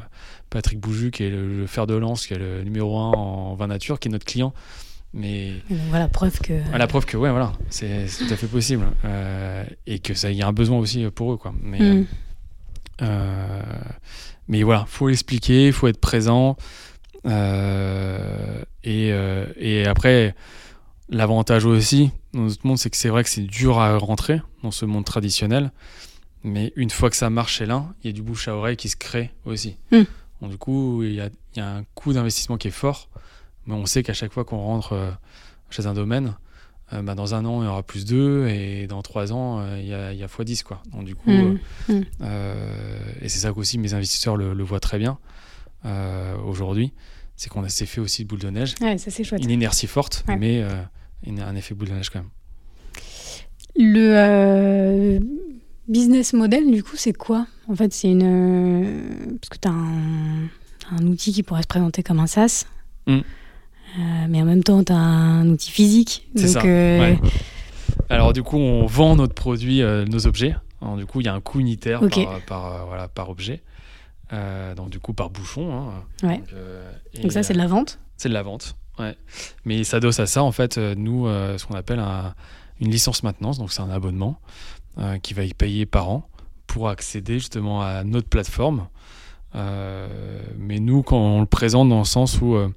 Patrick 0.49 0.79
Bouju, 0.79 1.11
qui 1.11 1.23
est 1.23 1.29
le, 1.29 1.67
fer 1.67 1.87
de 1.87 1.95
lance, 1.95 2.27
qui 2.27 2.33
est 2.33 2.39
le 2.39 2.63
numéro 2.63 2.97
1 2.97 3.11
en 3.11 3.55
vin 3.55 3.67
nature, 3.67 3.99
qui 3.99 4.07
est 4.07 4.11
notre 4.11 4.25
client. 4.25 4.53
Mais 5.13 5.53
voilà, 5.89 6.07
preuve 6.07 6.39
que. 6.39 6.53
la 6.75 6.87
preuve 6.87 7.05
que, 7.05 7.17
ouais, 7.17 7.31
voilà, 7.31 7.53
c'est 7.69 8.05
tout 8.17 8.31
à 8.31 8.35
fait 8.35 8.47
possible. 8.47 8.85
Euh, 9.05 9.63
et 9.87 9.99
que 9.99 10.13
ça, 10.13 10.31
y 10.31 10.41
a 10.41 10.47
un 10.47 10.53
besoin 10.53 10.77
aussi 10.77 11.05
pour 11.09 11.33
eux, 11.33 11.37
quoi. 11.37 11.53
Mais, 11.61 11.79
mm. 11.79 12.05
euh, 13.01 13.61
mais 14.47 14.63
voilà, 14.63 14.85
faut 14.87 15.07
l'expliquer, 15.07 15.67
il 15.67 15.73
faut 15.73 15.87
être 15.87 15.99
présent. 15.99 16.57
Euh, 17.25 18.63
et, 18.83 19.09
et, 19.57 19.85
après, 19.87 20.35
l'avantage 21.09 21.65
aussi 21.65 22.11
dans 22.33 22.41
notre 22.41 22.65
monde, 22.67 22.77
c'est 22.77 22.91
que 22.91 22.97
c'est 22.97 23.09
vrai 23.09 23.23
que 23.23 23.29
c'est 23.29 23.41
dur 23.41 23.79
à 23.79 23.97
rentrer 23.97 24.41
dans 24.63 24.71
ce 24.71 24.85
monde 24.85 25.05
traditionnel. 25.05 25.71
Mais 26.43 26.71
une 26.75 26.89
fois 26.89 27.09
que 27.09 27.17
ça 27.17 27.29
marche 27.29 27.57
chez 27.57 27.65
l'un, 27.65 27.93
il 28.03 28.07
y 28.07 28.09
a 28.11 28.13
du 28.13 28.21
bouche 28.21 28.47
à 28.47 28.55
oreille 28.55 28.77
qui 28.77 28.89
se 28.89 28.95
crée 28.95 29.31
aussi. 29.43 29.75
Mm 29.91 30.03
du 30.47 30.57
coup, 30.57 31.03
il 31.03 31.13
y 31.13 31.21
a, 31.21 31.29
un 31.57 31.83
coût 31.95 32.13
d'investissement 32.13 32.57
qui 32.57 32.69
est 32.69 32.71
fort, 32.71 33.09
mais 33.65 33.73
on 33.73 33.85
sait 33.85 34.03
qu'à 34.03 34.13
chaque 34.13 34.31
fois 34.31 34.45
qu'on 34.45 34.59
rentre 34.59 34.93
euh, 34.93 35.11
chez 35.69 35.85
un 35.85 35.93
domaine, 35.93 36.35
euh, 36.93 37.01
bah, 37.01 37.15
dans 37.15 37.35
un 37.35 37.43
an, 37.45 37.61
il 37.61 37.65
y 37.65 37.67
aura 37.67 37.83
plus 37.83 38.05
2 38.05 38.47
et 38.47 38.87
dans 38.87 39.01
trois 39.01 39.33
ans, 39.33 39.59
euh, 39.59 39.79
il 39.79 39.87
y 39.87 39.93
a, 39.93 40.27
x10. 40.27 40.63
Quoi. 40.63 40.81
Donc, 40.91 41.03
du 41.03 41.15
coup, 41.15 41.29
mmh. 41.29 41.59
Mmh. 41.89 42.01
et 43.21 43.29
c'est 43.29 43.39
ça 43.39 43.51
qu'aussi 43.51 43.77
mes 43.77 43.93
investisseurs 43.93 44.37
le, 44.37 44.63
voient 44.63 44.79
très 44.79 44.99
bien 44.99 45.17
aujourd'hui, 46.45 46.93
c'est 47.35 47.49
qu'on 47.49 47.67
s'est 47.69 47.85
fait 47.85 48.01
aussi 48.01 48.23
de 48.23 48.29
boule 48.29 48.39
de 48.39 48.49
neige. 48.49 48.75
Une 49.43 49.51
inertie 49.51 49.87
forte, 49.87 50.23
mais 50.27 50.63
un 51.27 51.55
effet 51.55 51.75
boule 51.75 51.89
de 51.89 51.93
neige 51.93 52.09
quand 52.09 52.19
même. 52.19 52.29
Le 53.75 55.19
business 55.87 56.33
model, 56.33 56.71
du 56.71 56.83
coup, 56.83 56.95
c'est 56.95 57.13
quoi? 57.13 57.47
En 57.69 57.75
fait, 57.75 57.93
c'est 57.93 58.09
une. 58.09 58.23
Euh, 58.23 59.37
parce 59.39 59.49
que 59.49 59.57
tu 59.57 59.67
as 59.67 59.71
un, 59.71 61.05
outil 61.05 61.31
qui 61.31 61.43
pourrait 61.43 61.61
se 61.61 61.67
présenter 61.67 62.01
comme 62.01 62.19
un 62.19 62.25
SaaS, 62.25 62.65
mm. 63.05 63.11
euh, 63.13 63.21
mais 64.27 64.41
en 64.41 64.45
même 64.45 64.63
temps, 64.63 64.83
tu 64.83 64.91
as 64.91 64.97
un 64.97 65.47
outil 65.49 65.69
physique. 65.69 66.27
C'est 66.35 66.47
ça. 66.47 66.63
Euh, 66.65 67.15
Alors, 68.09 68.33
du 68.33 68.41
coup, 68.41 68.57
on 68.57 68.87
vend 68.87 69.15
notre 69.15 69.35
produit, 69.35 69.81
nos 69.83 70.25
objets. 70.25 70.55
du 70.97 71.05
coup, 71.05 71.21
il 71.21 71.27
y 71.27 71.29
a 71.29 71.33
un 71.33 71.41
coût 71.41 71.59
unitaire 71.59 72.01
par, 72.47 72.87
voilà, 72.87 73.07
par 73.07 73.29
objet. 73.29 73.61
donc, 74.75 74.89
du 74.89 74.99
coup, 74.99 75.13
par 75.13 75.29
bouchon. 75.29 75.71
Hein. 75.71 76.27
Ouais. 76.27 76.41
Donc, 77.21 77.31
ça, 77.31 77.43
c'est 77.43 77.53
de 77.53 77.59
la 77.59 77.67
vente 77.67 77.99
C'est 78.17 78.29
de 78.29 78.33
la 78.33 78.41
vente, 78.41 78.75
ouais. 78.97 79.15
Mais 79.65 79.83
ça 79.83 79.99
doit 79.99 80.19
à 80.19 80.25
ça, 80.25 80.41
en 80.41 80.51
fait, 80.51 80.79
nous, 80.79 81.27
ce 81.27 81.63
qu'on 81.67 81.75
appelle 81.75 82.01
une 82.79 82.89
licence 82.89 83.21
maintenance. 83.21 83.59
Donc, 83.59 83.71
c'est 83.71 83.81
un 83.81 83.91
abonnement. 83.91 84.39
Qui 85.21 85.33
va 85.33 85.45
y 85.45 85.53
payer 85.53 85.85
par 85.85 86.09
an 86.09 86.28
pour 86.69 86.87
accéder 86.87 87.39
justement 87.39 87.81
à 87.81 88.03
notre 88.03 88.29
plateforme. 88.29 88.87
Euh, 89.55 90.07
mais 90.57 90.79
nous, 90.79 91.01
quand 91.01 91.17
on 91.17 91.39
le 91.41 91.47
présente 91.47 91.89
dans 91.89 91.97
le 91.97 92.05
sens 92.05 92.39
où 92.41 92.55
euh, 92.55 92.69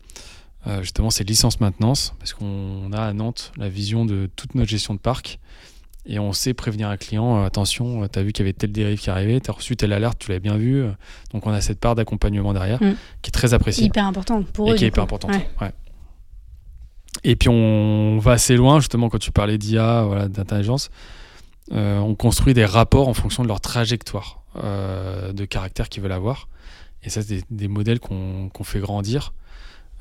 justement 0.80 1.10
c'est 1.10 1.24
licence 1.24 1.60
maintenance, 1.60 2.14
parce 2.18 2.32
qu'on 2.32 2.90
a 2.92 3.02
à 3.02 3.12
Nantes 3.12 3.52
la 3.58 3.68
vision 3.68 4.06
de 4.06 4.30
toute 4.34 4.54
notre 4.54 4.70
gestion 4.70 4.94
de 4.94 4.98
parc. 4.98 5.38
Et 6.04 6.18
on 6.18 6.32
sait 6.32 6.52
prévenir 6.52 6.88
un 6.88 6.96
client, 6.96 7.44
attention, 7.44 8.08
tu 8.08 8.18
as 8.18 8.22
vu 8.24 8.32
qu'il 8.32 8.44
y 8.44 8.48
avait 8.48 8.54
telle 8.54 8.72
dérive 8.72 8.98
qui 8.98 9.08
arrivait, 9.08 9.38
tu 9.38 9.50
as 9.50 9.52
reçu 9.52 9.76
telle 9.76 9.92
alerte, 9.92 10.18
tu 10.18 10.30
l'avais 10.30 10.40
bien 10.40 10.56
vu. 10.56 10.84
Donc 11.32 11.46
on 11.46 11.52
a 11.52 11.60
cette 11.60 11.78
part 11.78 11.94
d'accompagnement 11.94 12.52
derrière 12.52 12.82
mm. 12.82 12.96
qui 13.20 13.28
est 13.28 13.30
très 13.30 13.54
appréciée. 13.54 13.84
Hyper 13.84 14.06
importante 14.06 14.46
pour 14.48 14.68
eux. 14.68 14.74
Et 14.74 14.78
qui 14.78 14.84
est 14.84 14.88
hyper 14.88 15.04
importante. 15.04 15.30
Ouais. 15.60 15.70
Et 17.22 17.36
puis 17.36 17.50
on 17.50 18.18
va 18.18 18.32
assez 18.32 18.56
loin, 18.56 18.80
justement, 18.80 19.10
quand 19.10 19.18
tu 19.18 19.30
parlais 19.30 19.58
d'IA, 19.58 20.02
voilà, 20.04 20.28
d'intelligence. 20.28 20.90
Euh, 21.70 21.98
on 21.98 22.14
construit 22.14 22.54
des 22.54 22.64
rapports 22.64 23.08
en 23.08 23.14
fonction 23.14 23.42
de 23.42 23.48
leur 23.48 23.60
trajectoire 23.60 24.42
euh, 24.56 25.32
de 25.32 25.44
caractère 25.44 25.88
qu'ils 25.88 26.02
veulent 26.02 26.12
avoir. 26.12 26.48
Et 27.04 27.10
ça, 27.10 27.22
c'est 27.22 27.44
des, 27.50 27.68
modèles 27.68 28.00
qu'on 28.00 28.50
fait 28.64 28.80
grandir. 28.80 29.32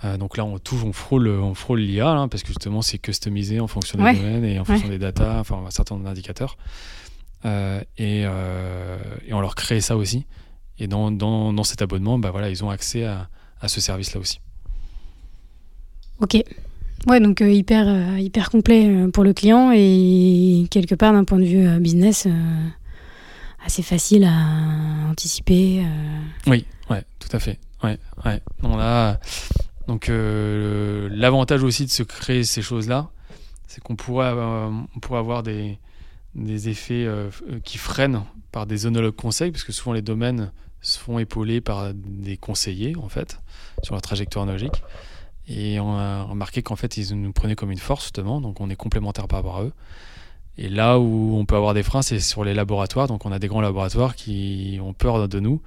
Euh, 0.04 0.18
donc 0.18 0.38
là, 0.38 0.46
on 0.46 0.58
touche, 0.58 0.84
on 0.84 0.94
frôle, 0.94 1.28
on 1.28 1.54
frôle 1.54 1.80
l'IA, 1.80 2.10
hein, 2.10 2.28
parce 2.28 2.44
que 2.44 2.50
justement, 2.50 2.82
c'est 2.82 2.98
customisé 2.98 3.60
en 3.60 3.68
fonction 3.68 4.04
des 4.04 4.14
domaines 4.14 4.46
et 4.46 4.60
en 4.60 4.66
fonction 4.66 4.88
des 4.88 4.98
data, 4.98 5.38
enfin, 5.40 5.64
un 5.66 5.72
certain 5.72 5.96
nombre 5.96 6.08
d'indicateurs. 6.08 6.58
Et, 7.98 8.26
on 8.26 9.42
leur 9.42 9.56
crée 9.56 9.82
ça 9.82 9.98
aussi. 9.98 10.26
Et 10.80 10.88
dans, 10.88 11.64
cet 11.64 11.82
abonnement, 11.82 12.18
bah, 12.18 12.32
voilà, 12.32 12.50
ils 12.50 12.64
ont 12.64 12.70
accès 12.70 13.06
à, 13.06 13.30
à 13.62 13.68
ce 13.68 13.82
service-là 13.82 14.20
aussi. 14.20 14.40
Ok. 16.20 16.44
Ouais, 17.08 17.20
donc 17.20 17.42
euh, 17.42 17.52
hyper, 17.52 17.88
euh, 17.88 18.20
hyper 18.20 18.50
complet 18.50 18.88
euh, 18.88 19.10
pour 19.10 19.24
le 19.24 19.34
client 19.34 19.72
et 19.74 20.68
quelque 20.70 20.94
part 20.96 21.14
d'un 21.14 21.24
point 21.24 21.40
de 21.40 21.46
vue 21.46 21.80
business 21.80 22.28
assez 23.66 23.82
facile 23.82 24.24
à 24.24 25.10
anticiper. 25.10 25.84
Oui, 26.48 26.66
ouais, 26.90 27.04
tout 27.20 27.30
à 27.32 27.40
fait. 27.40 27.60
Ouais, 27.84 27.98
ouais. 28.26 28.42
On 28.64 28.80
a 28.80 29.20
donc 29.88 30.10
l'avantage 30.10 31.64
aussi 31.64 31.86
de 31.86 31.92
se 31.92 32.04
créer 32.04 32.44
ces 32.44 32.62
choses-là, 32.62 33.10
c'est 33.68 33.82
qu'on 33.82 33.96
pourrait, 33.96 34.32
on 34.32 35.00
pourrait 35.00 35.20
avoir 35.20 35.44
des, 35.44 35.78
des 36.36 36.70
effets 36.70 37.08
qui 37.64 37.78
freinent 37.78 38.24
par 38.52 38.66
des 38.66 38.86
onologues 38.86 39.16
conseils, 39.16 39.52
parce 39.52 39.64
que 39.64 39.72
souvent 39.72 39.94
les 39.94 40.02
domaines 40.02 40.52
se 40.82 40.98
font 40.98 41.20
épauler 41.20 41.62
par 41.62 41.94
des 41.94 42.38
conseillers 42.38 42.96
en 42.98 43.10
fait 43.10 43.40
sur 43.84 43.94
la 43.94 44.02
trajectoire 44.02 44.46
logique. 44.46 44.82
Et 45.54 45.80
on 45.80 45.98
a 45.98 46.24
remarqué 46.24 46.62
qu'en 46.62 46.76
fait, 46.76 46.98
ils 46.98 47.14
nous 47.20 47.34
prenaient 47.34 47.56
comme 47.56 47.72
une 47.72 47.78
force, 47.78 48.04
justement, 48.04 48.40
donc 48.40 48.62
on 48.62 48.70
est 48.70 48.76
complémentaires 48.76 49.28
par 49.28 49.40
rapport 49.40 49.58
à 49.58 49.64
eux. 49.64 49.74
Et 50.58 50.70
là 50.70 51.00
où 51.00 51.38
on 51.38 51.46
peut 51.46 51.56
avoir 51.56 51.74
des 51.74 51.84
freins, 51.84 52.02
c'est 52.02 52.20
sur 52.20 52.44
les 52.44 52.54
laboratoires. 52.54 53.08
Donc 53.08 53.26
on 53.26 53.32
a 53.32 53.40
des 53.40 53.48
grands 53.48 53.62
laboratoires 53.62 54.16
qui 54.16 54.80
ont 54.82 54.94
peur 54.94 55.28
de 55.28 55.40
nous 55.40 55.62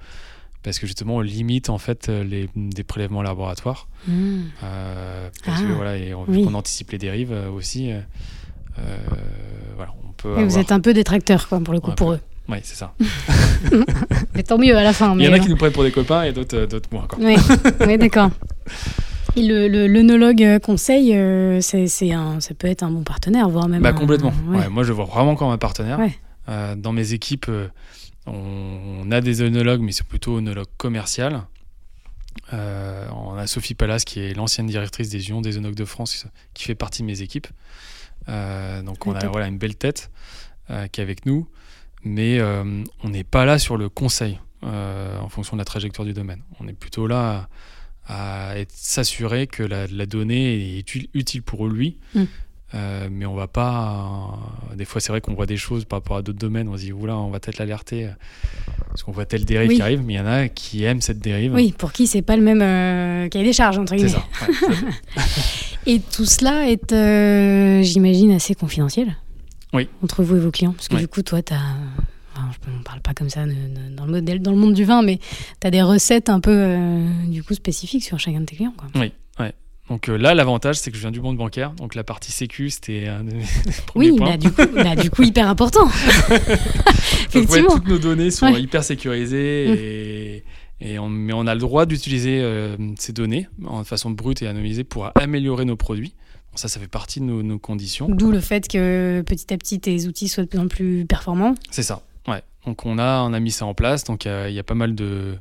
parce 0.63 0.79
que 0.79 0.87
justement 0.87 1.17
on 1.17 1.21
limite 1.21 1.69
en 1.69 1.77
fait 1.77 2.07
les, 2.07 2.49
des 2.55 2.83
prélèvements 2.83 3.21
laboratoires. 3.21 3.87
Mmh. 4.07 4.41
Euh, 4.63 5.29
parce 5.45 5.61
que, 5.61 5.67
ah. 5.69 5.75
voilà, 5.75 5.97
et 5.97 6.13
on, 6.13 6.53
anticipe 6.55 6.91
les 6.91 6.97
dérives 6.97 7.31
euh, 7.31 7.49
aussi. 7.49 7.91
Euh, 7.91 8.01
voilà, 9.75 9.93
on 10.07 10.11
peut 10.13 10.43
vous 10.43 10.57
êtes 10.57 10.71
un 10.71 10.79
peu 10.79 10.93
détracteur 10.93 11.47
quoi, 11.47 11.59
pour 11.59 11.73
le 11.73 11.79
coup 11.79 11.91
pour 11.91 12.13
eux. 12.13 12.19
Oui, 12.47 12.57
c'est 12.63 12.75
ça. 12.75 12.93
mais 14.35 14.43
tant 14.43 14.59
mieux 14.59 14.77
à 14.77 14.83
la 14.83 14.93
fin. 14.93 15.17
Il 15.17 15.25
y 15.25 15.27
en 15.27 15.33
a 15.33 15.39
qui 15.39 15.49
nous 15.49 15.57
prennent 15.57 15.71
pour 15.71 15.83
des 15.83 15.91
copains 15.91 16.23
et 16.23 16.31
d'autres 16.31 16.89
moins. 16.91 17.07
Quoi. 17.07 17.17
Oui, 17.21 17.35
oui 17.87 17.97
d'accord. 17.97 18.29
Et 19.37 19.43
le, 19.43 19.87
l'œnologue 19.87 20.43
euh, 20.43 20.59
conseil, 20.59 21.13
euh, 21.13 21.59
c'est, 21.59 22.11
un, 22.11 22.39
ça 22.39 22.53
peut 22.53 22.67
être 22.67 22.83
un 22.83 22.91
bon 22.91 23.03
partenaire, 23.03 23.49
voire 23.49 23.67
même. 23.67 23.81
Bah, 23.81 23.91
complètement. 23.91 24.31
moi, 24.31 24.83
je 24.83 24.93
vois 24.93 25.05
vraiment 25.05 25.35
comme 25.35 25.49
un 25.49 25.57
partenaire. 25.57 25.99
Euh, 26.47 26.75
dans 26.75 26.93
mes 26.93 27.13
équipes, 27.13 27.51
on, 28.25 29.11
a 29.11 29.21
des 29.21 29.41
œnologues, 29.41 29.81
mais 29.81 29.91
c'est 29.91 30.07
plutôt 30.07 30.37
œnologue 30.37 30.67
commercial. 30.77 31.41
on 32.51 33.35
a 33.35 33.47
Sophie 33.47 33.75
Pallas, 33.75 34.03
qui 34.05 34.21
est 34.21 34.33
l'ancienne 34.33 34.67
directrice 34.67 35.09
des 35.09 35.27
Unions 35.27 35.41
des 35.41 35.57
œnologues 35.57 35.75
de 35.75 35.85
France, 35.85 36.27
qui 36.53 36.63
fait 36.63 36.75
partie 36.75 37.01
de 37.01 37.07
mes 37.07 37.21
équipes. 37.21 37.47
donc, 38.27 39.05
on 39.05 39.15
a 39.15 39.27
voilà, 39.27 39.47
une 39.47 39.57
belle 39.57 39.75
tête 39.75 40.11
qui 40.69 41.01
est 41.01 41.03
avec 41.03 41.25
nous. 41.25 41.47
Mais 42.05 42.39
on 42.41 43.09
n'est 43.09 43.25
pas 43.25 43.43
là 43.43 43.59
sur 43.59 43.75
le 43.75 43.89
conseil. 43.89 44.39
en 44.63 45.27
fonction 45.27 45.57
de 45.57 45.61
la 45.61 45.65
trajectoire 45.65 46.05
du 46.05 46.13
domaine. 46.13 46.41
On 46.61 46.69
est 46.69 46.73
plutôt 46.73 47.05
là 47.05 47.31
à, 47.31 47.49
s'assurer 48.69 49.47
que 49.47 49.63
la, 49.63 50.05
donnée 50.05 50.77
est 50.77 50.95
utile 51.13 51.41
pour 51.41 51.67
lui. 51.67 51.97
Mm. 52.13 52.23
mais 53.11 53.25
on 53.25 53.35
va 53.35 53.47
pas. 53.47 54.39
des 54.75 54.85
fois, 54.85 55.01
c'est 55.01 55.11
vrai 55.11 55.21
qu'on 55.21 55.33
voit 55.33 55.45
des 55.45 55.57
choses 55.57 55.85
par 55.85 55.99
rapport 55.99 56.17
à 56.17 56.21
d'autres 56.21 56.39
domaines. 56.39 56.67
On 56.67 56.77
se 56.77 56.83
dit, 56.83 56.93
oula, 56.93 57.15
on 57.17 57.29
va 57.29 57.39
peut-être 57.39 57.57
l'alerter 57.57 58.09
parce 58.95 59.03
qu'on 59.03 59.11
voit 59.11 59.25
telle 59.25 59.43
dérive 59.43 59.71
qui 59.71 59.81
arrive, 59.81 60.01
mais 60.05 60.13
il 60.13 60.15
y 60.15 60.19
en 60.21 60.25
a 60.25 60.47
qui 60.47 60.85
aiment 60.85 61.01
cette 61.01 61.19
dérive. 61.19 61.53
Oui, 61.53 61.73
pour 61.77 61.91
qui 61.91 62.07
c'est 62.07 62.21
pas 62.21 62.37
le 62.37 62.41
même 62.41 62.61
euh, 62.61 63.27
cahier 63.27 63.43
des 63.43 63.51
charges, 63.51 63.77
entre 63.77 63.93
guillemets. 63.93 64.07
Ça. 64.07 64.25
et 65.85 65.99
tout 65.99 66.23
cela 66.23 66.69
est, 66.69 66.93
euh, 66.93 67.81
j'imagine, 67.81 68.31
assez 68.31 68.55
confidentiel. 68.55 69.13
Oui. 69.73 69.89
Entre 70.01 70.23
vous 70.23 70.37
et 70.37 70.39
vos 70.39 70.49
clients. 70.49 70.71
Parce 70.71 70.87
que 70.87 70.95
du 70.95 71.09
coup, 71.09 71.23
toi, 71.23 71.41
tu 71.41 71.53
as. 71.53 71.59
On 72.67 72.79
ne 72.79 72.83
parle 72.83 73.01
pas 73.01 73.13
comme 73.13 73.29
ça 73.29 73.45
dans 73.45 74.05
le, 74.05 74.11
modèle, 74.11 74.41
dans 74.41 74.51
le 74.51 74.57
monde 74.57 74.73
du 74.73 74.85
vin, 74.85 75.01
mais 75.01 75.19
tu 75.61 75.67
as 75.67 75.71
des 75.71 75.81
recettes 75.81 76.29
un 76.29 76.39
peu 76.39 76.51
euh, 76.51 77.07
du 77.27 77.43
coup 77.43 77.53
spécifiques 77.53 78.03
sur 78.03 78.19
chacun 78.19 78.41
de 78.41 78.45
tes 78.45 78.55
clients. 78.55 78.73
Quoi. 78.77 78.87
Oui, 78.95 79.11
ouais. 79.39 79.53
Donc 79.89 80.07
là, 80.07 80.33
l'avantage, 80.33 80.77
c'est 80.77 80.89
que 80.89 80.97
je 80.97 81.01
viens 81.01 81.11
du 81.11 81.21
monde 81.21 81.37
bancaire. 81.37 81.71
Donc 81.73 81.93
la 81.93 82.03
partie 82.03 82.31
sécu, 82.31 82.69
c'était 82.71 83.07
un 83.07 83.23
des 83.23 83.41
premiers 83.85 84.11
oui, 84.11 84.17
points. 84.17 84.31
Bah, 84.31 84.37
du, 84.37 84.51
coup, 84.51 84.61
bah, 84.73 84.95
du 84.95 85.09
coup, 85.11 85.23
hyper 85.23 85.47
important. 85.47 85.87
Effectivement. 87.27 87.75
toutes 87.75 87.87
nos 87.87 87.99
données 87.99 88.31
sont 88.31 88.47
hyper 88.47 88.83
sécurisées. 88.83 89.69
Et, 89.69 90.43
et 90.81 90.99
on, 90.99 91.07
mais 91.07 91.33
on 91.33 91.47
a 91.47 91.53
le 91.53 91.59
droit 91.59 91.85
d'utiliser 91.85 92.41
euh, 92.41 92.75
ces 92.97 93.13
données 93.13 93.47
en 93.65 93.83
façon 93.83 94.11
brute 94.11 94.41
et 94.41 94.47
anonymisée 94.47 94.83
pour 94.83 95.09
améliorer 95.15 95.65
nos 95.65 95.77
produits. 95.77 96.15
ça, 96.55 96.67
ça 96.67 96.79
fait 96.79 96.87
partie 96.87 97.19
de 97.21 97.25
nos, 97.25 97.59
conditions. 97.59 98.07
D'où 98.09 98.31
le 98.31 98.41
fait 98.41 98.67
que 98.67 99.23
petit 99.25 99.53
à 99.53 99.57
petit, 99.57 99.79
tes 99.79 100.07
outils 100.07 100.27
soient 100.27 100.43
de 100.43 100.49
plus 100.49 100.59
en 100.59 100.67
plus 100.67 101.05
performants. 101.05 101.55
C'est 101.71 101.83
ça. 101.83 102.03
Ouais. 102.27 102.41
Donc 102.65 102.85
on 102.85 102.97
a, 102.97 103.21
on 103.21 103.33
a 103.33 103.39
mis 103.39 103.51
ça 103.51 103.65
en 103.65 103.73
place. 103.73 104.03
Donc 104.03 104.25
il 104.25 104.51
y, 104.51 104.59
a 104.59 104.63
pas 104.63 104.75
mal 104.75 104.95
de 104.95 105.37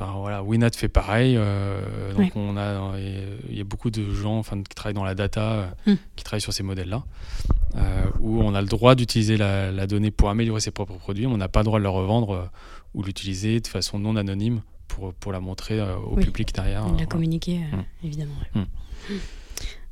Enfin 0.00 0.12
voilà, 0.16 0.44
Winat 0.44 0.70
fait 0.76 0.88
pareil. 0.88 1.34
Euh, 1.36 2.12
donc 2.14 2.36
on 2.36 2.56
a, 2.56 2.92
il 2.98 3.56
y 3.56 3.60
a 3.60 3.64
beaucoup 3.64 3.90
de 3.90 4.12
gens, 4.12 4.38
enfin, 4.38 4.56
qui 4.62 4.74
travaillent 4.74 4.94
dans 4.94 5.04
la 5.04 5.16
data, 5.16 5.42
euh, 5.52 5.66
hmm. 5.86 5.96
qui 6.14 6.22
travaillent 6.22 6.40
sur 6.40 6.52
ces 6.52 6.62
modèles-là, 6.62 7.02
euh, 7.76 8.04
où 8.20 8.40
on 8.40 8.54
a 8.54 8.60
le 8.60 8.68
droit 8.68 8.94
d'utiliser 8.94 9.36
la, 9.36 9.86
donnée 9.88 10.12
pour 10.12 10.30
améliorer 10.30 10.60
ses 10.60 10.70
propres 10.70 10.94
produits, 10.94 11.26
on 11.26 11.36
n'a 11.36 11.48
pas 11.48 11.60
le 11.60 11.64
droit 11.64 11.78
de 11.80 11.84
le 11.84 11.90
revendre 11.90 12.48
ou 12.94 13.02
l'utiliser 13.02 13.60
de 13.60 13.66
façon 13.66 13.98
non 13.98 14.14
anonyme 14.14 14.62
pour, 14.86 15.14
pour 15.14 15.32
la 15.32 15.40
montrer 15.40 15.80
au 15.80 16.14
public 16.14 16.54
derrière. 16.54 16.86
La 16.96 17.06
communiquer, 17.06 17.58
hmm. 17.58 18.06
évidemment. 18.06 18.34
Hmm. 18.54 18.64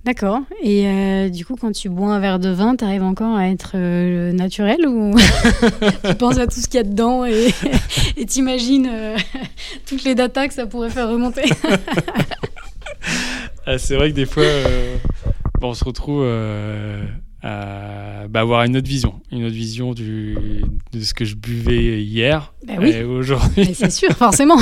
D'accord. 0.06 0.42
Et 0.62 0.86
euh, 0.86 1.28
du 1.28 1.44
coup, 1.44 1.56
quand 1.60 1.72
tu 1.72 1.88
bois 1.88 2.14
un 2.14 2.20
verre 2.20 2.38
de 2.38 2.50
vin, 2.50 2.76
tu 2.76 2.84
arrives 2.84 3.02
encore 3.02 3.36
à 3.36 3.48
être 3.48 3.72
euh, 3.74 4.30
naturel 4.30 4.86
ou 4.86 5.12
tu 6.08 6.14
penses 6.14 6.38
à 6.38 6.46
tout 6.46 6.60
ce 6.60 6.68
qu'il 6.68 6.76
y 6.76 6.80
a 6.80 6.84
dedans 6.84 7.24
et 7.24 7.52
t'imagines 8.28 8.88
euh, 8.88 9.16
toutes 9.88 10.04
les 10.04 10.14
datas 10.14 10.46
que 10.46 10.54
ça 10.54 10.66
pourrait 10.66 10.90
faire 10.90 11.08
remonter? 11.10 11.42
Ah, 13.66 13.78
C'est 13.78 13.96
vrai 13.96 14.12
que 14.12 14.14
des 14.14 14.26
fois, 14.26 14.44
on 15.60 15.74
se 15.74 15.82
retrouve 15.84 16.24
à 17.42 18.28
bah, 18.28 18.40
avoir 18.40 18.62
une 18.62 18.76
autre 18.76 18.86
vision, 18.86 19.20
une 19.32 19.44
autre 19.44 19.56
vision 19.56 19.92
du, 19.92 20.62
de 20.92 21.00
ce 21.00 21.14
que 21.14 21.24
je 21.24 21.34
buvais 21.34 22.00
hier 22.04 22.54
bah 22.64 22.74
et 22.86 23.02
aujourd'hui. 23.02 23.74
C'est 23.74 23.90
sûr, 23.90 24.12
forcément. 24.12 24.58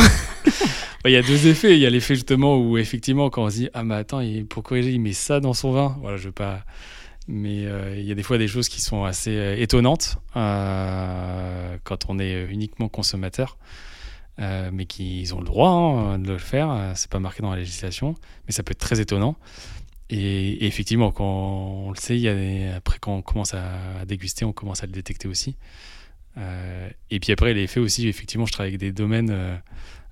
Bah, 1.05 1.11
il 1.11 1.13
y 1.13 1.17
a 1.17 1.23
deux 1.23 1.47
effets. 1.49 1.75
Il 1.75 1.81
y 1.81 1.87
a 1.87 1.91
l'effet 1.91 2.15
justement 2.15 2.57
où 2.57 2.79
effectivement 2.79 3.29
quand 3.29 3.45
on 3.45 3.51
se 3.51 3.57
dit 3.57 3.69
ah 3.75 3.85
mais 3.85 3.95
attends 3.95 4.23
pour 4.49 4.63
corriger 4.63 4.91
il 4.91 5.01
met 5.01 5.13
ça 5.13 5.39
dans 5.39 5.53
son 5.53 5.71
vin. 5.73 5.99
Voilà 6.01 6.17
je 6.17 6.25
veux 6.25 6.33
pas. 6.33 6.65
Mais 7.29 7.67
euh, 7.67 7.95
il 7.97 8.05
y 8.05 8.13
a 8.13 8.15
des 8.15 8.23
fois 8.23 8.39
des 8.39 8.49
choses 8.49 8.69
qui 8.69 8.81
sont 8.81 9.05
assez 9.05 9.37
euh, 9.37 9.57
étonnantes 9.57 10.19
euh, 10.37 11.77
quand 11.85 12.07
on 12.09 12.19
est 12.19 12.45
uniquement 12.45 12.89
consommateur, 12.89 13.59
mais 14.39 14.87
qu'ils 14.87 15.35
ont 15.35 15.41
le 15.41 15.45
droit 15.45 15.71
hein, 15.71 16.19
de 16.19 16.33
le 16.33 16.39
faire. 16.39 16.93
C'est 16.97 17.11
pas 17.11 17.21
marqué 17.21 17.43
dans 17.43 17.51
la 17.51 17.59
législation, 17.59 18.15
mais 18.47 18.53
ça 18.53 18.63
peut 18.63 18.73
être 18.73 18.79
très 18.79 19.01
étonnant. 19.01 19.37
Et, 20.11 20.67
effectivement, 20.67 21.13
quand 21.13 21.25
on 21.25 21.91
le 21.91 21.97
sait, 21.97 22.69
après 22.75 22.99
quand 22.99 23.15
on 23.15 23.23
commence 23.23 23.55
à, 23.55 24.05
déguster, 24.07 24.45
on 24.45 24.53
commence 24.53 24.83
à 24.83 24.87
le 24.87 24.93
détecter 24.93 25.29
aussi. 25.29 25.57
et 26.37 27.21
puis 27.21 27.33
après, 27.33 27.55
l'effet 27.55 27.81
aussi, 27.81 28.09
effectivement, 28.09 28.47
je 28.47 28.53
travaille 28.53 28.71
avec 28.71 28.81
des 28.81 28.93
domaines 28.93 29.61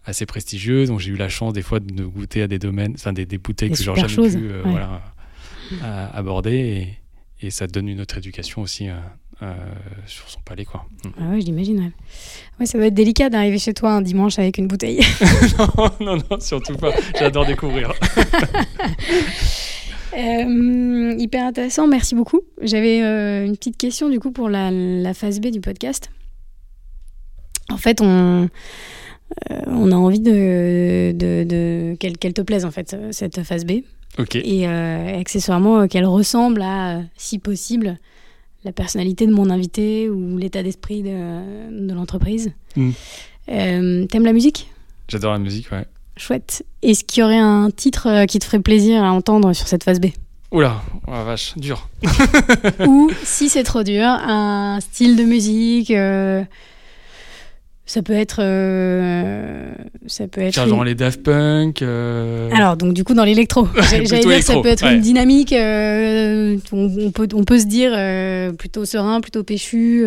assez 0.05 0.27
prestigieux. 0.27 0.87
Donc 0.87 1.01
j'ai 1.01 1.11
eu 1.11 1.17
la 1.17 1.29
chance 1.29 1.53
des 1.53 1.63
fois 1.63 1.81
de 1.81 2.05
goûter 2.05 2.43
à 2.43 2.49
des 2.49 2.59
domaines, 2.59 2.95
enfin 2.95 3.13
des, 3.13 3.27
des 3.27 3.39
bouteilles 3.39 3.71
que 3.71 3.83
j'aurais 3.83 4.09
jamais 4.09 4.31
pu 4.31 4.51
euh, 4.51 4.63
voilà, 4.65 5.03
aborder. 6.13 6.99
Et, 7.41 7.47
et, 7.47 7.51
ça 7.51 7.67
donne 7.67 7.89
une 7.89 8.01
autre 8.01 8.19
éducation 8.19 8.63
aussi 8.63 8.89
euh, 8.89 8.95
euh, 9.43 9.55
sur 10.07 10.29
son 10.29 10.41
palais. 10.41 10.65
Quoi. 10.65 10.87
Mm. 11.05 11.09
Ah 11.21 11.31
ouais, 11.31 11.41
j'imagine. 11.41 11.93
Ouais. 12.59 12.67
ça 12.67 12.79
doit 12.79 12.87
être 12.89 12.95
délicat 12.95 13.31
d'arriver 13.31 13.59
chez 13.59 13.75
toi 13.75 13.93
un 13.93 14.03
dimanche 14.03 14.39
avec 14.39 14.59
une 14.59 14.67
bouteille. 14.67 15.01
non, 15.79 15.91
non, 16.01 16.17
non, 16.31 16.41
surtout 16.41 16.77
pas. 16.77 16.93
J'adore 17.19 17.47
découvrir. 17.47 17.93
hyper 20.15 21.47
intéressant, 21.47 21.87
merci 21.87 22.15
beaucoup. 22.15 22.41
J'avais 22.61 22.99
une 23.47 23.57
petite 23.57 23.79
question 23.79 24.11
du 24.11 24.21
coup 24.21 24.31
pour 24.31 24.51
la, 24.51 24.71
la 24.71 25.15
phase 25.15 25.41
B 25.41 25.47
du 25.47 25.61
podcast. 25.61 26.11
En 27.71 27.79
fait, 27.79 28.01
on, 28.03 28.49
on 29.67 29.91
a 29.93 29.97
envie 29.97 30.21
de, 30.21 31.13
de, 31.13 31.97
qu'elle 31.97 32.35
te 32.35 32.43
plaise 32.43 32.65
en 32.65 32.71
fait 32.71 32.97
cette 33.11 33.43
phase 33.43 33.65
B. 33.65 33.83
Et 34.35 34.69
euh, 34.69 35.21
accessoirement 35.21 35.81
euh, 35.81 35.87
qu'elle 35.87 36.05
ressemble 36.05 36.63
à, 36.63 37.01
si 37.17 37.39
possible, 37.39 37.97
la 38.65 38.73
personnalité 38.73 39.27
de 39.27 39.33
mon 39.33 39.49
invité 39.49 40.11
ou 40.11 40.37
l'état 40.37 40.63
d'esprit 40.63 41.03
de, 41.03 41.93
l'entreprise. 41.93 42.53
Mm. 42.77 42.91
T'aimes 43.47 44.25
la 44.25 44.33
musique? 44.33 44.71
J'adore 45.09 45.33
la 45.33 45.39
musique, 45.39 45.73
ouais. 45.73 45.87
Chouette. 46.17 46.65
Est-ce 46.83 47.05
qu'il 47.05 47.23
y 47.23 47.25
aurait 47.25 47.39
un 47.39 47.71
titre 47.71 48.27
qui 48.27 48.39
te 48.39 48.45
ferait 48.45 48.61
plaisir 48.61 49.03
à 49.03 49.13
entendre 49.13 49.55
sur 49.55 49.67
cette 49.67 49.83
phase 49.83 49.99
B? 49.99 50.07
Oula, 50.51 50.83
oh 51.07 51.11
la 51.11 51.25
vache, 51.25 51.55
dur. 51.57 51.89
Ou 52.87 53.11
si 53.25 53.49
c'est 53.49 53.63
trop 53.63 53.83
dur, 53.83 54.05
un 54.05 54.79
style 54.81 55.17
de 55.17 55.25
musique, 55.25 55.91
ça 57.93 58.01
peut 58.01 58.15
être. 58.15 58.39
Euh, 58.41 59.71
ça 60.07 60.27
peut 60.27 60.41
être. 60.41 60.55
Genre 60.55 60.83
les 60.83 60.95
Daft 60.95 61.23
Punk. 61.23 61.83
Euh. 61.83 62.49
Alors, 62.51 62.79
donc, 62.79 62.95
du 62.95 63.05
coup, 63.05 63.13
dans 63.13 63.25
l'électro. 63.25 63.69
J'allais 63.91 64.25
dire, 64.25 64.43
ça 64.43 64.59
peut 64.63 64.69
être 64.69 64.87
une 64.87 65.03
dynamique. 65.03 65.53
Euh, 65.53 66.57
on, 66.73 67.11
peut, 67.11 67.29
on 67.35 67.45
peut 67.45 67.59
se 67.59 67.67
dire 67.67 67.93
plutôt 68.57 68.87
serein, 68.87 69.21
plutôt 69.21 69.45
péchu. 69.45 70.07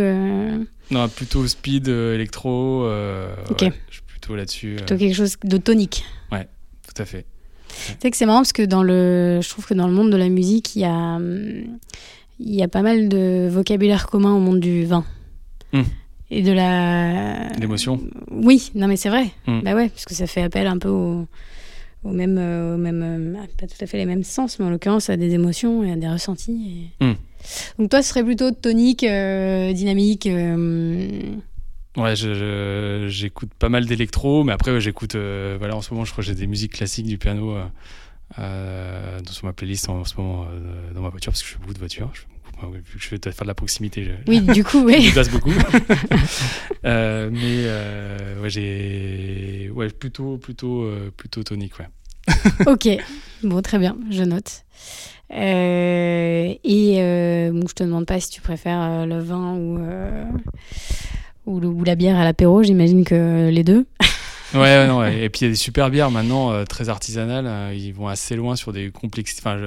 Non, 0.90 1.08
plutôt 1.10 1.46
speed, 1.46 1.88
électro. 1.88 2.90
ok. 3.52 3.60
je 3.60 3.94
suis 3.94 4.04
plutôt 4.08 4.36
là-dessus. 4.36 4.78
Plutôt 4.78 4.98
quelque 4.98 5.16
chose 5.16 5.36
de 5.44 5.58
tonique. 5.58 6.06
Ouais, 6.32 6.48
tout 6.88 7.00
à 7.00 7.06
fait. 7.06 7.28
Tu 7.68 7.94
sais 8.02 8.10
que 8.10 8.18
c'est 8.18 8.26
marrant 8.26 8.40
parce 8.40 8.54
que 8.54 8.64
dans 8.64 8.82
le. 8.82 9.42
Je 9.44 9.50
trouve 9.50 9.68
que 9.68 9.76
dans 9.76 9.88
le 9.88 9.94
monde 9.94 10.10
de 10.10 10.18
la 10.18 10.30
musique, 10.30 10.76
il 10.76 10.82
y 10.82 10.86
a. 10.86 11.20
Il 12.40 12.56
y 12.56 12.64
a 12.64 12.68
pas 12.68 12.82
mal 12.82 13.10
de 13.10 13.48
vocabulaire 13.48 14.08
commun 14.08 14.34
au 14.34 14.40
monde 14.40 14.60
du 14.60 14.86
vin. 14.86 15.06
Hum 15.72 15.86
et 16.32 16.42
de 16.42 16.52
la 16.52 17.50
l'émotion 17.60 18.02
oui 18.32 18.72
non 18.76 18.88
mais 18.88 18.98
c'est 18.98 19.10
vrai 19.10 19.30
mm. 19.48 19.62
bah 19.62 19.76
ouais 19.76 19.90
parce 19.90 20.06
que 20.06 20.14
ça 20.14 20.28
fait 20.28 20.42
appel 20.42 20.68
un 20.68 20.78
peu 20.78 20.90
au, 20.90 21.28
au 22.04 22.12
même 22.12 22.38
au 22.38 22.78
même 22.78 23.04
euh, 23.04 23.46
pas 23.58 23.68
tout 23.68 23.78
à 23.80 23.86
fait 23.86 23.98
les 23.98 24.06
mêmes 24.06 24.24
sens 24.24 24.60
mais 24.60 24.66
en 24.66 24.70
l'occurrence 24.70 25.10
à 25.10 25.18
des 25.18 25.34
émotions 25.34 25.84
et 25.84 25.92
à 25.92 25.96
des 25.96 26.08
ressentis 26.08 26.90
mm. 27.00 27.14
donc 27.80 27.90
toi 27.90 28.02
ce 28.02 28.10
serait 28.10 28.24
plutôt 28.24 28.52
tonique 28.52 29.04
euh, 29.04 29.72
dynamique 29.74 30.26
euh, 30.26 31.22
ouais 31.98 32.16
j'écoute 33.08 33.52
pas 33.60 33.70
mal 33.70 33.86
d'électro 33.86 34.44
mais 34.44 34.54
après 34.54 34.80
j'écoute 34.82 35.16
voilà 35.16 35.76
en 35.76 35.82
ce 35.82 35.94
moment 35.94 36.06
je 36.06 36.12
crois 36.12 36.24
que 36.24 36.28
j'ai 36.28 36.36
des 36.36 36.48
musiques 36.48 36.74
classiques 36.74 37.08
du 37.08 37.18
piano 37.18 37.56
dans 38.38 39.32
sur 39.32 39.46
ma 39.46 39.54
playlist 39.54 39.90
en, 39.90 40.04
ce 40.06 40.16
moment 40.18 40.48
dans 40.94 41.02
ma 41.02 41.10
voiture 41.10 41.32
parce 41.32 41.44
que 41.44 41.48
je 41.48 41.54
fais 41.54 41.60
beaucoup 41.60 41.74
de 41.74 41.80
voitures 41.80 42.12
vu 42.64 42.82
que 42.98 43.04
je 43.04 43.10
vais 43.10 43.20
faire 43.32 43.44
de 43.44 43.48
la 43.48 43.54
proximité, 43.54 44.04
je, 44.04 44.12
oui, 44.28 44.42
du 44.42 44.64
coup, 44.64 44.80
oui. 44.86 45.02
je 45.02 45.14
passe 45.14 45.30
beaucoup. 45.30 45.52
euh, 46.86 47.30
mais 47.32 47.64
euh, 47.66 48.42
ouais, 48.42 48.50
j'ai 48.50 49.70
ouais, 49.74 49.90
plutôt, 49.90 50.38
plutôt, 50.38 50.84
euh, 50.84 51.12
plutôt 51.16 51.44
tonique. 51.44 51.74
Ouais. 51.80 51.88
ok, 52.66 52.88
bon, 53.44 53.62
très 53.62 53.78
bien, 53.78 53.98
je 54.10 54.24
note. 54.24 54.64
Et 55.32 56.60
bon, 57.52 57.68
je 57.68 57.74
te 57.74 57.84
demande 57.84 58.06
pas 58.06 58.20
si 58.20 58.30
tu 58.30 58.42
préfères 58.42 59.06
le 59.06 59.20
vin 59.20 59.56
ou, 59.56 59.80
ou, 61.46 61.60
ou 61.60 61.84
la 61.84 61.96
bière 61.96 62.18
à 62.18 62.24
l'apéro, 62.24 62.64
j'imagine 62.64 63.04
que 63.04 63.50
les 63.50 63.64
deux. 63.64 63.86
Ouais, 64.56 64.88
non, 64.88 65.04
et 65.06 65.30
puis 65.30 65.42
il 65.42 65.44
y 65.46 65.48
a 65.48 65.50
des 65.52 65.56
super 65.56 65.90
bières 65.90 66.12
maintenant, 66.12 66.52
euh, 66.52 66.64
très 66.66 66.90
artisanales. 66.90 67.46
Euh, 67.48 67.74
ils 67.76 67.94
vont 67.94 68.08
assez 68.08 68.36
loin 68.36 68.56
sur 68.56 68.72
des 68.72 68.90
complexes. 68.90 69.36
Enfin, 69.40 69.58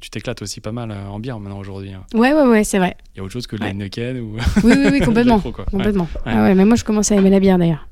tu 0.00 0.10
t'éclates 0.10 0.42
aussi 0.42 0.60
pas 0.60 0.72
mal 0.72 0.90
euh, 0.90 1.08
en 1.08 1.18
bière 1.18 1.38
maintenant 1.40 1.58
aujourd'hui. 1.58 1.92
Hein. 1.92 2.02
Ouais, 2.14 2.32
ouais, 2.32 2.46
ouais, 2.46 2.64
c'est 2.64 2.78
vrai. 2.78 2.96
Il 3.14 3.18
y 3.18 3.20
a 3.20 3.24
autre 3.24 3.32
chose 3.32 3.46
que 3.46 3.56
la 3.56 3.68
Heineken 3.68 4.18
ou. 4.20 4.36
Oui, 4.62 4.74
oui, 4.76 4.88
oui, 4.92 5.00
complètement. 5.04 5.40
complètement. 5.40 6.08
Ah 6.24 6.44
ouais, 6.44 6.54
mais 6.54 6.64
moi 6.64 6.76
je 6.76 6.84
commence 6.84 7.10
à 7.12 7.16
aimer 7.16 7.30
la 7.30 7.40
bière 7.40 7.58
d'ailleurs. 7.58 7.88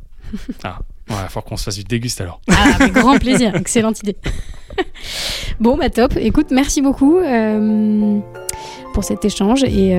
ah, 0.62 0.78
ouais, 1.10 1.16
faut 1.28 1.40
qu'on 1.42 1.56
se 1.56 1.64
fasse 1.64 1.76
du 1.76 1.84
déguste 1.84 2.20
alors. 2.20 2.40
Ah, 2.48 2.74
avec 2.80 2.92
grand 2.92 3.18
plaisir, 3.18 3.54
excellente 3.56 4.00
idée. 4.00 4.16
bon, 5.60 5.76
bah 5.76 5.90
top. 5.90 6.16
Écoute, 6.16 6.48
merci 6.50 6.82
beaucoup 6.82 7.18
pour 8.92 9.04
cet 9.04 9.24
échange 9.24 9.64
et 9.64 9.98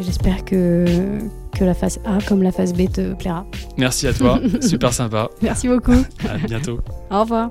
j'espère 0.00 0.44
que 0.44 1.18
que 1.54 1.64
la 1.64 1.74
phase 1.74 1.98
A 2.04 2.18
comme 2.28 2.42
la 2.42 2.52
phase 2.52 2.72
B 2.72 2.90
te 2.90 3.14
plaira. 3.14 3.46
Merci 3.76 4.06
à 4.06 4.12
toi, 4.12 4.40
super 4.60 4.92
sympa. 4.92 5.30
Merci 5.42 5.68
beaucoup. 5.68 6.04
À 6.28 6.36
bientôt. 6.46 6.80
Au 7.10 7.20
revoir. 7.22 7.50